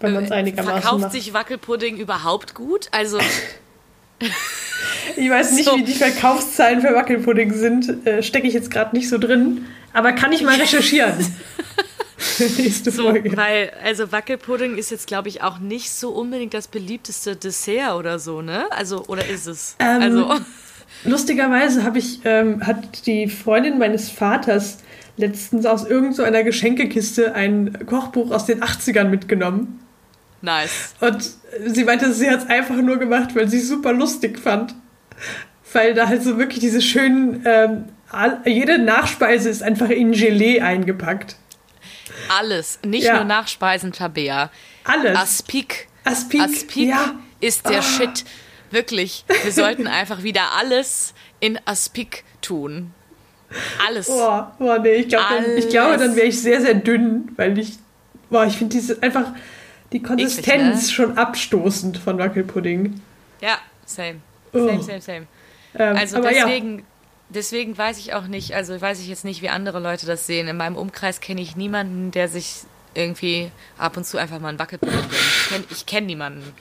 Wenn 0.00 0.14
man 0.14 0.24
es 0.24 0.30
Äh, 0.30 0.34
einigermaßen 0.34 0.80
Verkauft 0.82 1.00
macht. 1.02 1.12
sich 1.12 1.32
Wackelpudding 1.32 1.96
überhaupt 1.98 2.54
gut? 2.54 2.88
Also, 2.90 3.18
Ich 5.16 5.28
weiß 5.30 5.52
nicht, 5.52 5.64
So. 5.68 5.76
wie 5.76 5.82
die 5.84 5.94
Verkaufszahlen 5.94 6.80
für 6.80 6.94
Wackelpudding 6.94 7.52
sind. 7.52 8.06
Äh, 8.06 8.22
Stecke 8.22 8.46
ich 8.46 8.54
jetzt 8.54 8.70
gerade 8.70 8.94
nicht 8.96 9.08
so 9.08 9.18
drin. 9.18 9.66
Aber 9.92 10.12
kann 10.12 10.32
ich 10.32 10.42
mal 10.42 10.54
recherchieren. 10.58 11.14
Nächste 12.58 12.90
so, 12.90 13.04
Folge. 13.04 13.36
weil, 13.36 13.72
also 13.82 14.12
Wackelpudding 14.12 14.76
ist 14.76 14.90
jetzt, 14.90 15.06
glaube 15.06 15.28
ich, 15.28 15.42
auch 15.42 15.58
nicht 15.58 15.90
so 15.90 16.10
unbedingt 16.10 16.54
das 16.54 16.68
beliebteste 16.68 17.36
Dessert 17.36 17.94
oder 17.94 18.18
so, 18.18 18.42
ne? 18.42 18.66
Also, 18.70 19.04
oder 19.06 19.26
ist 19.26 19.46
es? 19.46 19.76
Ähm, 19.78 20.02
also, 20.02 20.34
Lustigerweise 21.04 21.82
habe 21.84 21.98
ich, 21.98 22.20
ähm, 22.24 22.64
hat 22.66 23.06
die 23.06 23.28
Freundin 23.28 23.78
meines 23.78 24.10
Vaters 24.10 24.78
letztens 25.16 25.66
aus 25.66 25.84
irgendeiner 25.84 26.14
so 26.14 26.22
einer 26.22 26.42
Geschenkekiste 26.42 27.34
ein 27.34 27.86
Kochbuch 27.86 28.30
aus 28.30 28.46
den 28.46 28.62
80ern 28.62 29.04
mitgenommen. 29.04 29.80
nice. 30.40 30.94
Und 31.00 31.30
sie 31.66 31.84
meinte, 31.84 32.12
sie 32.12 32.30
hat 32.30 32.44
es 32.44 32.48
einfach 32.48 32.76
nur 32.76 32.98
gemacht, 32.98 33.34
weil 33.34 33.48
sie 33.48 33.58
es 33.58 33.68
super 33.68 33.92
lustig 33.92 34.38
fand. 34.38 34.74
Weil 35.72 35.94
da 35.94 36.08
halt 36.08 36.22
so 36.22 36.38
wirklich 36.38 36.60
diese 36.60 36.82
schönen, 36.82 37.44
ähm, 37.46 37.84
jede 38.44 38.78
Nachspeise 38.78 39.48
ist 39.48 39.62
einfach 39.62 39.88
in 39.88 40.12
Gelee 40.12 40.60
eingepackt. 40.60 41.36
Alles. 42.28 42.78
Nicht 42.84 43.04
Ja. 43.04 43.16
nur 43.16 43.24
Nachspeisen, 43.24 43.92
Tabea. 43.92 44.50
Alles. 44.84 45.16
Aspik. 45.16 45.88
Aspik, 46.04 46.40
Aspik 46.40 46.88
ja. 46.88 47.14
ist 47.40 47.68
der 47.68 47.78
Ah. 47.78 47.82
Shit. 47.82 48.24
Wirklich. 48.70 49.24
Wir 49.42 49.52
sollten 49.52 49.86
einfach 49.86 50.22
wieder 50.22 50.52
alles 50.58 51.14
in 51.40 51.58
Aspik 51.64 52.24
tun. 52.40 52.92
Alles. 53.86 54.06
Boah, 54.06 54.54
boah 54.58 54.78
nee, 54.78 54.94
ich, 54.94 55.08
glaub, 55.08 55.28
dann, 55.28 55.44
ich 55.58 55.68
glaube, 55.68 55.98
dann 55.98 56.16
wäre 56.16 56.26
ich 56.26 56.40
sehr, 56.40 56.60
sehr 56.62 56.74
dünn, 56.74 57.32
weil 57.36 57.58
ich, 57.58 57.74
boah, 58.30 58.46
ich 58.46 58.56
finde 58.56 58.76
diese 58.76 59.02
einfach 59.02 59.26
die 59.92 60.00
Konsistenz 60.02 60.86
ne? 60.86 60.92
schon 60.92 61.18
abstoßend 61.18 61.98
von 61.98 62.18
Wackelpudding. 62.18 63.00
Ja, 63.42 63.58
same. 63.84 64.20
Oh. 64.54 64.66
Same, 64.66 64.82
same, 64.82 65.00
same. 65.02 65.26
Ähm, 65.78 65.96
Also 65.96 66.16
aber 66.16 66.32
ja. 66.32 66.46
Deswegen, 67.34 67.76
weiß 67.76 67.98
ich 67.98 68.14
auch 68.14 68.26
nicht, 68.26 68.54
also 68.54 68.80
weiß 68.80 69.00
ich 69.00 69.08
jetzt 69.08 69.24
nicht, 69.24 69.42
wie 69.42 69.48
andere 69.48 69.80
Leute 69.80 70.06
das 70.06 70.26
sehen. 70.26 70.48
In 70.48 70.56
meinem 70.56 70.76
Umkreis 70.76 71.20
kenne 71.20 71.40
ich 71.40 71.56
niemanden, 71.56 72.10
der 72.10 72.28
sich 72.28 72.60
irgendwie 72.94 73.50
ab 73.78 73.96
und 73.96 74.04
zu 74.06 74.18
einfach 74.18 74.38
mal 74.40 74.48
einen 74.50 74.58
Wackelpudding 74.58 75.00
gönnt. 75.50 75.70
Ich 75.70 75.86
kenne 75.86 76.00
kenn 76.00 76.06
niemanden. 76.06 76.52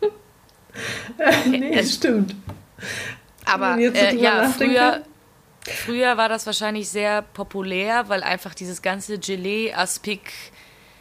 nee, 1.50 1.74
es- 1.78 1.94
stimmt. 1.94 2.34
Aber 3.44 3.78
äh, 3.78 4.14
ja, 4.16 4.48
früher, 4.50 5.02
früher 5.84 6.16
war 6.16 6.28
das 6.28 6.46
wahrscheinlich 6.46 6.88
sehr 6.88 7.22
populär, 7.22 8.08
weil 8.08 8.22
einfach 8.22 8.54
dieses 8.54 8.82
ganze 8.82 9.18
Gelee, 9.18 9.72
Aspik, 9.72 10.32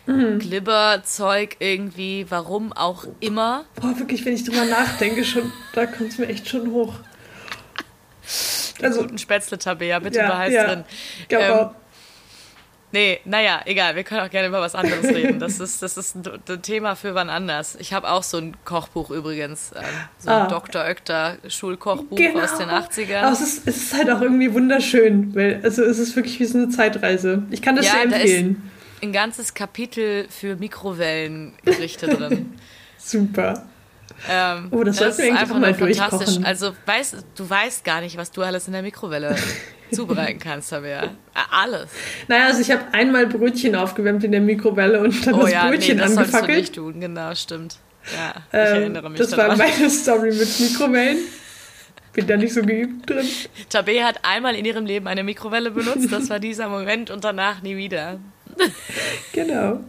Mhm. 0.09 0.39
Glibber-Zeug 0.39 1.57
irgendwie, 1.59 2.25
warum 2.29 2.71
auch 2.71 3.03
immer. 3.19 3.65
Boah, 3.75 3.99
wirklich, 3.99 4.23
wenn 4.23 4.35
ich 4.35 4.45
drüber 4.45 4.63
nachdenke, 4.63 5.25
schon, 5.25 5.51
da 5.73 5.85
kommt 5.85 6.11
es 6.13 6.17
mir 6.17 6.27
echt 6.27 6.47
schon 6.47 6.71
hoch. 6.71 6.93
Also, 8.81 9.01
Guten 9.01 9.17
Spätzle-Tabea, 9.17 9.99
bitte 9.99 10.19
ja, 10.19 10.27
behalt's 10.27 10.55
ja. 10.55 10.65
drin. 10.67 10.83
Ähm. 11.29 11.69
Nee, 12.93 13.19
naja, 13.25 13.59
egal, 13.65 13.97
wir 13.97 14.03
können 14.05 14.21
auch 14.21 14.29
gerne 14.29 14.47
über 14.47 14.61
was 14.61 14.73
anderes 14.73 15.03
reden. 15.07 15.39
Das 15.39 15.59
ist, 15.59 15.81
das 15.81 15.97
ist 15.97 16.15
ein, 16.15 16.61
Thema 16.61 16.95
für 16.95 17.13
wann 17.15 17.29
anders. 17.29 17.75
Ich 17.79 17.91
habe 17.91 18.09
auch 18.09 18.23
so 18.23 18.37
ein 18.37 18.55
Kochbuch 18.63 19.09
übrigens, 19.11 19.71
ähm, 19.75 19.83
so 20.17 20.29
ein 20.29 20.43
Ah. 20.43 20.47
Dr. 20.47 20.81
Oetker 20.85 21.35
Schulkochbuch 21.49 22.15
Genau. 22.17 22.39
aus 22.43 22.57
den 22.57 22.69
80ern. 22.69 23.23
Aber 23.23 23.33
es 23.33 23.41
ist, 23.41 23.67
es 23.67 23.77
ist 23.77 23.93
halt 23.93 24.09
auch 24.09 24.21
irgendwie 24.21 24.53
wunderschön, 24.53 25.35
weil 25.35 25.59
also 25.63 25.83
es 25.83 25.99
ist 25.99 26.15
wirklich 26.15 26.39
wie 26.39 26.45
so 26.45 26.57
eine 26.59 26.69
Zeitreise. 26.69 27.43
Ich 27.51 27.61
kann 27.61 27.75
das 27.75 27.87
Ja, 27.87 27.91
sehr 27.91 28.07
da 28.07 28.15
ist- 28.15 28.21
empfehlen. 28.21 28.71
Ein 29.03 29.11
ganzes 29.11 29.53
Kapitel 29.53 30.25
für 30.29 30.55
Mikrowellengerichte 30.55 32.07
drin. 32.07 32.53
Super. 32.97 33.65
Ähm, 34.29 34.67
Oh, 34.71 34.83
das 34.83 34.97
sollten 34.97 35.17
wir 35.19 35.25
eigentlich 35.25 35.39
einfach 35.41 35.59
mal 35.59 35.73
fantastisch. 35.73 36.43
Also 36.43 36.73
weißt, 36.85 37.17
du 37.35 37.49
weißt 37.49 37.83
gar 37.83 38.01
nicht, 38.01 38.17
was 38.17 38.31
du 38.31 38.41
alles 38.41 38.67
in 38.67 38.73
der 38.73 38.81
Mikrowelle 38.81 39.35
zubereiten 39.91 40.39
kannst, 40.39 40.69
Tabea. 40.71 41.03
Äh, 41.03 41.07
Alles. 41.51 41.89
Naja, 42.27 42.45
also 42.47 42.59
ich 42.61 42.71
habe 42.71 42.81
einmal 42.93 43.27
Brötchen 43.27 43.75
aufgewärmt 43.75 44.23
in 44.23 44.31
der 44.31 44.41
Mikrowelle 44.41 44.99
und 45.01 45.25
dann 45.25 45.33
Oh 45.35 45.41
das 45.43 45.51
ja, 45.51 45.65
nee, 45.65 45.71
Brötchen 45.77 45.97
das 45.99 46.13
solltest 46.13 46.33
du 46.33 46.37
angefackelt. 46.37 46.59
nicht 46.61 46.75
tun. 46.75 46.99
Genau, 46.99 47.35
stimmt. 47.35 47.77
Ja, 48.15 48.33
ich 48.37 48.53
Ähm, 48.53 48.81
erinnere 48.81 49.09
mich 49.09 49.19
das 49.19 49.29
daran. 49.31 49.57
war 49.59 49.67
meine 49.67 49.89
Story 49.89 50.33
mit 50.33 50.59
Mikrowellen. 50.59 51.17
Bin 52.13 52.25
da 52.25 52.35
nicht 52.37 52.53
so 52.53 52.61
geübt 52.63 53.07
drin. 53.09 53.27
Tabea 53.69 54.05
hat 54.07 54.19
einmal 54.23 54.55
in 54.55 54.65
ihrem 54.65 54.85
Leben 54.87 55.07
eine 55.07 55.23
Mikrowelle 55.23 55.69
benutzt. 55.69 56.11
Das 56.11 56.29
war 56.31 56.39
dieser 56.39 56.67
Moment 56.69 57.11
und 57.11 57.23
danach 57.23 57.61
nie 57.61 57.77
wieder. 57.77 58.19
Genau. 59.33 59.81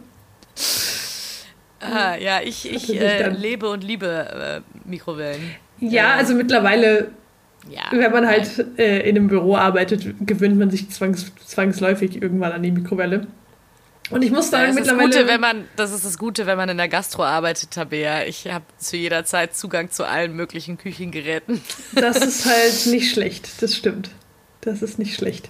Ah, 1.81 2.15
ja, 2.17 2.41
ich, 2.43 2.69
ich 2.71 2.99
äh, 2.99 3.29
lebe 3.29 3.69
und 3.69 3.83
liebe 3.83 4.61
äh, 4.65 4.89
Mikrowellen. 4.89 5.55
Ja, 5.79 6.15
also 6.15 6.33
mittlerweile, 6.35 7.11
Ja. 7.69 7.83
wenn 7.91 8.11
man 8.11 8.27
halt 8.27 8.65
äh, 8.77 9.07
in 9.09 9.15
einem 9.17 9.27
Büro 9.27 9.55
arbeitet, 9.55 10.05
gewöhnt 10.25 10.57
man 10.57 10.69
sich 10.71 10.89
zwangs 10.89 11.31
zwangsläufig 11.45 12.21
irgendwann 12.21 12.51
an 12.51 12.63
die 12.63 12.71
Mikrowelle. 12.71 13.27
Und 14.11 14.23
ich 14.23 14.31
muss 14.31 14.45
Ja, 14.51 14.57
sagen, 14.59 14.69
ist 14.71 14.79
das, 14.79 14.87
mittlerweile. 14.87 15.09
Gute, 15.09 15.27
wenn 15.27 15.39
man, 15.39 15.65
das 15.75 15.91
ist 15.93 16.03
das 16.03 16.17
Gute, 16.17 16.47
wenn 16.47 16.57
man 16.57 16.67
in 16.67 16.77
der 16.77 16.87
Gastro 16.89 17.23
arbeitet, 17.23 17.71
Tabea. 17.71 18.23
Ich 18.25 18.47
habe 18.51 18.65
zu 18.79 18.97
jeder 18.97 19.23
Zeit 19.23 19.55
Zugang 19.55 19.91
zu 19.91 20.03
allen 20.05 20.35
möglichen 20.35 20.77
Küchengeräten. 20.77 21.61
Das 21.93 22.17
ist 22.17 22.45
halt 22.45 22.87
nicht 22.87 23.11
schlecht, 23.11 23.61
das 23.61 23.75
stimmt. 23.75 24.09
Das 24.61 24.81
ist 24.81 24.97
nicht 24.99 25.13
schlecht. 25.15 25.49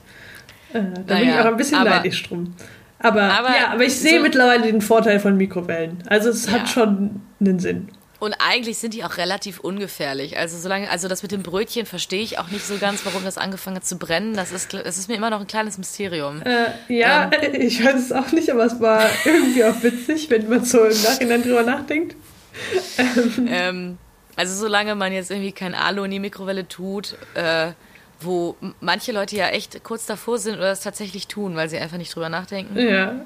Äh, 0.73 0.81
da 0.81 0.81
bin 0.81 0.93
ich 0.99 1.07
Naja, 1.07 1.41
auch 1.41 1.45
ein 1.45 1.57
bisschen 1.57 1.83
neidisch 1.83 2.21
drum. 2.27 2.53
Aber, 2.99 3.21
Aber 3.23 3.49
ja, 3.49 3.71
aber 3.71 3.83
ich 3.85 3.95
sehe 3.95 4.17
so- 4.17 4.23
mittlerweile 4.23 4.63
den 4.63 4.81
Vorteil 4.81 5.19
von 5.19 5.37
Mikrowellen. 5.37 6.03
Also 6.07 6.29
es 6.29 6.45
Ja. 6.45 6.53
hat 6.53 6.69
schon 6.69 7.21
einen 7.39 7.59
Sinn. 7.59 7.89
Und 8.19 8.35
eigentlich 8.39 8.77
sind 8.79 8.93
die 8.93 9.05
auch 9.05 9.15
relativ 9.15 9.61
ungefährlich. 9.61 10.37
Also 10.37 10.57
solange, 10.57 10.89
also 10.91 11.07
das 11.07 11.21
mit 11.23 11.31
dem 11.31 11.41
Brötchen 11.41 11.85
verstehe 11.85 12.21
ich 12.21 12.37
auch 12.37 12.49
nicht 12.49 12.65
so 12.67 12.77
ganz, 12.77 13.05
warum 13.05 13.23
das 13.23 13.37
angefangen 13.37 13.77
hat 13.77 13.85
zu 13.85 13.97
brennen. 13.97 14.33
Das 14.33 14.51
ist, 14.51 14.73
es 14.73 14.97
ist 14.97 15.07
mir 15.07 15.15
immer 15.15 15.29
noch 15.29 15.39
ein 15.39 15.47
kleines 15.47 15.77
Mysterium. 15.77 16.41
Äh, 16.41 16.65
ja, 16.93 17.31
ich 17.53 17.81
weiß 17.81 17.95
es 17.95 18.11
auch 18.11 18.33
nicht, 18.33 18.49
aber 18.51 18.65
es 18.65 18.77
war 18.81 19.05
irgendwie 19.23 19.63
auch 19.63 19.81
witzig, 19.81 20.29
wenn 20.29 20.49
man 20.49 20.65
so 20.65 20.83
im 20.83 21.01
Nachhinein 21.01 21.41
drüber 21.43 21.63
nachdenkt. 21.63 22.17
Ähm, 23.47 23.97
also 24.35 24.53
solange 24.55 24.95
man 24.95 25.13
jetzt 25.13 25.31
irgendwie 25.31 25.51
kein 25.53 25.75
Alu 25.75 26.03
in 26.03 26.11
die 26.11 26.19
Mikrowelle 26.19 26.67
tut, 26.67 27.15
äh, 27.35 27.71
wo 28.21 28.55
manche 28.81 29.11
Leute 29.11 29.35
ja 29.35 29.47
echt 29.47 29.83
kurz 29.83 30.05
davor 30.05 30.37
sind 30.37 30.55
oder 30.57 30.71
es 30.71 30.81
tatsächlich 30.81 31.27
tun, 31.27 31.55
weil 31.55 31.69
sie 31.69 31.77
einfach 31.77 31.97
nicht 31.97 32.13
drüber 32.13 32.29
nachdenken. 32.29 32.77
Ja. 32.77 33.25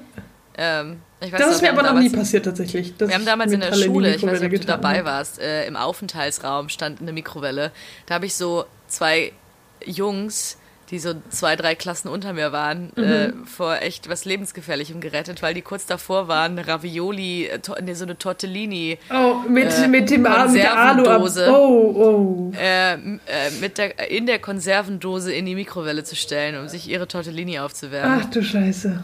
Ähm, 0.56 1.00
weiß, 1.20 1.32
das 1.32 1.56
ist 1.56 1.62
mir 1.62 1.70
aber 1.70 1.82
noch 1.82 1.98
nie 1.98 2.10
passiert 2.10 2.44
tatsächlich. 2.44 2.94
wir 2.98 3.12
haben 3.12 3.24
damals 3.24 3.52
in 3.52 3.60
der 3.60 3.72
Schule, 3.72 4.14
ich 4.14 4.22
weiß 4.24 4.40
nicht, 4.40 4.54
ob 4.54 4.60
du 4.60 4.66
dabei 4.66 5.04
warst, 5.04 5.40
äh, 5.40 5.66
im 5.66 5.76
Aufenthaltsraum 5.76 6.68
stand 6.68 7.00
eine 7.00 7.12
Mikrowelle. 7.12 7.72
Da 8.06 8.14
habe 8.14 8.26
ich 8.26 8.34
so 8.34 8.64
zwei 8.86 9.32
Jungs 9.84 10.58
die 10.94 11.00
so 11.00 11.14
zwei, 11.28 11.56
drei 11.56 11.74
Klassen 11.74 12.08
unter 12.08 12.32
mir 12.32 12.52
waren, 12.52 12.92
mhm. 12.94 13.02
äh, 13.02 13.32
vor 13.44 13.82
echt 13.82 14.08
was 14.08 14.24
Lebensgefährlichem 14.24 15.00
gerettet, 15.00 15.42
weil 15.42 15.52
die 15.52 15.62
kurz 15.62 15.86
davor 15.86 16.28
waren, 16.28 16.58
Ravioli, 16.58 17.46
äh, 17.46 17.58
nee, 17.82 17.94
so 17.94 18.04
eine 18.04 18.16
Tortellini. 18.16 18.98
Oh, 19.10 19.48
mit, 19.48 19.76
äh, 19.76 19.88
mit 19.88 20.08
dem 20.10 20.24
Konservendose. 20.24 21.50
Oh, 21.50 22.52
oh. 22.52 22.52
Äh, 22.56 22.94
äh, 22.94 22.98
mit 23.60 23.78
der, 23.78 24.10
in 24.10 24.26
der 24.26 24.38
Konservendose 24.38 25.32
in 25.34 25.46
die 25.46 25.56
Mikrowelle 25.56 26.04
zu 26.04 26.14
stellen, 26.14 26.60
um 26.60 26.68
sich 26.68 26.88
ihre 26.88 27.08
Tortellini 27.08 27.58
aufzuwärmen. 27.58 28.22
Ach 28.22 28.30
du 28.30 28.42
Scheiße. 28.42 29.02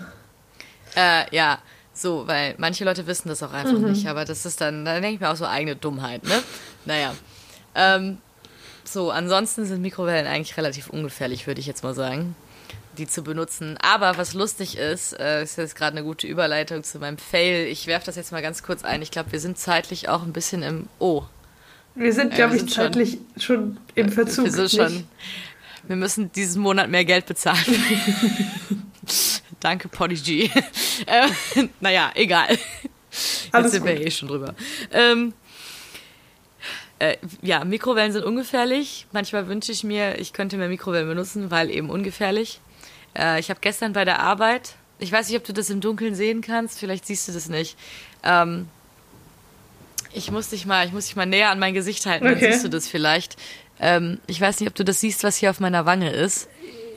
Äh, 0.97 1.37
ja. 1.37 1.59
So, 1.93 2.27
weil 2.27 2.55
manche 2.57 2.85
Leute 2.85 3.07
wissen 3.09 3.29
das 3.29 3.43
auch 3.43 3.53
einfach 3.53 3.79
mhm. 3.79 3.91
nicht, 3.91 4.07
aber 4.07 4.25
das 4.25 4.47
ist 4.47 4.61
dann, 4.61 4.85
da 4.85 4.95
denke 5.01 5.15
ich 5.15 5.21
mir 5.21 5.29
auch 5.29 5.37
so 5.37 5.45
eigene 5.45 5.77
Dummheit, 5.77 6.23
ne? 6.23 6.41
Naja. 6.87 7.13
Ähm, 7.75 8.19
so, 8.93 9.11
ansonsten 9.11 9.65
sind 9.65 9.83
Mikrowellen 9.83 10.27
eigentlich 10.27 10.57
relativ 10.57 10.89
ungefährlich, 10.91 11.47
würde 11.47 11.61
ich 11.61 11.67
jetzt 11.67 11.83
mal 11.83 11.95
sagen, 11.95 12.35
die 12.99 13.07
zu 13.07 13.23
benutzen. 13.23 13.77
Aber 13.83 14.17
was 14.17 14.35
lustig 14.35 14.77
ist, 14.77 15.19
äh, 15.19 15.43
ist 15.43 15.57
jetzt 15.57 15.77
gerade 15.77 15.97
eine 15.97 16.05
gute 16.05 16.27
Überleitung 16.27 16.83
zu 16.83 16.99
meinem 16.99 17.19
Fail. 17.19 17.67
Ich 17.67 17.87
werfe 17.87 18.07
das 18.07 18.17
jetzt 18.17 18.33
mal 18.33 18.43
ganz 18.43 18.63
kurz 18.63 18.85
ein. 18.85 19.03
Ich 19.03 19.11
glaube, 19.11 19.33
wir 19.33 19.41
sind 19.41 19.59
zeitlich 19.59 20.09
auch 20.09 20.23
ein 20.23 20.33
bisschen 20.33 20.63
im 20.63 20.89
Oh. 20.99 21.25
Wir 21.95 22.13
sind, 22.13 22.35
glaube 22.35 22.57
ich, 22.57 22.69
zeitlich 22.69 23.19
schon, 23.37 23.77
schon, 23.77 23.81
im 23.95 24.11
Verzug. 24.11 24.45
Wir 24.45 24.53
sind 24.53 24.71
schon. 24.71 25.05
Wir 25.87 25.97
müssen 25.97 26.31
diesen 26.33 26.63
Monat 26.63 26.89
mehr 26.89 27.05
Geld 27.05 27.27
bezahlen. 27.27 27.65
Danke, 29.61 29.89
Podigy. 29.89 30.51
äh, 31.07 31.29
naja, 31.81 32.11
egal. 32.15 32.59
Jetzt 33.11 33.49
Alles 33.53 33.73
sind 33.73 33.85
wir 33.85 34.01
eh 34.01 34.11
schon 34.11 34.29
drüber. 34.29 34.55
Ähm, 34.93 35.35
äh, 37.01 37.17
ja, 37.43 37.65
Mikrowellen 37.65 38.13
sind 38.13 38.25
ungefährlich. 38.25 39.07
Manchmal 39.13 39.49
wünsche 39.49 39.73
ich 39.73 39.83
mir, 39.83 40.19
ich 40.19 40.33
könnte 40.33 40.57
mehr 40.57 40.69
Mikrowellen 40.69 41.09
benutzen, 41.09 41.51
weil 41.51 41.71
eben 41.71 41.91
ungefährlich. 41.91 42.61
Äh, 43.19 43.41
ich 43.41 43.51
habe 43.51 43.61
gestern 43.61 43.95
bei 43.95 44.05
der 44.05 44.21
Arbeit, 44.21 44.75
ich 44.99 45.11
weiß 45.11 45.29
nicht, 45.29 45.39
ob 45.39 45.45
du 45.45 45.53
das 45.53 45.71
im 45.71 45.81
Dunkeln 45.81 46.15
sehen 46.15 46.43
kannst, 46.43 46.79
vielleicht 46.79 47.07
siehst 47.07 47.27
du 47.27 47.33
das 47.33 47.49
nicht. 47.49 47.77
Ähm, 48.23 48.69
ich 50.13 50.31
muss 50.31 50.51
dich 50.51 50.67
mal, 50.67 50.87
ich 50.87 50.93
muss 50.93 51.07
dich 51.07 51.17
mal 51.17 51.27
näher 51.27 51.51
an 51.51 51.59
mein 51.59 51.73
Gesicht 51.73 52.05
halten, 52.05 52.27
okay. 52.27 52.39
dann 52.41 52.53
siehst 52.53 52.65
du 52.65 52.69
das 52.69 52.87
vielleicht. 52.87 53.37
Ähm, 53.81 54.21
ich 54.27 54.41
weiß 54.41 54.61
nicht, 54.61 54.69
ob 54.69 54.75
du 54.75 54.85
das 54.85 55.01
siehst, 55.01 55.25
was 55.25 55.37
hier 55.37 55.51
auf 55.51 55.59
meiner 55.59 55.87
Wange 55.87 56.11
ist. 56.13 56.49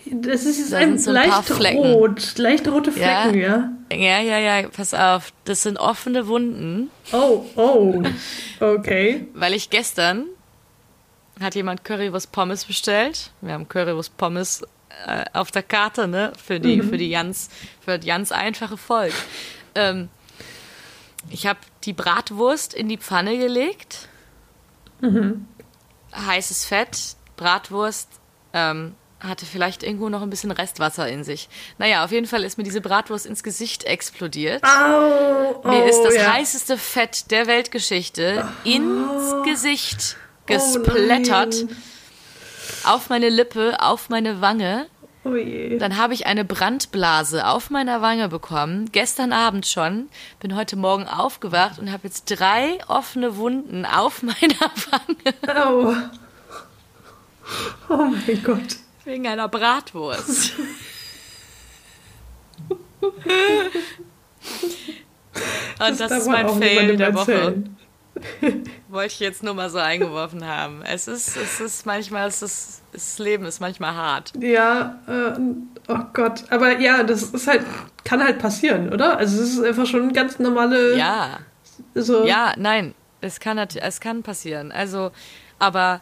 Das 0.05 0.45
ist 0.45 0.59
jetzt 0.59 0.73
ein, 0.73 0.97
so 0.97 1.11
ein 1.11 1.29
leicht 1.29 1.51
rot, 1.75 2.37
leicht 2.37 2.67
rote 2.67 2.91
Flecken, 2.91 3.39
ja? 3.39 3.71
ja? 3.89 4.19
Ja, 4.19 4.19
ja, 4.19 4.37
ja, 4.39 4.67
pass 4.69 4.93
auf. 4.93 5.31
Das 5.45 5.63
sind 5.63 5.77
offene 5.77 6.27
Wunden. 6.27 6.89
Oh, 7.11 7.45
oh, 7.55 8.03
okay. 8.59 9.27
Weil 9.33 9.53
ich 9.53 9.69
gestern 9.69 10.25
hat 11.39 11.55
jemand 11.55 11.83
Currywurst 11.83 12.31
Pommes 12.31 12.65
bestellt. 12.65 13.31
Wir 13.41 13.53
haben 13.53 13.67
Currywurst 13.67 14.17
Pommes 14.17 14.63
äh, 15.07 15.25
auf 15.33 15.51
der 15.51 15.63
Karte, 15.63 16.07
ne? 16.07 16.33
Für 16.43 16.59
die, 16.59 16.77
mhm. 16.77 16.89
für 16.89 16.97
die 16.97 17.09
ganz, 17.09 17.49
für 17.83 17.97
die 17.97 18.07
ganz 18.07 18.31
einfache 18.31 18.77
Volk. 18.77 19.13
Ähm, 19.75 20.09
ich 21.29 21.47
habe 21.47 21.59
die 21.83 21.93
Bratwurst 21.93 22.73
in 22.73 22.89
die 22.89 22.97
Pfanne 22.97 23.37
gelegt. 23.37 24.09
Mhm. 25.01 25.47
Heißes 26.13 26.65
Fett, 26.65 27.15
Bratwurst, 27.37 28.09
ähm, 28.53 28.95
hatte 29.23 29.45
vielleicht 29.45 29.83
irgendwo 29.83 30.09
noch 30.09 30.21
ein 30.21 30.29
bisschen 30.29 30.51
Restwasser 30.51 31.07
in 31.07 31.23
sich. 31.23 31.49
Naja, 31.77 32.03
auf 32.03 32.11
jeden 32.11 32.27
Fall 32.27 32.43
ist 32.43 32.57
mir 32.57 32.63
diese 32.63 32.81
Bratwurst 32.81 33.25
ins 33.25 33.43
Gesicht 33.43 33.85
explodiert. 33.85 34.63
Au, 34.63 35.61
oh, 35.63 35.67
mir 35.67 35.85
ist 35.85 36.01
das 36.03 36.15
ja. 36.15 36.33
heißeste 36.33 36.77
Fett 36.77 37.31
der 37.31 37.47
Weltgeschichte 37.47 38.45
oh. 38.45 38.69
ins 38.69 39.43
Gesicht 39.45 40.17
gesplättert. 40.45 41.55
Oh 41.69 41.73
auf 42.83 43.09
meine 43.09 43.29
Lippe, 43.29 43.77
auf 43.79 44.09
meine 44.09 44.41
Wange. 44.41 44.87
Oh 45.25 45.35
je. 45.35 45.77
Dann 45.77 45.97
habe 45.97 46.13
ich 46.13 46.25
eine 46.25 46.43
Brandblase 46.43 47.47
auf 47.47 47.69
meiner 47.69 48.01
Wange 48.01 48.27
bekommen, 48.27 48.91
gestern 48.91 49.31
Abend 49.31 49.65
schon. 49.65 50.09
Bin 50.41 50.55
heute 50.55 50.75
Morgen 50.75 51.07
aufgewacht 51.07 51.79
und 51.79 51.91
habe 51.91 52.07
jetzt 52.07 52.25
drei 52.25 52.79
offene 52.87 53.37
Wunden 53.37 53.85
auf 53.85 54.21
meiner 54.23 54.71
Wange. 54.91 55.71
Oh. 55.71 55.95
Oh 57.89 57.97
mein 57.97 58.43
Gott. 58.43 58.82
Wegen 59.05 59.27
einer 59.27 59.47
Bratwurst. 59.47 60.53
Und 65.79 65.99
das, 65.99 66.09
das 66.09 66.11
ist 66.11 66.27
mein 66.27 66.47
Fail 66.49 66.95
der 66.95 67.13
Woche. 67.13 67.63
Wollte 68.89 69.07
ich 69.07 69.19
jetzt 69.19 69.43
nur 69.43 69.55
mal 69.55 69.69
so 69.69 69.79
eingeworfen 69.79 70.45
haben. 70.45 70.83
Es 70.83 71.07
ist, 71.07 71.35
es 71.35 71.59
ist 71.59 71.85
manchmal, 71.85 72.27
es 72.27 72.41
ist, 72.41 72.83
das 72.91 73.17
Leben 73.17 73.45
ist 73.45 73.59
manchmal 73.59 73.95
hart. 73.95 74.31
Ja, 74.39 74.99
äh, 75.07 75.39
oh 75.87 75.99
Gott. 76.13 76.43
Aber 76.51 76.79
ja, 76.79 77.03
das 77.03 77.23
ist 77.23 77.47
halt, 77.47 77.65
kann 78.03 78.23
halt 78.23 78.39
passieren, 78.39 78.93
oder? 78.93 79.17
Also 79.17 79.41
es 79.41 79.53
ist 79.53 79.63
einfach 79.63 79.87
schon 79.87 80.13
ganz 80.13 80.37
normale. 80.39 80.95
Ja. 80.95 81.39
So. 81.95 82.25
Ja, 82.25 82.53
nein, 82.57 82.93
es 83.21 83.39
kann, 83.39 83.57
es 83.57 83.99
kann 83.99 84.21
passieren. 84.21 84.71
Also, 84.71 85.11
aber 85.57 86.01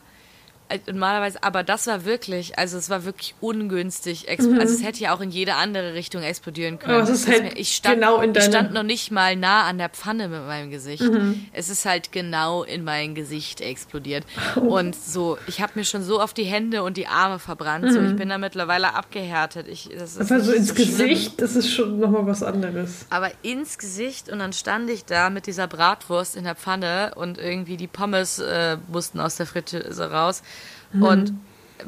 normalerweise, 0.88 1.44
aber 1.44 1.64
das 1.64 1.88
war 1.88 2.06
wirklich, 2.06 2.58
also 2.58 2.78
es 2.78 2.90
war 2.90 3.06
wirklich 3.06 3.36
ungünstig. 3.42 4.28
Mhm. 4.28 4.60
Also 4.60 4.74
es 4.74 4.84
hätte 4.84 5.00
ja 5.00 5.14
auch 5.14 5.22
in 5.22 5.30
jede 5.30 5.56
andere 5.56 5.94
Richtung 5.94 6.24
explodieren 6.24 6.80
können. 6.80 7.08
Ist 7.08 7.28
halt 7.28 7.58
ich 7.58 7.76
stand, 7.76 7.96
genau 7.96 8.22
in 8.22 8.34
ich 8.36 8.44
stand 8.44 8.74
noch 8.74 8.84
nicht 8.84 9.12
mal 9.12 9.36
nah 9.36 9.64
an 9.64 9.78
der 9.78 9.90
Pfanne 9.90 10.28
mit 10.28 10.46
meinem 10.46 10.72
Gesicht. 10.72 11.04
Mhm. 11.04 11.46
Es 11.54 11.70
ist 11.70 11.86
halt 11.86 12.12
genau 12.12 12.64
in 12.64 12.84
mein 12.84 13.16
Gesicht 13.16 13.62
explodiert. 13.62 14.26
Oh. 14.56 14.78
Und 14.78 14.96
so, 14.96 15.38
ich 15.48 15.62
habe 15.62 15.74
mir 15.76 15.86
schon 15.86 16.04
so 16.04 16.22
auf 16.22 16.34
die 16.34 16.44
Hände 16.44 16.84
und 16.84 16.98
die 16.98 17.08
Arme 17.08 17.40
verbrannt. 17.40 17.86
Mhm. 17.86 17.92
So, 17.92 18.02
ich 18.02 18.16
bin 18.16 18.30
da 18.30 18.38
mittlerweile 18.38 18.94
abgehärtet. 18.94 19.68
Ich, 19.68 19.90
das 19.98 20.16
ist 20.16 20.32
aber 20.32 20.42
so 20.42 20.52
ins 20.52 20.70
so 20.70 20.74
Gesicht, 20.76 21.42
das 21.42 21.56
ist 21.56 21.72
schon 21.72 22.00
nochmal 22.00 22.26
was 22.26 22.44
anderes. 22.44 23.06
Aber 23.10 23.32
ins 23.42 23.78
Gesicht 23.78 24.30
und 24.30 24.40
dann 24.40 24.54
stand 24.54 24.90
ich 24.90 25.06
da 25.06 25.30
mit 25.30 25.48
dieser 25.48 25.68
Bratwurst 25.68 26.36
in 26.36 26.44
der 26.44 26.56
Pfanne 26.56 27.14
und 27.16 27.38
irgendwie 27.38 27.78
die 27.78 27.88
Pommes 27.88 28.40
äh, 28.40 28.78
mussten 28.88 29.20
aus 29.20 29.36
der 29.36 29.46
Fritteuse 29.46 30.12
raus. 30.12 30.44
Mhm. 30.94 31.04
Und 31.04 31.34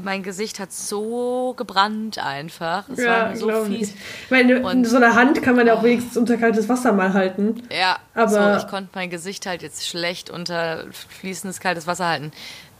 mein 0.01 0.23
Gesicht 0.23 0.59
hat 0.59 0.71
so 0.71 1.53
gebrannt 1.55 2.17
einfach. 2.17 2.89
Es 2.89 2.99
ja, 2.99 3.29
war 3.29 3.35
so 3.35 3.65
fies. 3.65 3.93
Ich 4.25 4.31
meine, 4.31 4.61
und, 4.61 4.85
so 4.85 4.97
eine 4.97 5.15
Hand 5.15 5.41
kann 5.43 5.55
man 5.55 5.67
ja 5.67 5.75
auch 5.75 5.83
wenigstens 5.83 6.17
unter 6.17 6.37
kaltes 6.37 6.69
Wasser 6.69 6.93
mal 6.93 7.13
halten. 7.13 7.63
Ja, 7.71 7.97
aber 8.13 8.57
so, 8.59 8.65
ich 8.65 8.69
konnte 8.69 8.89
mein 8.95 9.09
Gesicht 9.09 9.45
halt 9.45 9.61
jetzt 9.61 9.87
schlecht 9.87 10.29
unter 10.29 10.85
fließendes 11.19 11.59
kaltes 11.59 11.87
Wasser 11.87 12.07
halten. 12.07 12.31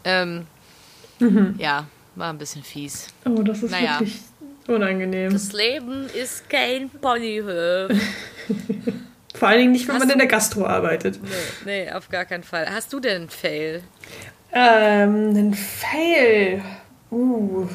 Ähm, 0.04 0.46
mhm. 1.18 1.54
Ja, 1.58 1.86
war 2.16 2.30
ein 2.30 2.38
bisschen 2.38 2.62
fies. 2.62 3.08
Oh, 3.24 3.42
das 3.42 3.62
ist 3.62 3.70
naja. 3.70 4.00
wirklich 4.00 4.20
unangenehm. 4.66 5.32
Das 5.32 5.52
Leben 5.52 6.06
ist 6.08 6.48
kein 6.48 6.90
Ponyhof. 6.90 7.90
Vor 9.34 9.48
allen 9.48 9.58
Dingen 9.58 9.72
nicht, 9.72 9.88
wenn 9.88 9.96
Hast 9.96 10.02
man 10.02 10.10
in 10.10 10.18
der 10.18 10.28
Gastro 10.28 10.64
arbeitet. 10.64 11.18
Nee, 11.64 11.84
nee, 11.86 11.92
auf 11.92 12.08
gar 12.08 12.24
keinen 12.24 12.44
Fall. 12.44 12.70
Hast 12.70 12.92
du 12.92 13.00
denn 13.00 13.22
einen 13.22 13.30
Fail? 13.30 13.82
Ähm, 14.54 15.36
ein 15.36 15.54
Fail. 15.54 16.62
Uh. 17.10 17.66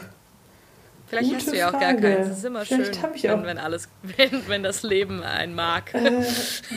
Vielleicht 1.07 1.29
Gute 1.29 1.37
hast 1.37 1.51
du 1.51 1.57
ja 1.57 1.67
auch 1.67 1.71
Frage. 1.71 2.01
gar 2.01 2.15
keins. 2.15 2.27
Es 2.27 2.37
ist 2.37 2.45
immer 2.45 2.65
Vielleicht 2.65 2.95
schön, 2.95 3.09
ich 3.15 3.23
wenn, 3.23 3.43
wenn, 3.43 3.57
alles, 3.57 3.89
wenn, 4.17 4.47
wenn 4.47 4.63
das 4.63 4.83
Leben 4.83 5.23
einen 5.23 5.55
mag. 5.55 5.93
Äh, 5.93 6.23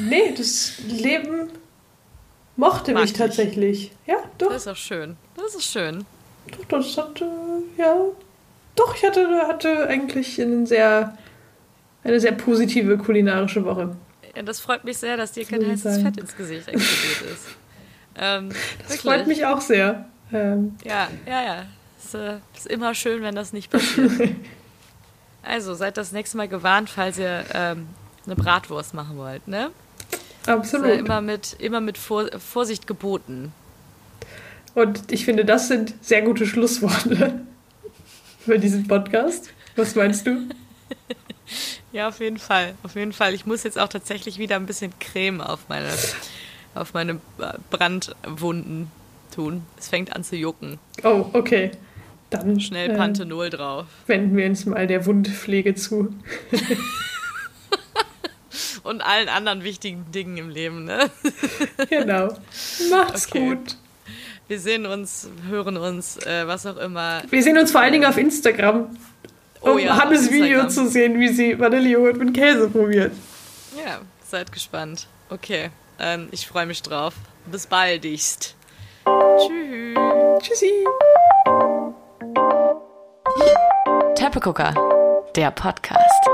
nee, 0.01 0.35
das 0.37 0.79
Leben 0.89 1.51
mochte 2.57 2.93
mag 2.93 3.03
mich 3.03 3.13
tatsächlich. 3.13 3.93
Ja, 4.07 4.17
doch. 4.39 4.49
Das 4.49 4.63
ist 4.63 4.69
auch 4.69 4.77
schön. 4.77 5.17
Das 5.37 5.55
ist 5.55 5.65
schön. 5.65 6.05
Doch, 6.69 6.79
das 6.79 6.97
hatte, 6.97 7.29
ja. 7.77 7.95
Doch, 8.75 8.97
ich 8.97 9.05
hatte, 9.05 9.29
hatte 9.47 9.87
eigentlich 9.87 10.41
einen 10.41 10.67
sehr, 10.67 11.17
eine 12.03 12.19
sehr 12.19 12.33
positive 12.33 12.99
kulinarische 12.99 13.65
Woche. 13.65 13.95
Ja, 14.35 14.43
das 14.43 14.61
freut 14.61 14.83
mich 14.85 14.97
sehr, 14.97 15.17
dass 15.17 15.33
dir 15.33 15.45
kein 15.45 15.65
heißes 15.65 16.03
Fett 16.03 16.17
ins 16.17 16.37
Gesicht 16.37 16.69
explodiert 16.69 17.33
ist. 17.33 17.47
Ähm, 18.17 18.49
das 18.51 18.59
wirklich. 18.59 19.01
freut 19.01 19.27
mich 19.27 19.47
auch 19.47 19.61
sehr. 19.61 20.07
Ähm. 20.33 20.77
Ja, 20.85 21.09
ja, 21.27 21.45
ja. 21.45 21.67
Es 22.05 22.15
äh, 22.15 22.39
ist 22.57 22.67
immer 22.67 22.95
schön, 22.95 23.23
wenn 23.23 23.35
das 23.35 23.53
nicht 23.53 23.71
passiert. 23.71 24.11
also, 25.43 25.75
seid 25.75 25.97
das 25.97 26.13
nächste 26.13 26.37
Mal 26.37 26.49
gewarnt, 26.49 26.91
falls 26.91 27.19
ihr 27.19 27.45
ähm, 27.55 27.89
eine 28.27 28.37
Bratwurst 28.37 28.95
machen 28.95 29.17
wollt, 29.17 29.47
ne? 29.49 29.71
Absolut. 30.47 30.87
Ist, 30.87 30.99
immer 31.01 31.21
mit, 31.21 31.57
immer 31.59 31.81
mit 31.81 31.99
Vor 31.99 32.29
Vorsicht 32.39 32.87
geboten. 32.87 33.53
Und 34.75 35.13
ich 35.13 35.25
finde, 35.25 35.45
das 35.45 35.69
sind 35.69 35.95
sehr 36.01 36.23
gute 36.23 36.47
Schlussworte 36.47 37.41
für 38.45 38.59
diesen 38.59 38.89
Podcast. 38.89 39.51
Was 39.77 39.95
meinst 39.95 40.27
du? 40.27 40.49
ja, 41.93 42.09
auf 42.09 42.21
jeden 42.21 42.39
Fall. 42.39 42.75
Auf 42.83 42.95
jeden 42.95 43.13
Fall. 43.13 43.35
Ich 43.35 43.47
muss 43.47 43.63
jetzt 43.63 43.79
auch 43.79 43.89
tatsächlich 43.89 44.39
wieder 44.39 44.57
ein 44.57 44.67
bisschen 44.67 44.93
Creme 44.99 45.41
auf 45.41 45.69
meine 45.69 45.91
auf 46.75 46.95
meine 46.95 47.21
Brandwunden 47.71 48.91
tun. 49.35 49.63
Es 49.79 49.89
fängt 49.89 50.15
an 50.15 50.25
zu 50.25 50.37
jucken. 50.37 50.79
Oh, 51.05 51.27
okay. 51.33 51.73
Dann 52.31 52.61
schnell 52.61 52.91
äh, 52.91 52.97
Panthenol 52.97 53.51
drauf. 53.51 53.87
Wenden 54.07 54.37
wir 54.37 54.47
uns 54.47 54.65
mal 54.65 54.87
der 54.87 55.05
Wundpflege 55.07 55.75
zu. 55.75 56.15
Und 58.83 59.03
allen 59.03 59.29
anderen 59.29 59.63
wichtigen 59.65 60.11
Dingen 60.13 60.37
im 60.39 60.49
Leben, 60.49 60.85
ne? 60.85 61.11
genau. 61.91 62.35
Macht's 62.91 63.29
okay. 63.29 63.51
gut. 63.51 63.77
Wir 64.49 64.59
sehen 64.59 64.87
uns, 64.87 65.29
hören 65.49 65.77
uns, 65.77 66.17
äh, 66.27 66.47
was 66.47 66.67
auch 66.67 66.77
immer. 66.79 67.23
Wir 67.31 67.43
sehen 67.43 67.57
uns 67.59 67.71
vor 67.71 67.81
allen 67.81 67.93
Dingen 67.93 68.07
auf 68.07 68.19
Instagram, 68.19 68.97
um 69.61 69.71
oh 69.71 69.79
ja, 69.79 69.97
Hannes 69.97 70.31
Video 70.33 70.67
zu 70.69 70.89
sehen, 70.89 71.21
wie 71.21 71.29
sie 71.29 71.59
Vanillejoghurt 71.59 72.19
mit 72.19 72.35
Käse 72.35 72.69
probiert. 72.69 73.13
Ja, 73.77 74.01
seid 74.29 74.51
gespannt. 74.51 75.07
Okay, 75.31 75.71
ähm, 76.03 76.29
ich 76.31 76.47
freue 76.47 76.67
mich 76.67 76.83
drauf. 76.83 77.15
Bis 77.47 77.67
baldigst. 77.67 78.55
Tschüss. 79.39 79.99
Tschüssi. 80.41 80.85
Teppegucker, 84.15 84.75
der 85.35 85.51
Podcast. 85.51 86.29